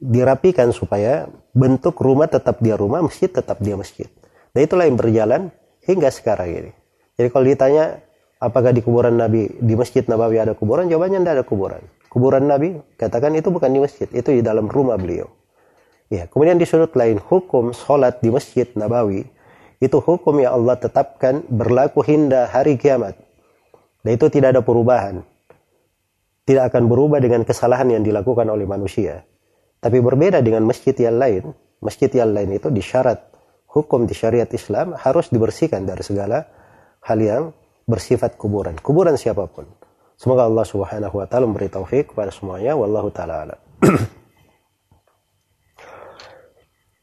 dirapikan 0.00 0.72
supaya 0.72 1.28
bentuk 1.52 2.00
rumah 2.00 2.26
tetap 2.26 2.58
dia 2.64 2.74
rumah, 2.74 3.04
masjid 3.04 3.28
tetap 3.28 3.60
dia 3.60 3.76
masjid. 3.76 4.08
Dan 4.56 4.64
itulah 4.64 4.88
yang 4.88 4.96
berjalan 4.96 5.52
hingga 5.84 6.08
sekarang 6.08 6.48
ini. 6.48 6.72
Jadi 7.20 7.28
kalau 7.28 7.44
ditanya 7.44 8.00
apakah 8.40 8.72
di 8.72 8.80
kuburan 8.80 9.20
Nabi 9.20 9.52
di 9.60 9.74
Masjid 9.76 10.02
Nabawi 10.08 10.40
ada 10.40 10.56
kuburan? 10.56 10.88
Jawabannya 10.88 11.20
tidak 11.20 11.34
ada 11.40 11.44
kuburan 11.44 11.84
kuburan 12.12 12.44
Nabi, 12.44 12.76
katakan 13.00 13.32
itu 13.32 13.48
bukan 13.48 13.72
di 13.72 13.80
masjid, 13.80 14.04
itu 14.12 14.28
di 14.36 14.44
dalam 14.44 14.68
rumah 14.68 15.00
beliau. 15.00 15.32
Ya, 16.12 16.28
kemudian 16.28 16.60
di 16.60 16.68
sudut 16.68 16.92
lain 16.92 17.16
hukum 17.16 17.72
sholat 17.72 18.20
di 18.20 18.28
masjid 18.28 18.68
Nabawi 18.76 19.24
itu 19.80 19.96
hukum 19.96 20.36
yang 20.44 20.60
Allah 20.60 20.76
tetapkan 20.76 21.40
berlaku 21.48 22.04
hingga 22.04 22.52
hari 22.52 22.76
kiamat. 22.76 23.16
Dan 24.04 24.20
itu 24.20 24.28
tidak 24.28 24.52
ada 24.52 24.60
perubahan. 24.60 25.24
Tidak 26.42 26.64
akan 26.66 26.90
berubah 26.90 27.22
dengan 27.22 27.46
kesalahan 27.46 27.86
yang 27.90 28.02
dilakukan 28.02 28.50
oleh 28.50 28.66
manusia. 28.66 29.22
Tapi 29.78 29.98
berbeda 30.02 30.42
dengan 30.42 30.66
masjid 30.66 30.94
yang 30.94 31.18
lain. 31.18 31.54
Masjid 31.82 32.10
yang 32.10 32.30
lain 32.30 32.54
itu 32.54 32.70
disyarat 32.70 33.18
hukum 33.72 34.06
di 34.06 34.14
syariat 34.14 34.46
Islam 34.50 34.94
harus 34.94 35.30
dibersihkan 35.32 35.82
dari 35.82 36.02
segala 36.06 36.46
hal 37.02 37.18
yang 37.18 37.42
bersifat 37.88 38.38
kuburan. 38.38 38.78
Kuburan 38.78 39.18
siapa 39.18 39.48
pun. 39.50 39.66
Semoga 40.14 40.46
Allah 40.46 40.62
Subhanahu 40.62 41.18
wa 41.18 41.26
taala 41.26 41.50
memberi 41.50 41.66
taufik 41.66 42.14
kepada 42.14 42.30
semuanya 42.30 42.78
wallahu 42.78 43.10
taala 43.10 43.42
alam. 43.42 43.58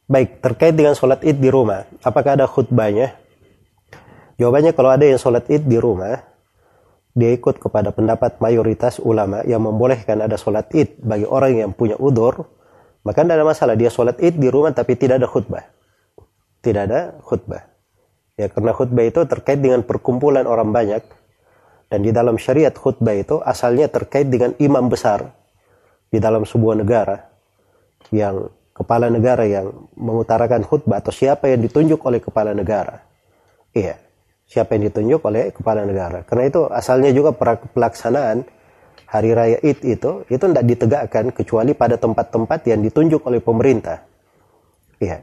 Baik, 0.09 0.41
terkait 0.41 0.73
dengan 0.73 0.95
sholat 0.97 1.21
id 1.21 1.37
di 1.37 1.53
rumah, 1.53 1.85
apakah 2.01 2.33
ada 2.33 2.49
khutbahnya? 2.49 3.13
Jawabannya 4.41 4.73
kalau 4.73 4.89
ada 4.89 5.05
yang 5.05 5.21
sholat 5.21 5.45
id 5.51 5.69
di 5.69 5.77
rumah, 5.77 6.17
dia 7.18 7.34
ikut 7.34 7.57
kepada 7.57 7.89
pendapat 7.89 8.38
mayoritas 8.38 9.01
ulama 9.01 9.41
yang 9.43 9.66
membolehkan 9.66 10.22
ada 10.22 10.38
sholat 10.38 10.70
id 10.72 11.01
bagi 11.01 11.26
orang 11.26 11.57
yang 11.57 11.72
punya 11.74 11.97
udur, 11.97 12.45
maka 13.01 13.26
tidak 13.26 13.36
ada 13.41 13.45
masalah 13.47 13.76
dia 13.76 13.89
sholat 13.89 14.18
id 14.22 14.38
di 14.38 14.47
rumah 14.47 14.72
tapi 14.72 14.93
tidak 14.93 15.24
ada 15.24 15.28
khutbah. 15.28 15.66
Tidak 16.60 16.82
ada 16.86 17.18
khutbah. 17.24 17.66
Ya 18.39 18.47
karena 18.47 18.72
khutbah 18.72 19.03
itu 19.03 19.26
terkait 19.26 19.60
dengan 19.60 19.84
perkumpulan 19.84 20.45
orang 20.45 20.72
banyak, 20.72 21.03
dan 21.89 21.99
di 22.05 22.14
dalam 22.14 22.38
syariat 22.38 22.72
khutbah 22.72 23.18
itu 23.18 23.41
asalnya 23.41 23.89
terkait 23.89 24.30
dengan 24.30 24.53
imam 24.62 24.88
besar 24.88 25.34
di 26.14 26.22
dalam 26.22 26.45
sebuah 26.45 26.78
negara 26.78 27.26
yang 28.14 28.53
kepala 28.78 29.12
negara 29.12 29.43
yang 29.43 29.89
mengutarakan 29.97 30.64
khutbah 30.64 31.01
atau 31.01 31.12
siapa 31.12 31.49
yang 31.49 31.60
ditunjuk 31.66 31.99
oleh 32.05 32.22
kepala 32.24 32.55
negara. 32.55 33.03
Iya, 33.74 33.97
siapa 34.50 34.74
yang 34.76 34.89
ditunjuk 34.89 35.22
oleh 35.22 35.54
kepala 35.54 35.86
negara. 35.86 36.26
Karena 36.26 36.50
itu 36.50 36.66
asalnya 36.66 37.14
juga 37.14 37.38
pelaksanaan 37.70 38.43
hari 39.06 39.30
raya 39.38 39.58
Id 39.62 39.80
itu 39.86 40.12
itu 40.26 40.43
tidak 40.43 40.66
ditegakkan 40.66 41.26
kecuali 41.30 41.78
pada 41.78 42.02
tempat-tempat 42.02 42.60
yang 42.66 42.82
ditunjuk 42.82 43.22
oleh 43.30 43.39
pemerintah. 43.39 44.02
Iya, 44.97 45.22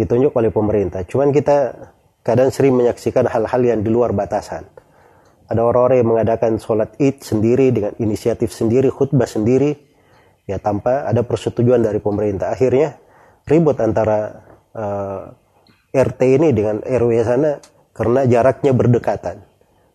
ditunjuk 0.00 0.32
oleh 0.32 0.48
pemerintah. 0.48 1.04
Cuman 1.04 1.30
kita 1.30 1.92
kadang 2.24 2.48
sering 2.48 2.74
menyaksikan 2.74 3.28
hal-hal 3.28 3.60
yang 3.62 3.84
di 3.84 3.92
luar 3.92 4.10
batasan 4.16 4.66
ada 5.46 5.62
orang-orang 5.62 6.02
yang 6.02 6.10
mengadakan 6.10 6.58
sholat 6.58 6.98
id 6.98 7.22
sendiri 7.22 7.70
dengan 7.70 7.94
inisiatif 8.02 8.50
sendiri, 8.50 8.90
khutbah 8.90 9.30
sendiri, 9.30 9.78
ya 10.42 10.58
tanpa 10.58 11.06
ada 11.06 11.22
persetujuan 11.22 11.86
dari 11.86 12.02
pemerintah. 12.02 12.50
Akhirnya 12.50 12.98
ribut 13.46 13.78
antara 13.78 14.42
uh, 14.74 15.30
eh, 15.94 16.02
RT 16.02 16.20
ini 16.42 16.48
dengan 16.50 16.82
RW 16.82 17.10
sana 17.22 17.62
karena 17.96 18.28
jaraknya 18.28 18.76
berdekatan. 18.76 19.40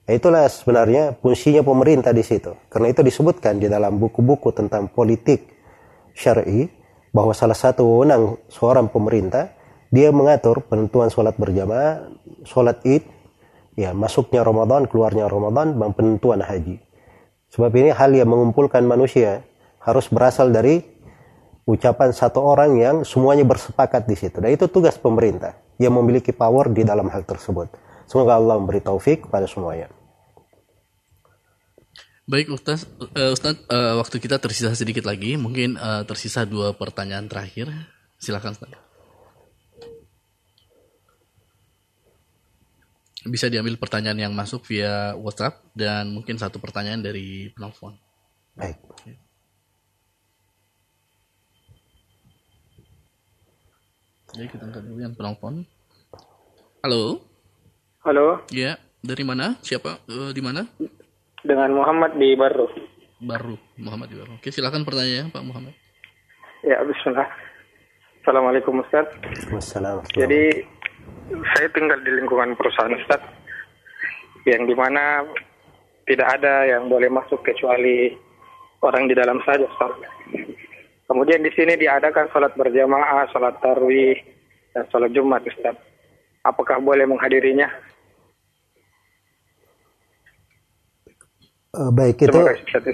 Nah, 0.09 0.13
itulah 0.17 0.49
sebenarnya 0.49 1.21
fungsinya 1.21 1.61
pemerintah 1.61 2.09
di 2.09 2.25
situ. 2.25 2.57
Karena 2.73 2.89
itu 2.89 3.05
disebutkan 3.05 3.61
di 3.61 3.69
dalam 3.69 4.01
buku-buku 4.01 4.49
tentang 4.49 4.89
politik 4.89 5.45
syar'i 6.17 6.65
bahwa 7.13 7.37
salah 7.37 7.53
satu 7.53 7.85
wewenang 7.85 8.41
seorang 8.49 8.89
pemerintah 8.89 9.53
dia 9.93 10.09
mengatur 10.09 10.65
penentuan 10.65 11.13
sholat 11.13 11.37
berjamaah, 11.37 12.09
sholat 12.41 12.81
id, 12.81 13.05
ya 13.77 13.93
masuknya 13.93 14.41
Ramadan, 14.41 14.89
keluarnya 14.89 15.29
Ramadan, 15.29 15.77
dan 15.77 15.91
penentuan 15.93 16.41
haji. 16.41 16.81
Sebab 17.53 17.69
ini 17.77 17.91
hal 17.93 18.15
yang 18.15 18.31
mengumpulkan 18.31 18.81
manusia 18.87 19.45
harus 19.83 20.07
berasal 20.07 20.49
dari 20.49 20.81
ucapan 21.67 22.15
satu 22.15 22.39
orang 22.41 22.79
yang 22.79 22.95
semuanya 23.03 23.43
bersepakat 23.43 24.07
di 24.07 24.15
situ. 24.15 24.39
Dan 24.39 24.55
itu 24.55 24.65
tugas 24.71 24.95
pemerintah 24.95 25.59
yang 25.75 25.93
memiliki 25.93 26.31
power 26.31 26.71
di 26.71 26.87
dalam 26.87 27.11
hal 27.11 27.27
tersebut. 27.27 27.90
Semoga 28.11 28.35
Allah 28.35 28.59
memberi 28.59 28.83
taufik 28.83 29.31
kepada 29.31 29.47
semuanya. 29.47 29.87
Baik 32.27 32.51
Ustaz, 32.51 32.83
uh, 32.99 33.31
Ustaz 33.31 33.55
uh, 33.71 33.95
waktu 34.03 34.19
kita 34.19 34.35
tersisa 34.35 34.75
sedikit 34.75 35.07
lagi, 35.07 35.39
mungkin 35.39 35.79
uh, 35.79 36.03
tersisa 36.03 36.43
dua 36.43 36.75
pertanyaan 36.75 37.31
terakhir. 37.31 37.71
Silakan 38.19 38.51
Ustaz. 38.59 38.91
bisa 43.21 43.53
diambil 43.53 43.77
pertanyaan 43.77 44.17
yang 44.17 44.33
masuk 44.33 44.65
via 44.65 45.13
WhatsApp 45.13 45.61
dan 45.77 46.09
mungkin 46.09 46.41
satu 46.41 46.57
pertanyaan 46.57 47.05
dari 47.05 47.53
penelpon. 47.53 47.93
Baik. 48.57 48.81
Jadi 54.31 54.47
kita 54.49 54.63
angkat 54.65 54.83
dulu 54.89 54.99
yang 55.05 55.13
penelpon. 55.13 55.61
Halo. 56.81 57.30
Halo. 58.01 58.41
Ya, 58.49 58.81
dari 59.05 59.21
mana? 59.21 59.61
Siapa? 59.61 60.01
Uh, 60.09 60.33
di 60.33 60.41
mana? 60.41 60.65
Dengan 61.45 61.69
Muhammad 61.69 62.17
di 62.17 62.33
Baru. 62.33 62.65
Baru, 63.21 63.53
Muhammad 63.77 64.09
di 64.09 64.17
Baru. 64.17 64.41
Oke, 64.41 64.49
silakan 64.49 64.81
pertanyaannya 64.81 65.29
Pak 65.29 65.45
Muhammad. 65.45 65.77
Ya, 66.65 66.81
Bismillah. 66.81 67.29
Assalamualaikum 68.25 68.81
Ustaz. 68.81 69.05
Assalamualaikum. 69.53 70.17
Jadi 70.17 70.65
saya 71.53 71.69
tinggal 71.77 72.01
di 72.01 72.09
lingkungan 72.17 72.57
perusahaan 72.57 72.89
Ustaz 72.97 73.21
yang 74.49 74.65
di 74.65 74.73
mana 74.73 75.21
tidak 76.09 76.41
ada 76.41 76.65
yang 76.73 76.89
boleh 76.89 77.05
masuk 77.13 77.45
kecuali 77.45 78.17
orang 78.81 79.05
di 79.05 79.13
dalam 79.13 79.37
saja 79.45 79.61
Ustaz. 79.61 79.93
Kemudian 81.05 81.45
di 81.45 81.53
sini 81.53 81.77
diadakan 81.77 82.33
sholat 82.33 82.57
berjamaah, 82.57 83.29
sholat 83.29 83.61
tarwih, 83.61 84.17
dan 84.73 84.89
sholat 84.89 85.13
Jumat 85.13 85.45
Ustaz. 85.45 85.77
Apakah 86.41 86.81
boleh 86.81 87.05
menghadirinya? 87.05 87.90
Baik 91.71 92.19
itu. 92.27 92.35
Kasih, 92.35 92.91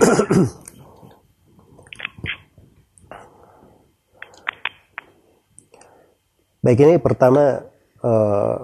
baik 6.66 6.80
ini 6.82 7.02
pertama 7.02 7.68
Eh, 7.98 8.58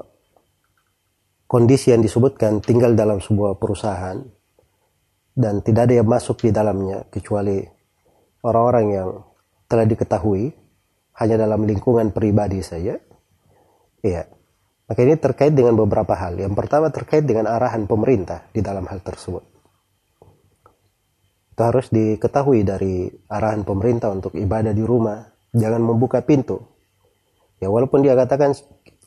kondisi 1.50 1.90
yang 1.90 2.06
disebutkan 2.06 2.62
tinggal 2.62 2.94
dalam 2.94 3.18
sebuah 3.18 3.58
perusahaan 3.58 4.22
dan 5.34 5.66
tidak 5.66 5.90
ada 5.90 5.94
yang 6.02 6.10
masuk 6.10 6.46
di 6.46 6.50
dalamnya 6.54 7.10
kecuali 7.10 7.62
orang-orang 8.46 8.86
yang 8.94 9.10
telah 9.66 9.86
diketahui 9.90 10.54
hanya 11.18 11.36
dalam 11.38 11.66
lingkungan 11.66 12.14
pribadi 12.14 12.62
saja. 12.62 12.98
Iya. 14.06 14.30
Maka 14.84 15.00
ini 15.02 15.16
terkait 15.18 15.54
dengan 15.56 15.74
beberapa 15.74 16.14
hal. 16.14 16.38
Yang 16.38 16.54
pertama 16.54 16.94
terkait 16.94 17.26
dengan 17.26 17.50
arahan 17.50 17.90
pemerintah 17.90 18.46
di 18.54 18.62
dalam 18.62 18.86
hal 18.86 19.02
tersebut. 19.02 19.53
Itu 21.54 21.62
harus 21.62 21.94
diketahui 21.94 22.66
dari 22.66 23.06
arahan 23.30 23.62
pemerintah 23.62 24.10
untuk 24.10 24.34
ibadah 24.34 24.74
di 24.74 24.82
rumah. 24.82 25.22
Jangan 25.54 25.82
membuka 25.86 26.26
pintu. 26.26 26.58
Ya 27.62 27.70
walaupun 27.70 28.02
dia 28.02 28.18
katakan 28.18 28.58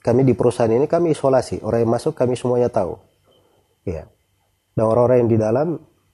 kami 0.00 0.22
di 0.22 0.38
perusahaan 0.38 0.70
ini 0.70 0.86
kami 0.86 1.10
isolasi 1.10 1.60
orang 1.66 1.82
yang 1.82 1.92
masuk 1.98 2.14
kami 2.14 2.38
semuanya 2.38 2.70
tahu 2.70 2.94
Ya. 3.86 4.10
Dan 4.74 4.82
orang-orang 4.82 5.24
yang 5.24 5.30
di 5.30 5.38
dalam 5.38 5.68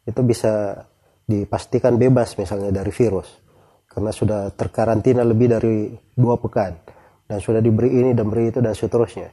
itu 0.05 0.20
bisa 0.22 0.85
dipastikan 1.24 1.97
bebas 1.97 2.37
misalnya 2.37 2.68
dari 2.68 2.93
virus 2.93 3.41
karena 3.89 4.12
sudah 4.12 4.53
terkarantina 4.53 5.24
lebih 5.24 5.49
dari 5.57 5.76
dua 6.12 6.37
pekan 6.37 6.76
dan 7.24 7.39
sudah 7.41 7.64
diberi 7.64 7.89
ini 7.97 8.12
dan 8.12 8.28
beri 8.28 8.53
itu 8.53 8.61
dan 8.61 8.76
seterusnya. 8.76 9.33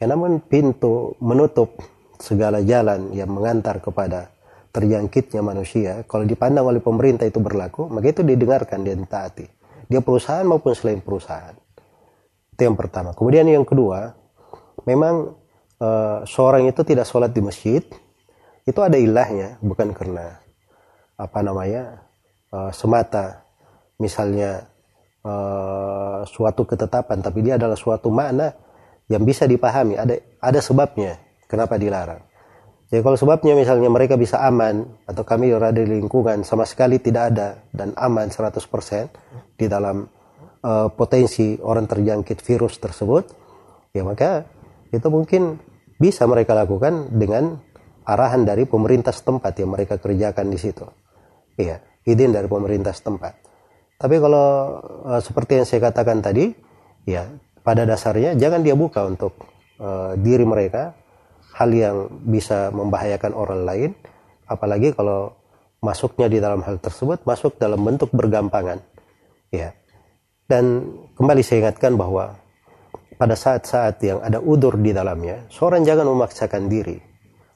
Ya, 0.00 0.06
namun 0.08 0.40
pintu 0.48 1.18
menutup 1.20 1.76
segala 2.16 2.64
jalan 2.64 3.12
yang 3.12 3.28
mengantar 3.30 3.84
kepada 3.84 4.32
terjangkitnya 4.78 5.42
manusia, 5.42 6.06
kalau 6.06 6.22
dipandang 6.22 6.70
oleh 6.70 6.78
pemerintah 6.78 7.26
itu 7.26 7.42
berlaku, 7.42 7.90
maka 7.90 8.14
itu 8.14 8.22
didengarkan 8.22 8.86
dan 8.86 9.02
taati. 9.10 9.50
Dia 9.90 9.98
perusahaan 9.98 10.46
maupun 10.46 10.70
selain 10.78 11.02
perusahaan. 11.02 11.58
Itu 12.54 12.62
yang 12.62 12.78
pertama. 12.78 13.10
Kemudian 13.10 13.50
yang 13.50 13.66
kedua, 13.66 14.14
memang 14.86 15.34
uh, 15.82 16.22
seorang 16.22 16.70
itu 16.70 16.86
tidak 16.86 17.10
sholat 17.10 17.34
di 17.34 17.42
masjid, 17.42 17.82
itu 18.62 18.78
ada 18.78 18.94
ilahnya, 18.94 19.58
bukan 19.58 19.90
karena 19.90 20.38
apa 21.18 21.38
namanya 21.42 22.06
uh, 22.54 22.70
semata, 22.70 23.42
misalnya 23.98 24.70
uh, 25.26 26.22
suatu 26.22 26.62
ketetapan, 26.62 27.18
tapi 27.18 27.42
dia 27.42 27.58
adalah 27.58 27.74
suatu 27.74 28.14
makna 28.14 28.54
yang 29.10 29.26
bisa 29.26 29.42
dipahami. 29.42 29.98
Ada 29.98 30.22
ada 30.38 30.60
sebabnya 30.62 31.18
kenapa 31.50 31.74
dilarang. 31.74 32.27
Jadi 32.88 33.04
kalau 33.04 33.20
sebabnya 33.20 33.52
misalnya 33.52 33.92
mereka 33.92 34.16
bisa 34.16 34.40
aman 34.40 34.88
atau 35.04 35.20
kami 35.20 35.52
berada 35.52 35.76
di 35.76 36.00
lingkungan 36.00 36.40
sama 36.40 36.64
sekali 36.64 36.96
tidak 36.96 37.36
ada 37.36 37.60
dan 37.68 37.92
aman 38.00 38.32
100% 38.32 39.60
di 39.60 39.68
dalam 39.68 40.08
uh, 40.64 40.88
potensi 40.88 41.60
orang 41.60 41.84
terjangkit 41.84 42.40
virus 42.40 42.80
tersebut, 42.80 43.28
ya 43.92 44.08
maka 44.08 44.48
itu 44.88 45.04
mungkin 45.12 45.60
bisa 46.00 46.24
mereka 46.24 46.56
lakukan 46.56 47.12
dengan 47.12 47.60
arahan 48.08 48.48
dari 48.48 48.64
pemerintah 48.64 49.12
setempat 49.12 49.52
yang 49.60 49.76
mereka 49.76 50.00
kerjakan 50.00 50.48
di 50.48 50.56
situ. 50.56 50.88
Iya, 51.60 51.84
izin 52.08 52.32
dari 52.32 52.48
pemerintah 52.48 52.96
setempat. 52.96 53.36
Tapi 54.00 54.16
kalau 54.16 54.80
uh, 55.04 55.20
seperti 55.20 55.60
yang 55.60 55.66
saya 55.68 55.92
katakan 55.92 56.24
tadi, 56.24 56.56
ya 57.04 57.28
pada 57.60 57.84
dasarnya 57.84 58.32
jangan 58.32 58.64
dia 58.64 58.72
buka 58.72 59.04
untuk 59.04 59.36
uh, 59.76 60.16
diri 60.16 60.48
mereka 60.48 60.96
hal 61.58 61.70
yang 61.74 61.96
bisa 62.22 62.70
membahayakan 62.70 63.34
orang 63.34 63.60
lain, 63.66 63.90
apalagi 64.46 64.94
kalau 64.94 65.34
masuknya 65.82 66.30
di 66.30 66.38
dalam 66.38 66.62
hal 66.62 66.78
tersebut 66.78 67.26
masuk 67.26 67.58
dalam 67.58 67.82
bentuk 67.82 68.14
bergampangan. 68.14 68.78
Ya. 69.50 69.74
Dan 70.46 70.94
kembali 71.18 71.42
saya 71.42 71.66
ingatkan 71.66 71.98
bahwa 71.98 72.38
pada 73.18 73.34
saat-saat 73.34 73.98
yang 74.06 74.22
ada 74.22 74.38
udur 74.38 74.78
di 74.78 74.94
dalamnya, 74.94 75.50
seorang 75.50 75.82
jangan 75.82 76.06
memaksakan 76.06 76.70
diri. 76.70 77.02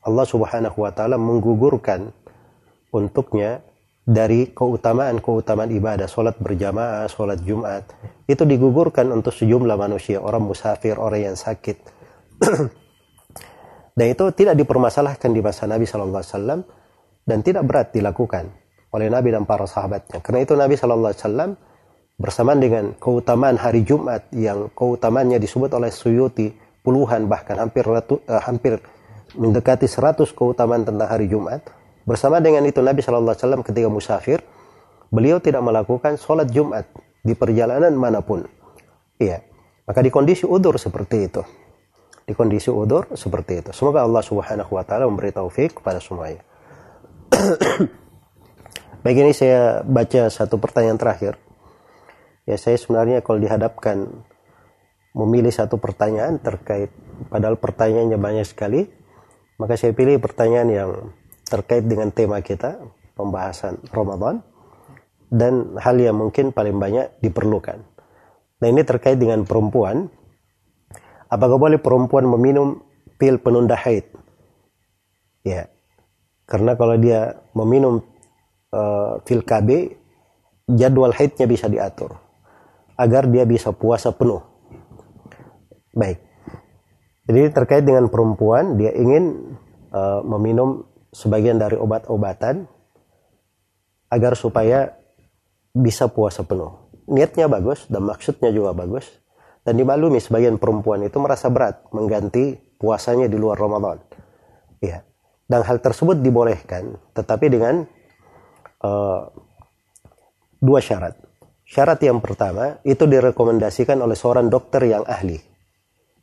Allah 0.03 0.27
Subhanahu 0.27 0.83
wa 0.83 0.91
taala 0.91 1.15
menggugurkan 1.15 2.11
untuknya 2.91 3.63
dari 4.03 4.51
keutamaan-keutamaan 4.51 5.71
ibadah, 5.71 6.11
sholat 6.11 6.35
berjamaah, 6.43 7.07
sholat 7.07 7.39
Jumat, 7.47 7.87
itu 8.27 8.43
digugurkan 8.43 9.15
untuk 9.15 9.31
sejumlah 9.31 9.79
manusia, 9.79 10.19
orang 10.19 10.43
musafir, 10.43 10.99
orang 10.99 11.33
yang 11.33 11.37
sakit. 11.39 11.79
Dan 13.93 14.07
itu 14.17 14.25
tidak 14.33 14.57
dipermasalahkan 14.57 15.29
di 15.29 15.41
masa 15.45 15.69
Nabi 15.69 15.85
Shallallahu 15.85 16.21
Alaihi 16.25 16.33
Wasallam 16.33 16.61
dan 17.29 17.39
tidak 17.45 17.63
berat 17.69 17.93
dilakukan 17.93 18.49
oleh 18.93 19.09
Nabi 19.13 19.37
dan 19.37 19.45
para 19.45 19.69
sahabatnya. 19.69 20.25
Karena 20.25 20.41
itu 20.41 20.57
Nabi 20.57 20.75
Shallallahu 20.81 21.13
Alaihi 21.13 21.21
Wasallam 21.21 21.51
bersamaan 22.17 22.61
dengan 22.61 22.85
keutamaan 22.97 23.61
hari 23.61 23.85
Jumat 23.85 24.33
yang 24.33 24.73
keutamaannya 24.73 25.37
disebut 25.37 25.77
oleh 25.77 25.93
Suyuti 25.93 26.49
puluhan 26.81 27.29
bahkan 27.29 27.61
hampir 27.61 27.85
ratu, 27.85 28.25
uh, 28.25 28.41
hampir 28.41 28.81
mendekati 29.37 29.85
seratus 29.85 30.33
keutamaan 30.33 30.89
tentang 30.89 31.09
hari 31.09 31.29
Jumat. 31.29 31.61
Bersama 32.09 32.41
dengan 32.41 32.65
itu 32.65 32.81
Nabi 32.81 33.05
Shallallahu 33.05 33.37
Alaihi 33.37 33.45
Wasallam 33.45 33.63
ketika 33.63 33.89
musafir 33.93 34.39
beliau 35.13 35.37
tidak 35.37 35.61
melakukan 35.61 36.17
sholat 36.17 36.49
Jumat 36.49 36.89
di 37.21 37.37
perjalanan 37.37 37.93
mana 37.93 38.25
pun. 38.25 38.49
Iya, 39.21 39.45
maka 39.85 40.01
di 40.01 40.09
kondisi 40.09 40.49
udur 40.49 40.81
seperti 40.81 41.29
itu 41.29 41.45
di 42.33 42.35
kondisi 42.35 42.73
udur 42.73 43.13
seperti 43.13 43.61
itu. 43.61 43.71
Semoga 43.77 44.09
Allah 44.09 44.25
Subhanahu 44.25 44.73
wa 44.73 44.81
taala 44.89 45.05
memberi 45.05 45.37
taufik 45.37 45.85
kepada 45.85 46.01
semuanya. 46.01 46.41
Baik 49.05 49.17
ini 49.21 49.37
saya 49.37 49.85
baca 49.85 50.33
satu 50.33 50.57
pertanyaan 50.57 50.97
terakhir. 50.97 51.37
Ya 52.49 52.57
saya 52.57 52.81
sebenarnya 52.81 53.21
kalau 53.21 53.37
dihadapkan 53.37 54.09
memilih 55.13 55.53
satu 55.53 55.77
pertanyaan 55.77 56.41
terkait 56.41 56.89
padahal 57.29 57.61
pertanyaannya 57.61 58.17
banyak 58.17 58.49
sekali, 58.49 58.89
maka 59.61 59.77
saya 59.77 59.93
pilih 59.93 60.17
pertanyaan 60.17 60.69
yang 60.73 60.91
terkait 61.45 61.85
dengan 61.85 62.09
tema 62.09 62.41
kita, 62.41 62.81
pembahasan 63.13 63.77
Ramadan 63.93 64.41
dan 65.29 65.77
hal 65.77 66.01
yang 66.01 66.17
mungkin 66.17 66.57
paling 66.57 66.81
banyak 66.81 67.13
diperlukan. 67.21 67.85
Nah 68.65 68.67
ini 68.71 68.81
terkait 68.89 69.21
dengan 69.21 69.45
perempuan 69.45 70.09
Apakah 71.33 71.57
boleh 71.57 71.81
perempuan 71.81 72.29
meminum 72.29 72.85
pil 73.17 73.41
penunda 73.41 73.73
haid? 73.73 74.05
Ya. 75.49 75.73
Karena 76.45 76.77
kalau 76.77 77.01
dia 77.01 77.41
meminum 77.57 78.05
uh, 78.69 79.17
pil 79.25 79.41
KB, 79.41 79.97
jadwal 80.69 81.17
haidnya 81.17 81.49
bisa 81.49 81.73
diatur 81.73 82.21
agar 83.01 83.25
dia 83.33 83.49
bisa 83.49 83.73
puasa 83.73 84.13
penuh. 84.13 84.45
Baik. 85.97 86.21
Jadi 87.25 87.41
terkait 87.55 87.85
dengan 87.89 88.13
perempuan, 88.13 88.77
dia 88.77 88.93
ingin 88.93 89.57
uh, 89.89 90.21
meminum 90.27 90.85
sebagian 91.17 91.57
dari 91.57 91.81
obat-obatan 91.81 92.69
agar 94.13 94.37
supaya 94.37 94.93
bisa 95.73 96.13
puasa 96.13 96.45
penuh. 96.45 96.77
Niatnya 97.09 97.49
bagus 97.49 97.89
dan 97.89 98.05
maksudnya 98.05 98.53
juga 98.53 98.77
bagus. 98.77 99.09
Dan 99.63 99.79
dimaklumi 99.79 100.19
sebagian 100.19 100.59
perempuan 100.59 101.07
itu 101.07 101.23
merasa 101.23 101.47
berat 101.47 101.87
mengganti 101.95 102.59
puasanya 102.83 103.31
di 103.31 103.39
luar 103.39 103.55
Ramadan. 103.55 104.03
Ya. 104.83 105.07
Dan 105.47 105.63
hal 105.63 105.79
tersebut 105.79 106.19
dibolehkan, 106.19 106.99
tetapi 107.15 107.47
dengan 107.47 107.87
uh, 108.83 109.31
dua 110.59 110.81
syarat. 110.83 111.15
Syarat 111.63 112.03
yang 112.03 112.19
pertama 112.19 112.83
itu 112.83 113.07
direkomendasikan 113.07 113.97
oleh 114.03 114.19
seorang 114.19 114.51
dokter 114.51 114.83
yang 114.87 115.07
ahli. 115.07 115.39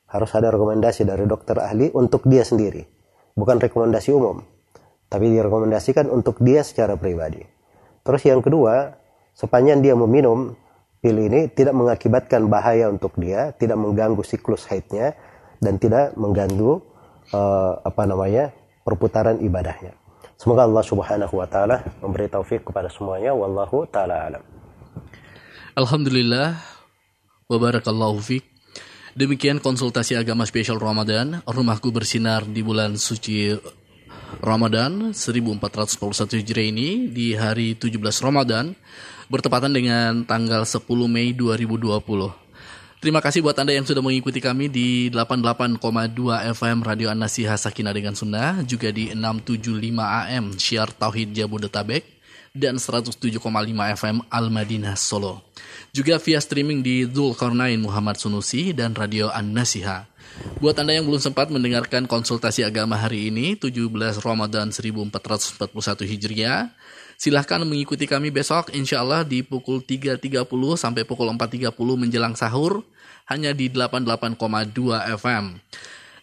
Harus 0.10 0.32
ada 0.34 0.50
rekomendasi 0.50 1.06
dari 1.06 1.24
dokter 1.30 1.62
ahli 1.62 1.94
untuk 1.94 2.26
dia 2.26 2.42
sendiri, 2.42 2.82
bukan 3.38 3.62
rekomendasi 3.62 4.10
umum, 4.10 4.42
tapi 5.08 5.30
direkomendasikan 5.30 6.10
untuk 6.10 6.42
dia 6.42 6.66
secara 6.66 6.98
pribadi. 6.98 7.46
Terus 8.02 8.22
yang 8.26 8.42
kedua, 8.42 8.98
sepanjang 9.38 9.86
dia 9.86 9.94
meminum 9.94 10.58
pil 11.00 11.16
ini 11.16 11.48
tidak 11.52 11.76
mengakibatkan 11.76 12.52
bahaya 12.52 12.92
untuk 12.92 13.16
dia, 13.16 13.56
tidak 13.56 13.80
mengganggu 13.80 14.20
siklus 14.24 14.68
haidnya 14.68 15.16
dan 15.64 15.80
tidak 15.80 16.16
mengganggu 16.20 16.84
uh, 17.32 17.74
apa 17.84 18.04
namanya 18.04 18.52
perputaran 18.84 19.40
ibadahnya. 19.40 19.96
Semoga 20.40 20.64
Allah 20.64 20.84
Subhanahu 20.84 21.36
wa 21.36 21.48
taala 21.48 21.84
memberi 22.00 22.32
taufik 22.32 22.64
kepada 22.64 22.88
semuanya 22.88 23.36
wallahu 23.36 23.84
taala 23.92 24.16
alam. 24.28 24.44
Alhamdulillah 25.76 26.60
wa 27.48 27.58
barakallahu 27.60 28.20
fik. 28.24 28.44
Demikian 29.20 29.60
konsultasi 29.60 30.16
agama 30.16 30.48
spesial 30.48 30.80
Ramadan, 30.80 31.44
rumahku 31.44 31.92
bersinar 31.92 32.48
di 32.48 32.64
bulan 32.64 32.96
suci 32.96 33.52
Ramadan 34.40 35.12
1441 35.12 36.40
Hijriah 36.40 36.68
ini 36.70 36.90
di 37.10 37.34
hari 37.34 37.74
17 37.76 38.00
Ramadan 38.22 38.72
bertepatan 39.30 39.70
dengan 39.70 40.26
tanggal 40.26 40.66
10 40.66 40.84
Mei 41.06 41.38
2020. 41.38 42.02
Terima 43.00 43.24
kasih 43.24 43.40
buat 43.40 43.56
Anda 43.56 43.72
yang 43.72 43.88
sudah 43.88 44.04
mengikuti 44.04 44.44
kami 44.44 44.68
di 44.68 45.08
88,2 45.08 45.80
FM 46.52 46.78
Radio 46.84 47.08
An-Nasiha 47.08 47.56
Sakinah 47.56 47.96
dengan 47.96 48.12
Sunnah, 48.12 48.60
juga 48.68 48.92
di 48.92 49.16
675 49.16 50.04
AM 50.04 50.52
Syiar 50.60 50.92
Tauhid 50.92 51.32
Jabodetabek, 51.32 52.04
dan 52.52 52.76
107,5 52.76 53.40
FM 53.96 54.18
Al-Madinah 54.28 55.00
Solo. 55.00 55.48
Juga 55.96 56.20
via 56.20 56.44
streaming 56.44 56.84
di 56.84 57.08
Dzulkarnain 57.08 57.80
Muhammad 57.80 58.20
Sunusi 58.20 58.76
dan 58.76 58.92
Radio 58.98 59.32
An-Nasiha. 59.32 60.10
Buat 60.60 60.84
Anda 60.84 61.00
yang 61.00 61.08
belum 61.08 61.24
sempat 61.24 61.48
mendengarkan 61.56 62.04
konsultasi 62.04 62.68
agama 62.68 63.00
hari 63.00 63.32
ini, 63.32 63.56
17 63.56 64.20
Ramadan 64.20 64.76
1441 64.76 66.04
Hijriah, 66.04 66.76
Silahkan 67.20 67.60
mengikuti 67.68 68.08
kami 68.08 68.32
besok 68.32 68.72
insya 68.72 69.04
Allah 69.04 69.28
di 69.28 69.44
pukul 69.44 69.84
3.30 69.84 70.48
sampai 70.80 71.04
pukul 71.04 71.28
4.30 71.36 71.76
menjelang 71.76 72.32
sahur 72.32 72.80
hanya 73.28 73.52
di 73.52 73.68
88,2 73.68 74.40
FM. 75.20 75.60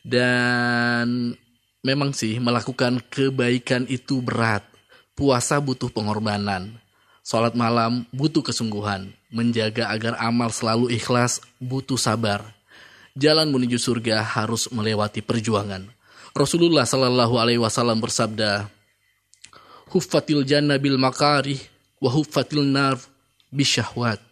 Dan 0.00 1.36
memang 1.84 2.16
sih 2.16 2.40
melakukan 2.40 3.04
kebaikan 3.12 3.84
itu 3.92 4.24
berat. 4.24 4.64
Puasa 5.12 5.60
butuh 5.60 5.92
pengorbanan. 5.92 6.80
Sholat 7.20 7.52
malam 7.52 8.08
butuh 8.16 8.40
kesungguhan. 8.40 9.12
Menjaga 9.28 9.92
agar 9.92 10.16
amal 10.16 10.48
selalu 10.48 10.96
ikhlas 10.96 11.44
butuh 11.60 12.00
sabar. 12.00 12.56
Jalan 13.12 13.52
menuju 13.52 13.76
surga 13.76 14.24
harus 14.24 14.72
melewati 14.72 15.20
perjuangan. 15.20 15.92
Rasulullah 16.32 16.88
Shallallahu 16.88 17.36
Alaihi 17.36 17.60
Wasallam 17.60 18.00
bersabda, 18.00 18.68
"Huffatil 19.90 20.42
jannah 20.42 20.76
bil 20.76 20.98
makarih, 20.98 21.58
wa 22.02 22.10
huffatil 22.10 22.66
nar 22.66 22.98
bisyahwat." 23.50 24.22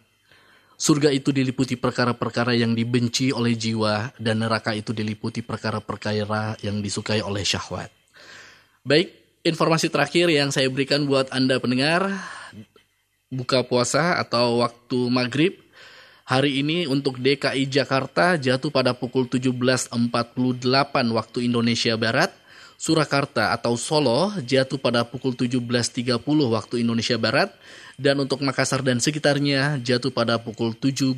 Surga 0.75 1.07
itu 1.07 1.31
diliputi 1.31 1.79
perkara-perkara 1.79 2.51
yang 2.51 2.75
dibenci 2.75 3.31
oleh 3.31 3.55
jiwa 3.55 4.11
dan 4.19 4.43
neraka 4.43 4.75
itu 4.75 4.91
diliputi 4.91 5.39
perkara-perkara 5.39 6.59
yang 6.59 6.83
disukai 6.83 7.23
oleh 7.23 7.47
syahwat. 7.47 7.87
Baik, 8.83 9.15
informasi 9.47 9.87
terakhir 9.87 10.27
yang 10.27 10.51
saya 10.51 10.67
berikan 10.67 11.07
buat 11.07 11.31
Anda 11.31 11.63
pendengar 11.63 12.11
buka 13.31 13.63
puasa 13.63 14.19
atau 14.19 14.59
waktu 14.59 14.99
maghrib 15.07 15.63
hari 16.27 16.59
ini 16.59 16.91
untuk 16.91 17.23
DKI 17.23 17.71
Jakarta 17.71 18.35
jatuh 18.35 18.67
pada 18.67 18.91
pukul 18.91 19.31
17.48 19.31 19.95
waktu 21.15 21.37
Indonesia 21.47 21.95
Barat. 21.95 22.35
Surakarta 22.75 23.55
atau 23.55 23.79
Solo 23.79 24.35
jatuh 24.43 24.75
pada 24.75 25.07
pukul 25.07 25.31
17.30 25.31 26.19
waktu 26.51 26.83
Indonesia 26.83 27.15
Barat 27.15 27.55
dan 27.95 28.19
untuk 28.19 28.43
Makassar 28.43 28.83
dan 28.83 28.99
sekitarnya 28.99 29.79
jatuh 29.79 30.11
pada 30.11 30.35
pukul 30.35 30.75
17 30.75 31.15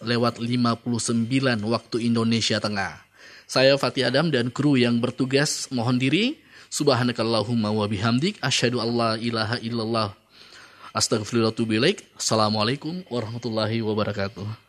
lewat 0.00 0.34
59 0.40 0.96
waktu 1.68 1.96
Indonesia 2.08 2.56
Tengah. 2.56 3.04
Saya 3.44 3.76
Fatih 3.76 4.08
Adam 4.08 4.32
dan 4.32 4.48
kru 4.48 4.80
yang 4.80 4.96
bertugas 4.98 5.68
mohon 5.68 6.00
diri. 6.00 6.40
Subhanakallahumma 6.72 7.70
wa 7.70 7.86
bihamdik 7.86 8.40
asyhadu 8.40 8.80
alla 8.80 9.20
ilaha 9.20 9.60
illallah. 9.60 10.16
Astagfirullahaladzim. 10.96 12.02
Assalamualaikum 12.18 13.04
warahmatullahi 13.12 13.84
wabarakatuh. 13.84 14.63